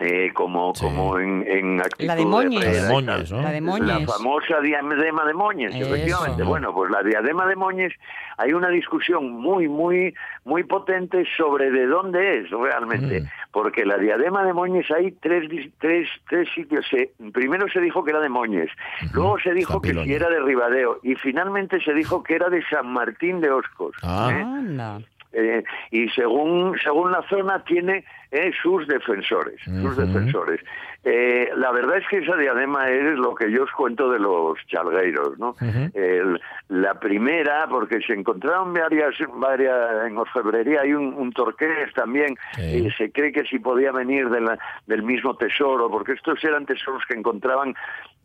Eh, 0.00 0.30
como 0.32 0.72
Sí. 0.74 0.84
como 0.84 1.18
en, 1.18 1.44
en 1.46 1.80
actitud 1.80 2.06
La 2.06 2.14
de 2.14 2.24
Moñes. 2.24 2.64
La 2.64 2.70
de 2.72 2.88
Moñes. 2.92 3.30
La 3.32 3.50
de 3.50 3.60
La 3.60 3.66
Moñes. 3.66 4.06
famosa 4.06 4.60
diadema 4.60 5.24
de 5.24 5.34
Moñes, 5.34 5.74
Eso. 5.74 5.86
efectivamente. 5.94 6.42
Bueno, 6.44 6.72
pues 6.72 6.90
la 6.90 7.02
diadema 7.02 7.46
de 7.46 7.56
Moñes, 7.56 7.92
hay 8.36 8.52
una 8.52 8.68
discusión 8.68 9.30
muy, 9.32 9.68
muy, 9.68 10.14
muy 10.44 10.62
potente 10.64 11.24
sobre 11.36 11.70
de 11.72 11.86
dónde 11.86 12.38
es 12.38 12.50
realmente. 12.50 13.22
Mm. 13.22 13.26
Porque 13.50 13.84
la 13.84 13.98
diadema 13.98 14.44
de 14.44 14.52
Moñes 14.52 14.88
hay 14.90 15.10
tres, 15.12 15.50
tres, 15.78 16.08
tres 16.28 16.48
sitios. 16.54 16.86
Se- 16.88 17.10
primero 17.32 17.66
se 17.68 17.80
dijo 17.80 18.04
que 18.04 18.10
era 18.12 18.20
de 18.20 18.28
Moñes, 18.28 18.70
luego 19.12 19.38
se 19.40 19.52
dijo 19.52 19.80
que 19.82 19.92
si 19.94 20.12
era 20.12 20.28
de 20.28 20.40
Ribadeo, 20.40 21.00
y 21.02 21.14
finalmente 21.16 21.80
se 21.82 21.92
dijo 21.94 22.22
que 22.22 22.34
era 22.36 22.48
de 22.48 22.62
San 22.70 22.86
Martín 22.92 23.40
de 23.40 23.50
Oscos. 23.50 23.96
Ah. 24.02 24.28
¿eh? 24.32 24.42
Anda. 24.42 25.00
Eh, 25.32 25.62
y 25.90 26.08
según 26.10 26.74
según 26.82 27.12
la 27.12 27.20
zona 27.28 27.62
tiene 27.64 28.02
eh, 28.30 28.50
sus 28.62 28.88
defensores 28.88 29.60
sus 29.62 29.94
defensores 29.96 30.60
Eh, 31.04 31.50
la 31.54 31.70
verdad 31.70 31.98
es 31.98 32.08
que 32.08 32.18
esa 32.18 32.34
diadema 32.36 32.88
es 32.90 33.14
lo 33.18 33.34
que 33.34 33.50
yo 33.52 33.64
os 33.64 33.70
cuento 33.72 34.10
de 34.10 34.18
los 34.18 34.58
chalgueiros 34.66 35.38
no. 35.38 35.54
El- 35.94 36.40
la 36.68 36.98
primera 36.98 37.66
porque 37.68 38.00
se 38.00 38.14
encontraron 38.14 38.72
varias 38.74 39.14
varias 39.34 40.06
en 40.06 40.16
orfebrería 40.16 40.80
hay 40.80 40.92
un, 40.94 41.12
un 41.14 41.30
torqués 41.32 41.92
también 41.94 42.34
Sí. 42.56 42.86
y 42.86 42.90
se 42.92 43.12
cree 43.12 43.30
que 43.30 43.44
si 43.44 43.58
podía 43.58 43.92
venir 43.92 44.30
de 44.30 44.40
la- 44.40 44.58
del 44.86 45.02
mismo 45.02 45.36
tesoro 45.36 45.90
porque 45.90 46.12
estos 46.12 46.42
eran 46.42 46.64
tesoros 46.66 47.02
que 47.06 47.14
encontraban 47.18 47.74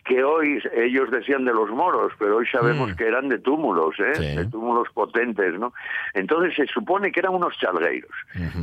que 0.06 0.24
hoy 0.24 0.62
ellos 0.76 1.10
decían 1.12 1.46
de 1.46 1.54
los 1.54 1.70
moros, 1.70 2.12
pero 2.20 2.38
hoy 2.38 2.48
sabemos 2.48 2.92
Mm. 2.92 2.96
que 2.96 3.08
eran 3.08 3.30
de 3.30 3.40
túmulos, 3.40 3.98
¿eh? 4.00 4.16
Sí. 4.16 4.36
de 4.36 4.46
túmulos 4.48 4.90
potentes, 4.94 5.54
¿no? 5.58 5.74
Entonces 6.14 6.54
se 6.56 6.66
supone 6.68 7.12
que 7.12 7.22
eran 7.22 7.34
unos 7.36 7.58
chalgueiros. 7.58 8.12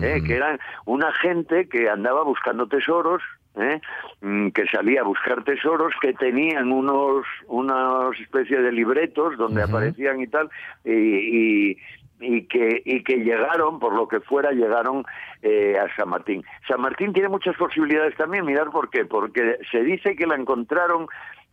¿eh? 0.03 0.20
que 0.26 0.36
eran 0.36 0.59
una 0.84 1.12
gente 1.12 1.68
que 1.68 1.88
andaba 1.88 2.22
buscando 2.24 2.66
tesoros, 2.66 3.22
¿eh? 3.57 3.80
Mm, 4.20 4.49
que 4.51 4.66
salía 4.66 5.01
a 5.01 5.05
buscar 5.05 5.43
tesoros, 5.45 5.93
que 6.01 6.12
tenían 6.12 6.70
unos 6.72 7.24
unas 7.49 8.18
especie 8.20 8.61
de 8.61 8.70
libretos 8.72 9.36
donde 9.38 9.62
aparecían 9.62 10.20
y 10.20 10.26
tal, 10.26 10.51
y, 10.84 10.93
y- 10.93 11.76
y 12.20 12.46
que 12.46 12.82
y 12.84 13.02
que 13.02 13.16
llegaron 13.16 13.78
por 13.78 13.94
lo 13.94 14.06
que 14.08 14.20
fuera 14.20 14.50
llegaron 14.52 15.04
eh, 15.42 15.76
a 15.78 15.94
San 15.96 16.08
Martín 16.10 16.44
San 16.68 16.80
Martín 16.80 17.12
tiene 17.12 17.28
muchas 17.28 17.56
posibilidades 17.56 18.14
también 18.16 18.44
mirar 18.44 18.70
por 18.70 18.90
qué 18.90 19.04
porque 19.06 19.56
se 19.72 19.82
dice 19.82 20.14
que 20.16 20.26
la 20.26 20.34
encontraron 20.36 21.06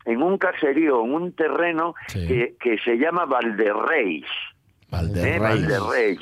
en 0.05 0.21
un 0.21 0.37
caserío 0.37 1.03
en 1.03 1.13
un 1.13 1.31
terreno 1.33 1.93
Sí. 2.07 2.27
que, 2.27 2.55
que 2.59 2.77
se 2.79 2.97
llama 2.97 3.25
Valderreis 3.25 4.25
¿eh? 4.25 4.89
Valderrey. 4.91 5.39
Valderreis 5.39 6.19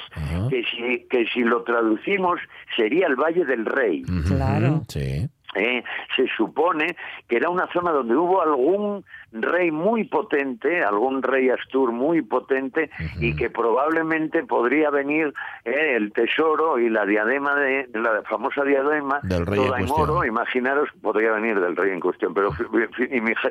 que 0.50 0.64
si 0.64 1.08
que 1.10 1.26
si 1.28 1.42
lo 1.42 1.64
traducimos 1.64 2.40
sería 2.76 3.08
el 3.08 3.16
Valle 3.16 3.46
del 3.46 3.66
Rey. 3.66 4.02
Claro. 4.28 4.82
Sí. 4.88 5.28
¿Eh? 5.56 5.84
se 6.16 6.28
supone 6.36 6.96
que 7.28 7.38
era 7.38 7.50
una 7.50 7.68
zona 7.72 7.92
donde 7.92 8.16
hubo 8.16 8.42
algún 8.42 9.04
rey 9.32 9.72
muy 9.72 10.06
potente, 10.06 10.84
algún 10.84 11.22
rey 11.22 11.50
Astur 11.50 11.92
muy 11.92 12.22
potente 12.22 12.90
y 13.20 13.36
que 13.36 13.50
probablemente 13.50 14.44
podría 14.44 14.90
venir 14.90 15.34
eh, 15.64 15.96
el 15.96 16.14
tesoro 16.14 16.80
y 16.80 16.90
la 16.90 17.06
diadema 17.06 17.56
de 17.56 17.88
la 17.94 18.22
famosa 18.24 18.64
diadema 18.64 19.20
Del 19.24 19.46
rey 19.46 19.60
en 19.60 19.66
toda 19.66 19.80
en, 19.80 19.88
cuestión. 19.88 20.10
oro, 20.10 20.26
imaginaros, 20.26 20.90
podría 21.02 21.32
venir 21.32 21.60
del 21.60 21.76
rey 21.76 21.92
en 21.92 22.00
cuestión, 22.00 22.34
pero 22.34 22.52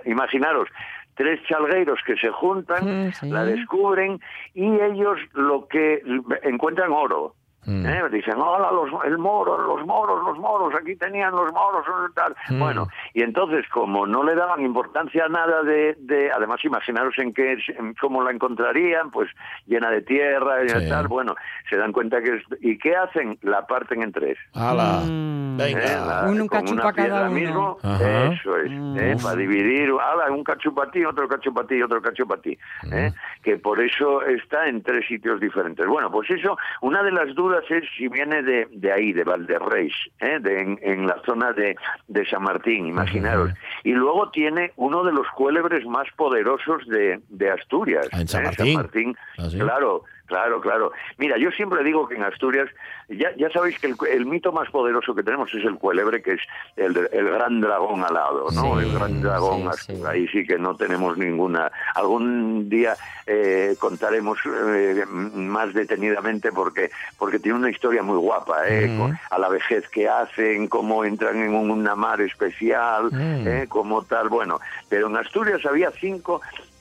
imaginaros 0.05 0.69
tres 1.15 1.41
chalgueiros 1.49 2.01
que 2.07 2.17
se 2.17 2.29
juntan, 2.31 3.13
sí. 3.13 3.31
la 3.31 3.45
descubren 3.45 4.21
y 4.55 4.65
ellos 4.81 5.19
lo 5.33 5.69
que 5.69 6.03
encuentran 6.43 6.93
oro. 6.93 7.35
Mm. 7.67 7.87
¿Eh? 7.87 8.03
Dicen, 8.11 8.35
hola, 8.39 8.71
los, 8.71 8.91
el 9.05 9.19
moro, 9.19 9.59
los 9.59 9.87
moros, 9.87 10.23
los 10.25 10.39
moros, 10.39 10.75
aquí 10.75 10.97
tenían 10.97 11.33
los 11.33 11.53
moros, 11.53 11.85
tal. 12.15 12.35
Mm. 12.51 12.59
Bueno, 12.61 12.89
y 13.13 13.23
entonces, 13.23 13.67
como 13.71 14.07
no 14.07 14.23
le 14.23 14.35
daban 14.35 14.61
importancia 14.63 15.25
a 15.25 15.29
nada 15.29 15.63
de, 15.63 15.95
de 16.01 16.31
además, 16.33 16.65
imaginaros 16.65 17.19
en 17.19 17.33
qué, 17.33 17.57
en 17.79 17.95
cómo 17.95 18.23
la 18.23 18.31
encontrarían, 18.33 19.11
pues 19.11 19.31
llena 19.67 19.91
de 19.91 20.03
tierra 20.03 20.65
y 20.65 20.69
Sí. 20.69 20.89
tal, 20.89 21.07
bueno, 21.09 21.35
se 21.71 21.77
dan 21.77 21.93
cuenta 21.93 22.21
que 22.21 22.37
es, 22.37 22.43
¿y 22.61 22.77
qué 22.79 22.97
hacen? 22.97 23.39
La 23.43 23.67
parten 23.67 24.03
en 24.03 24.13
tres. 24.13 24.37
¡Hala! 24.55 25.01
Mm. 25.07 25.57
Venga. 25.57 25.79
¿eh? 25.85 25.97
La- 26.07 26.23
Un- 26.29 26.41
un 26.41 26.49
cada 27.13 27.23
uno. 27.29 27.31
mismo, 27.31 27.79
Ajá. 27.83 28.25
eso 28.33 28.57
es, 28.59 28.71
Mm. 28.71 28.99
¿eh? 28.99 29.17
para 29.23 29.37
dividir, 29.37 29.91
ala, 29.91 30.31
un 30.33 30.43
ti, 30.91 31.05
otro 31.05 31.29
cacho 31.29 31.53
para 31.55 31.67
ti, 31.69 31.81
otro 31.83 32.03
cacho 32.03 32.27
para 32.27 32.41
ti, 32.43 32.59
¿eh? 32.93 33.13
que 33.43 33.57
por 33.59 33.81
eso 33.81 34.23
está 34.23 34.67
en 34.67 34.83
tres 34.83 35.07
sitios 35.07 35.39
diferentes. 35.41 35.87
Bueno, 35.87 36.11
pues 36.11 36.29
eso, 36.31 36.57
una 36.81 37.03
de 37.05 37.13
las 37.13 37.33
dudas 37.35 37.54
es 37.71 37.85
si 37.97 38.09
viene 38.09 38.43
de, 38.43 38.69
de 38.71 38.93
ahí, 38.93 39.13
de 39.13 39.25
Valderreis, 39.25 39.95
¿eh? 40.21 40.39
de, 40.41 40.61
en, 40.61 40.79
en 40.83 41.07
la 41.07 41.21
zona 41.25 41.53
de, 41.53 41.77
de 42.09 42.27
San 42.27 42.43
Martín, 42.43 42.87
imaginaros. 42.87 43.53
Y 43.83 43.93
luego 43.93 44.31
tiene 44.31 44.73
uno 44.77 45.05
de 45.05 45.13
los 45.13 45.27
cuélebres 45.37 45.87
más 45.87 46.07
poderosos 46.17 46.87
de, 46.87 47.21
de 47.29 47.51
Asturias. 47.51 48.09
Ah, 48.13 48.21
en 48.21 48.29
San 48.29 48.45
¿eh? 48.45 48.75
Martín. 48.75 49.17
¿Ah, 49.39 49.49
sí? 49.51 49.59
Claro, 49.59 50.05
claro, 50.27 50.61
claro. 50.61 50.93
Mira, 51.19 51.37
yo 51.39 51.51
siempre 51.51 51.83
digo 51.85 52.09
que 52.09 52.15
en 52.17 52.23
Asturias, 52.25 52.69
ya, 53.09 53.35
ya 53.37 53.51
sabéis 53.51 53.79
que 53.79 53.89
el, 53.89 53.97
el 54.11 54.27
mito 54.27 54.53
más 54.53 54.71
poderoso 54.71 55.15
que 55.15 55.23
tenemos 55.23 55.53
es 55.55 55.65
el 55.65 55.77
cuélebre, 55.77 56.23
que 56.23 56.33
es 56.35 56.41
el, 56.77 56.93
gran 56.95 57.61
dragón 57.61 58.03
alado, 58.05 58.47
¿no? 58.53 58.79
Sí, 58.81 58.85
el 58.87 58.93
gran 58.95 59.23
dragón 59.23 59.71
sí. 59.75 59.95
Ahí 60.07 60.27
sí 60.29 60.47
que 60.47 60.59
no 60.59 60.75
tenemos 60.77 61.17
ninguna. 61.19 61.71
Algún 61.95 62.69
día 62.69 62.97
eh, 63.27 63.75
contaremos 63.79 64.39
eh, 64.47 65.05
más 65.09 65.73
detenidamente 65.75 66.53
porque 66.53 66.91
porque 67.19 67.39
tiene 67.39 67.59
una 67.59 67.71
historia 67.71 68.03
muy 68.03 68.19
guapa, 68.19 68.67
¿eh? 68.69 68.89
Mm. 68.89 68.99
Con- 68.99 69.19
a 69.31 69.39
la 69.39 69.49
vejez 69.49 69.89
que 69.89 70.09
hacen, 70.09 70.69
cómo 70.69 71.05
entran 71.05 71.37
en 71.43 71.55
un- 71.55 71.71
una 71.71 71.95
mar 71.95 72.21
especial, 72.21 73.11
Mm. 73.13 73.47
¿eh? 73.49 73.67
como 73.69 74.03
tal. 74.05 74.29
Bueno, 74.29 74.61
pero 74.89 75.07
en 75.09 75.17
Asturias 75.17 75.65
había 75.67 75.91
cinco 75.91 76.41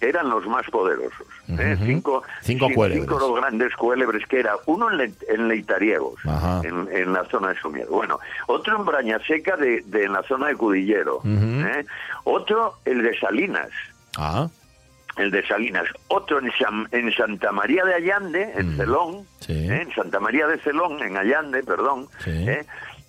eran 0.10 0.30
los 0.30 0.46
más 0.48 0.66
poderosos. 0.70 1.28
¿eh? 1.58 1.78
Cinco, 1.86 2.24
Cinco 2.42 2.68
cin- 2.70 2.74
cuélebres. 2.76 3.04
cinco 3.10 3.20
los 3.20 3.36
grandes 3.40 3.76
cuélebres 3.76 4.26
que 4.28 4.40
era 4.40 4.56
uno 4.66 4.90
en, 4.92 4.98
Le- 4.98 5.14
en 5.28 5.48
Leitariegos, 5.48 6.20
en, 6.64 6.88
en 6.92 7.14
la 7.14 7.26
zona 7.26 7.50
de 7.50 7.60
Somiedo. 7.60 7.90
Bueno, 7.92 8.20
otro 8.48 8.78
en 8.78 8.86
Brañaseca 8.86 9.56
de, 9.58 9.82
de 9.86 10.04
en 10.06 10.14
la 10.14 10.24
zona 10.24 10.48
de 10.48 10.56
Cudillero. 10.56 11.22
¿eh? 11.26 11.86
Otro 12.24 12.76
el 12.86 13.02
de 13.04 13.18
Salinas. 13.20 13.70
Ah, 14.18 14.48
El 15.16 15.30
de 15.30 15.46
Salinas, 15.46 15.86
otro 16.08 16.40
en, 16.40 16.52
San- 16.58 16.88
en 16.92 17.12
Santa 17.14 17.52
María 17.52 17.84
de 17.86 17.94
Allande, 17.94 18.52
en 18.56 18.74
Mm. 18.74 18.78
Celón, 18.78 19.28
Sí. 19.42 19.54
¿eh? 19.54 19.82
en 19.84 19.94
Santa 19.94 20.20
María 20.20 20.48
de 20.48 20.58
Celón, 20.60 21.02
en 21.04 21.18
Allande, 21.18 21.62
perdón, 21.64 22.08
Sí. 22.24 22.46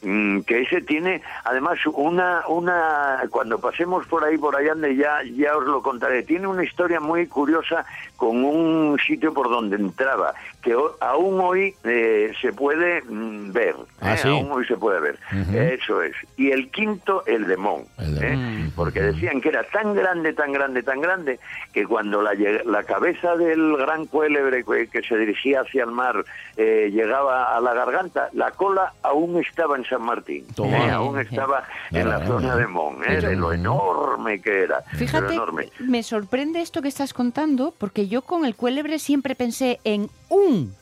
Mm, 0.05 0.41
que 0.43 0.61
ese 0.63 0.83
tiene 0.83 1.23
además 1.45 1.79
una 1.95 2.43
una 2.49 3.23
cuando 3.31 3.59
pasemos 3.59 4.07
por 4.07 4.23
ahí 4.25 4.37
por 4.37 4.55
Allande 4.55 4.95
ya 4.97 5.23
ya 5.35 5.57
os 5.57 5.65
lo 5.65 5.83
contaré. 5.83 6.23
Tiene 6.23 6.47
una 6.47 6.63
historia 6.63 7.01
muy 7.01 7.27
curiosa 7.27 7.85
con 8.17 8.45
un 8.45 8.99
sitio 9.07 9.33
por 9.33 9.49
donde 9.49 9.77
entraba 9.77 10.35
que 10.63 10.75
o- 10.75 10.97
aún 11.01 11.41
hoy 11.41 11.75
eh, 11.85 12.33
se 12.41 12.53
puede 12.53 13.03
mm, 13.03 13.53
ver 13.53 13.75
Ah, 14.01 14.15
¿eh? 14.15 14.19
sí. 14.19 14.29
aún 14.29 14.51
hoy 14.53 14.67
se 14.67 14.77
puede 14.77 15.01
ver. 15.01 15.19
Eso 15.55 16.03
es. 16.03 16.15
Y 16.37 16.51
el 16.51 16.71
quinto 16.71 17.25
el 17.27 17.47
de 17.47 17.57
Mon 17.57 17.85
El 17.99 18.15
de 18.19 18.33
¿eh? 18.33 18.71
Porque 18.77 19.01
decían 19.01 19.41
que 19.41 19.49
era 19.51 19.63
tan 19.65 19.95
grande, 19.95 20.33
tan 20.33 20.53
grande, 20.53 20.83
tan 20.83 21.01
grande, 21.01 21.39
que 21.73 21.87
cuando 21.87 22.21
la, 22.23 22.33
la 22.65 22.83
cabeza 22.83 23.37
del 23.37 23.77
gran 23.77 24.07
cuélebre 24.07 24.65
que, 24.65 24.89
que 24.89 25.03
se 25.03 25.17
dirigía 25.17 25.61
hacia 25.63 25.85
el 25.85 25.91
mar 25.93 26.25
eh, 26.57 26.91
llegaba 26.93 27.57
a 27.57 27.61
la 27.61 27.73
garganta, 27.75 28.29
la 28.33 28.51
cola 28.51 28.93
aún 29.03 29.39
estaba 29.41 29.77
en 29.77 29.85
San 29.95 30.03
Martín, 30.05 30.45
Toma. 30.55 30.87
¿eh? 30.87 30.91
aún 30.91 31.21
estaba 31.21 31.65
en 31.93 32.09
la 32.09 32.27
zona 32.27 32.57
de 32.57 32.67
Mon, 32.67 32.97
¿eh? 33.05 33.21
de 33.21 33.37
lo 33.37 33.53
enorme 33.53 34.41
que 34.41 34.65
era. 34.65 34.83
Fíjate, 34.83 35.35
enorme. 35.35 35.69
me 35.79 36.03
sorprende 36.03 36.61
esto 36.61 36.83
que 36.83 36.89
estás 36.89 37.15
contando, 37.15 37.73
porque 37.79 38.09
yo 38.09 38.23
con 38.23 38.45
el 38.45 38.57
cuélebre 38.57 38.99
siempre 38.99 39.35
pensé 39.37 39.79
en 39.85 40.11
un 40.29 40.75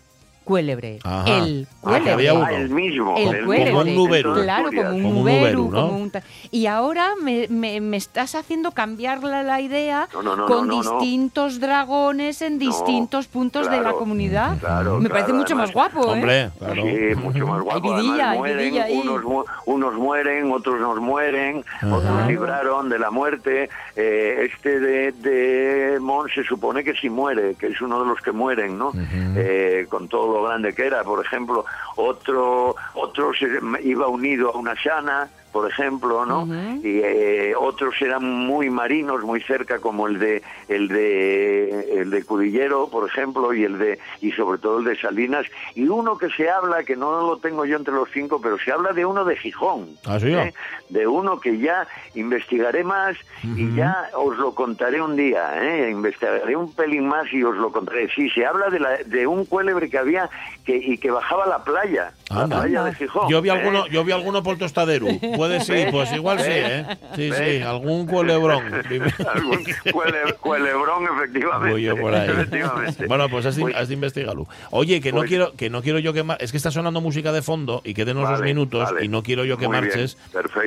cuélebre. 0.42 0.98
Ajá. 1.04 1.38
El 1.38 1.66
Ah, 1.70 1.76
cuélebre. 1.80 2.12
había 2.12 2.34
uno. 2.34 2.44
Ah, 2.46 2.52
el 2.52 2.68
mismo. 2.70 3.14
El 3.16 3.34
el 3.34 3.44
cuélebre. 3.44 3.70
Como 3.72 3.80
un 4.04 4.22
todas 4.22 4.42
Claro, 4.44 4.68
como 4.74 4.90
un 4.96 5.02
Como 5.02 5.14
nuberu, 5.20 5.70
¿no? 5.70 5.86
como 5.88 5.98
un 5.98 6.10
ta- 6.10 6.22
Y 6.50 6.66
ahora 6.66 7.10
me, 7.20 7.46
me- 7.48 7.80
me 7.80 7.96
estás 7.96 8.34
haciendo 8.34 8.72
cambiar 8.72 9.22
la, 9.22 9.42
la 9.42 9.60
idea 9.60 10.08
No, 10.12 10.22
no, 10.22 10.36
no, 10.36 10.46
con 10.46 10.66
no, 10.68 10.76
no, 10.76 10.82
no. 10.82 10.98
distintos 11.00 11.60
dragones 11.60 12.42
en 12.42 12.58
distintos 12.58 13.26
puntos 13.26 13.70
de 13.70 13.80
la 13.80 13.92
comunidad. 13.92 14.58
claro, 14.58 14.98
me 15.00 15.08
parece 15.08 15.26
claro, 15.26 15.38
mucho 15.40 15.54
además- 15.54 15.68
más 15.68 15.74
guapo, 15.92 16.08
¿eh? 16.08 16.12
Hombre, 16.12 16.50
claro. 16.58 16.82
Sí, 16.82 17.14
mucho 17.16 17.46
más 17.46 17.62
guapo. 17.62 17.94
Hay 17.94 18.02
vidilla, 18.02 18.30
Además, 18.30 18.46
hay 18.50 18.58
mueren, 18.58 18.98
unos, 19.08 19.24
mu- 19.24 19.44
unos 19.66 19.94
mueren, 19.94 20.52
otros 20.52 20.80
nos 20.80 21.00
mueren, 21.00 21.64
otros 21.82 22.02
Claro. 22.02 22.28
libraron 22.28 22.88
de 22.88 22.98
la 22.98 23.10
muerte. 23.10 23.70
Eh, 23.96 24.48
este 24.52 24.80
de, 24.80 25.12
de 25.12 25.98
Mon 26.00 26.28
se 26.28 26.42
supone 26.44 26.82
que 26.84 26.94
sí 26.94 27.08
muere, 27.10 27.54
que 27.58 27.68
es 27.68 27.80
uno 27.80 28.00
de 28.00 28.06
los 28.06 28.20
que 28.20 28.32
mueren, 28.32 28.78
¿no? 28.78 28.92
Eh, 29.36 29.86
con 29.88 30.08
todo 30.08 30.31
lo 30.32 30.42
grande 30.44 30.74
que 30.74 30.86
era, 30.86 31.04
por 31.04 31.24
ejemplo. 31.24 31.64
Otro, 31.96 32.74
otro 32.94 33.32
se 33.34 33.46
iba 33.82 34.08
unido 34.08 34.50
a 34.50 34.58
una 34.58 34.74
shana, 34.74 35.28
por 35.52 35.70
ejemplo, 35.70 36.24
¿no? 36.24 36.46
Y 36.82 37.00
eh, 37.04 37.54
otros 37.56 37.94
eran 38.00 38.24
muy 38.24 38.70
marinos, 38.70 39.22
muy 39.22 39.40
cerca, 39.42 39.78
como 39.78 40.06
el 40.06 40.18
de 40.18 40.42
el 40.68 40.88
de 40.88 42.00
el 42.00 42.10
de 42.10 42.24
Cudillero, 42.24 42.88
por 42.88 43.08
ejemplo, 43.08 43.52
y 43.52 43.64
el 43.64 43.78
de 43.78 43.98
y 44.20 44.32
sobre 44.32 44.58
todo 44.58 44.78
el 44.78 44.84
de 44.84 44.98
Salinas. 44.98 45.46
Y 45.74 45.86
uno 45.88 46.16
que 46.16 46.30
se 46.30 46.50
habla, 46.50 46.84
que 46.84 46.96
no 46.96 47.20
lo 47.20 47.36
tengo 47.36 47.64
yo 47.66 47.76
entre 47.76 47.92
los 47.94 48.08
cinco, 48.12 48.40
pero 48.40 48.58
se 48.58 48.72
habla 48.72 48.92
de 48.92 49.04
uno 49.04 49.24
de 49.24 49.36
Gijón, 49.36 49.90
¿Ah, 50.06 50.18
sí? 50.18 50.32
¿eh? 50.32 50.54
de 50.88 51.06
uno 51.06 51.38
que 51.38 51.58
ya 51.58 51.86
investigaré 52.14 52.84
más 52.84 53.16
y 53.42 53.74
ya 53.74 54.08
os 54.14 54.36
lo 54.38 54.54
contaré 54.54 55.00
un 55.00 55.16
día, 55.16 55.62
¿eh? 55.62 55.90
investigaré 55.90 56.54
un 56.56 56.72
pelín 56.72 57.08
más 57.08 57.32
y 57.32 57.42
os 57.42 57.56
lo 57.56 57.72
contaré. 57.72 58.08
Sí, 58.14 58.28
se 58.30 58.44
habla 58.46 58.68
de, 58.70 58.80
la, 58.80 58.96
de 59.04 59.26
un 59.26 59.44
cuélebre 59.44 59.88
que 59.90 59.98
había 59.98 60.28
que, 60.64 60.76
y 60.76 60.96
que 60.98 61.10
bajaba 61.10 61.44
a 61.44 61.48
la 61.48 61.64
playa, 61.64 62.12
la 62.30 62.42
Anda. 62.42 62.60
playa 62.60 62.84
de 62.84 62.94
Gijón. 62.94 63.28
Yo 63.28 63.42
vi 63.42 63.48
¿eh? 63.48 63.52
alguno, 63.52 63.86
yo 63.88 64.04
vi 64.04 64.12
alguno 64.12 64.42
por 64.42 64.58
Tostadero. 64.58 65.06
Puede 65.36 65.60
ser, 65.60 65.90
pues 65.90 66.12
igual 66.12 66.38
sí, 66.40 66.50
¿eh? 66.50 66.86
Sí, 67.16 67.30
sí, 67.32 67.62
algún 67.62 68.06
culebrón. 68.06 68.64
Algún 69.34 69.64
cuele- 69.92 70.34
cuelebrón, 70.40 71.04
efectivamente. 71.16 71.70
Voy 71.72 71.82
yo 71.82 71.96
por 71.96 72.14
ahí. 72.14 72.30
Efectivamente. 72.30 73.06
Bueno, 73.06 73.28
pues 73.28 73.46
has 73.46 73.56
de, 73.56 73.74
has 73.74 73.88
de 73.88 73.94
investigarlo. 73.94 74.46
Oye, 74.70 75.00
que 75.00 75.10
no 75.12 75.18
Pues- 75.18 75.28
quiero 75.28 75.52
que 75.54 75.68
no 75.70 75.82
quiero 75.82 75.98
yo 75.98 76.12
que 76.12 76.24
es 76.38 76.50
que 76.50 76.56
está 76.56 76.70
sonando 76.70 77.00
música 77.00 77.32
de 77.32 77.42
fondo 77.42 77.82
y 77.84 77.94
queden 77.94 78.16
unos 78.16 78.30
Vale, 78.30 78.44
minutos 78.44 78.84
vale. 78.92 79.04
y 79.04 79.08
no 79.08 79.22
quiero 79.22 79.44
yo 79.44 79.58
que 79.58 79.66
Muy 79.68 79.76
marches. 79.80 80.16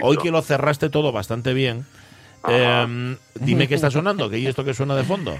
Hoy 0.01 0.17
que 0.17 0.31
lo 0.31 0.41
cerraste 0.41 0.89
todo 0.89 1.11
bastante 1.11 1.53
bien. 1.53 1.85
Em, 2.47 3.17
dime 3.39 3.67
qué 3.67 3.75
está 3.75 3.89
sonando, 3.89 4.29
que 4.29 4.47
esto 4.47 4.63
que 4.63 4.73
suena 4.73 4.95
de 4.95 5.03
fondo. 5.03 5.35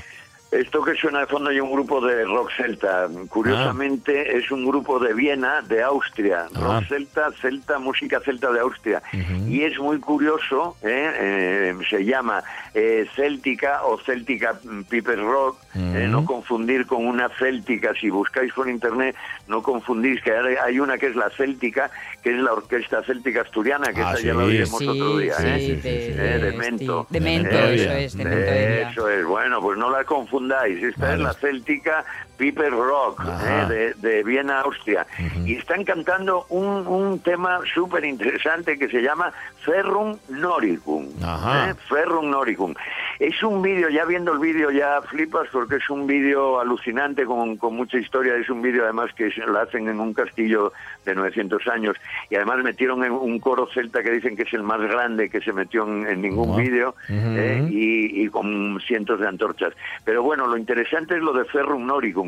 Esto 0.60 0.82
que 0.84 0.96
suena 0.96 1.20
de 1.20 1.28
fondo 1.28 1.50
hay 1.50 1.60
un 1.60 1.72
grupo 1.72 2.00
de 2.00 2.24
rock 2.24 2.52
celta. 2.56 3.08
Curiosamente 3.30 4.38
es 4.38 4.50
un 4.52 4.66
grupo 4.66 5.00
de 5.00 5.14
Viena, 5.14 5.62
de 5.62 5.84
Austria. 5.84 6.48
Ah. 6.56 6.60
Rock 6.60 6.88
celta, 6.88 7.32
celta, 7.42 7.80
música 7.80 8.20
celta 8.22 8.52
de 8.52 8.60
Austria. 8.60 9.02
Y 9.48 9.64
es 9.64 9.78
muy 9.80 10.00
curioso, 10.00 10.78
¿eh? 10.82 11.12
Eh, 11.20 11.78
se 11.90 12.06
llama 12.06 12.44
eh, 12.78 13.08
Céltica 13.16 13.86
o 13.86 13.98
Céltica 14.00 14.60
Piper 14.90 15.18
Rock. 15.20 15.58
eh, 15.76 16.08
no 16.10 16.24
confundir 16.26 16.86
con 16.86 17.06
una 17.08 17.30
céltica. 17.40 17.94
Si 18.00 18.10
buscáis 18.10 18.52
por 18.54 18.70
internet, 18.70 19.16
no 19.48 19.62
confundís 19.64 20.22
que 20.22 20.32
hay 20.34 20.80
una 20.80 20.98
que 20.98 21.08
es 21.08 21.16
la 21.16 21.30
céltica, 21.32 21.90
que 22.22 22.32
es 22.32 22.38
la 22.38 22.52
orquesta 22.54 23.02
céltica 23.04 23.42
asturiana, 23.42 23.92
que 23.94 24.02
Ah, 24.02 24.12
esa 24.12 24.18
sí. 24.18 24.28
ya 24.28 24.34
la 24.34 24.44
oiremos 24.44 24.78
Sí, 24.80 24.88
otro 24.88 25.18
día. 25.18 25.34
sí, 25.36 25.48
¿eh? 25.48 25.58
sí, 25.60 25.66
sí, 25.68 25.76
de, 25.76 25.82
sí. 25.82 26.14
Eh, 26.20 26.40
de 26.40 26.52
sí, 26.52 26.58
Mento. 26.58 27.08
de 27.10 27.20
Mento, 27.22 27.50
De 27.50 27.76
eso 27.76 27.92
es, 27.92 28.18
de 28.18 28.24
Mento 28.26 28.40
de 28.40 28.52
Villa. 28.68 28.90
Eso 28.92 29.10
es, 29.10 29.26
bueno, 29.26 29.62
pues 29.62 29.78
no 29.78 29.90
la 29.90 30.04
confundáis. 30.04 30.84
Esta 30.84 31.02
Vale. 31.02 31.14
es 31.16 31.20
la 31.22 31.34
céltica 31.34 32.06
Piper 32.38 32.72
Rock 32.72 33.24
eh, 33.44 33.66
de, 34.02 34.10
de 34.10 34.24
Viena, 34.24 34.62
Austria. 34.62 35.06
Y 35.46 35.56
están 35.56 35.84
cantando 35.84 36.46
un, 36.50 36.86
un 36.88 37.20
tema 37.20 37.60
súper 37.74 38.06
interesante 38.06 38.78
que 38.78 38.88
se 38.90 39.02
llama 39.02 39.32
Ferrum 39.64 40.18
Noricum. 40.30 41.06
¿eh? 41.06 41.74
Ferrum 41.90 42.30
Noricum. 42.30 42.74
Es 43.20 43.42
un 43.44 43.62
vídeo, 43.62 43.90
ya 43.90 44.04
viendo 44.06 44.34
el 44.34 44.40
vídeo 44.40 44.72
ya 44.72 45.02
flipas 45.04 45.48
porque 45.52 45.78
es 45.78 45.90
un 45.90 46.06
vídeo 46.06 46.60
alucinante 46.60 47.26
con, 47.26 47.56
con 47.58 47.76
mucha 47.76 47.98
historia. 47.98 48.36
Es 48.36 48.50
un 48.50 48.62
vídeo 48.62 48.84
además 48.84 49.12
que 49.16 49.30
lo 49.48 49.60
hacen 49.60 49.88
en 49.88 50.00
un 50.00 50.14
castillo 50.14 50.74
de 51.06 51.16
900 51.16 51.66
años 51.68 51.96
y 52.30 52.36
además 52.36 52.64
metieron 52.64 53.04
en 53.04 53.12
un 53.14 53.40
coro 53.40 53.68
celta 53.74 54.04
que 54.04 54.12
dicen 54.12 54.36
que 54.36 54.44
es 54.44 54.54
el 54.54 54.64
más 54.64 54.82
grande 54.82 55.30
que 55.30 55.40
se 55.42 55.54
metió 55.54 55.86
en, 55.88 56.06
en 56.08 56.22
ningún 56.22 56.52
Ajá. 56.52 56.62
vídeo. 56.62 56.96
¿eh? 57.10 57.68
y, 57.72 58.24
y 58.24 58.30
con 58.30 58.80
cientos 58.86 59.20
de 59.20 59.28
antorchas. 59.28 59.74
Pero 60.04 60.24
bueno, 60.24 60.48
lo 60.48 60.58
interesante 60.58 61.16
es 61.16 61.22
lo 61.22 61.34
de 61.34 61.46
Ferrum 61.46 61.86
Noricum. 61.86 62.25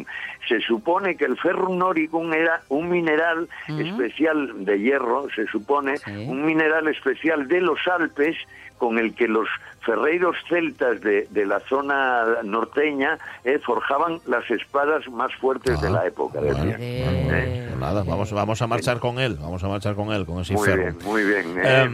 Se 0.48 0.60
supone 0.62 1.16
que 1.18 1.26
el 1.26 1.38
Ferrum 1.38 1.78
Noricum 1.78 2.32
era 2.34 2.62
un 2.70 2.90
mineral 2.90 3.48
especial 3.68 4.66
de 4.66 4.80
hierro, 4.80 5.28
se 5.36 5.46
supone, 5.48 5.98
Sí. 5.98 6.12
un 6.28 6.46
mineral 6.46 6.88
especial 6.88 7.48
de 7.48 7.62
los 7.62 7.80
Alpes 7.88 8.36
con 8.78 8.98
el 9.00 9.14
que 9.16 9.28
los 9.28 9.48
ferreiros 9.82 10.36
celtas 10.50 11.00
de, 11.00 11.28
de 11.30 11.46
la 11.46 11.62
zona 11.62 12.26
norteña 12.44 13.18
eh, 13.46 13.58
forjaban 13.66 14.20
las 14.28 14.50
espadas 14.52 15.08
más 15.10 15.34
fuertes 15.36 15.80
de 15.80 15.88
Ah, 15.88 15.92
la 15.92 16.06
época. 16.08 16.42
decían. 16.42 16.76
Eh, 16.78 17.04
bueno, 17.06 17.68
pues 17.70 17.80
nada, 17.80 18.04
vamos, 18.04 18.32
vamos 18.34 18.62
a 18.62 18.68
marchar 18.68 19.00
con 19.00 19.18
él, 19.20 19.38
vamos 19.40 19.64
a 19.64 19.68
marchar 19.70 19.96
con 19.96 20.12
él, 20.12 20.26
con 20.26 20.42
ese 20.42 20.54
Muy 20.54 20.66
ferro. 20.68 20.82
bien, 20.84 20.98
muy 21.06 21.24
bien. 21.24 21.58
Eh, 21.58 21.64
eh, 21.64 21.90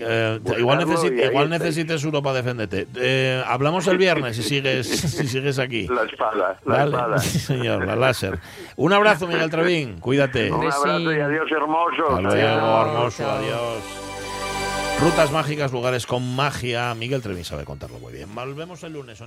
eh, 0.00 0.38
buscarlo 0.40 0.60
igual 0.60 0.80
y 0.80 0.84
necesi- 0.86 1.20
ahí 1.22 1.28
igual 1.28 1.50
necesites 1.50 2.04
uno 2.04 2.22
para 2.22 2.36
defenderte. 2.36 2.86
Eh, 2.96 3.42
hablamos 3.46 3.86
el 3.88 3.98
viernes 3.98 4.36
si 4.36 4.42
sigues, 4.54 4.86
si 4.88 5.28
sigues 5.28 5.58
aquí. 5.58 5.86
La 5.88 6.04
espada, 6.04 6.58
la 6.64 6.72
Vale, 6.76 6.90
espada. 6.90 7.18
sí, 7.18 7.38
señor, 7.40 7.86
la 7.86 7.94
láser. 7.94 8.38
Un 8.76 8.92
abrazo, 8.94 9.26
Miguel 9.26 9.50
Trevín, 9.50 10.00
cuídate. 10.00 10.50
Un 10.50 10.60
abrazo 10.64 11.12
y 11.12 11.20
adiós, 11.20 11.50
hermoso. 11.52 12.06
Hasta 12.08 12.20
luego, 12.22 12.48
Adiós. 12.48 12.86
hermoso, 12.88 13.22
Chao. 13.22 13.30
adiós. 13.36 14.13
Rutas 15.00 15.30
mágicas, 15.32 15.72
lugares 15.72 16.06
con 16.06 16.34
magia. 16.34 16.94
Miguel 16.94 17.20
Trevín 17.20 17.44
sabe 17.44 17.64
contarlo 17.64 17.98
muy 17.98 18.12
bien. 18.12 18.34
Volvemos 18.34 18.82
el 18.84 18.92
lunes. 18.94 19.20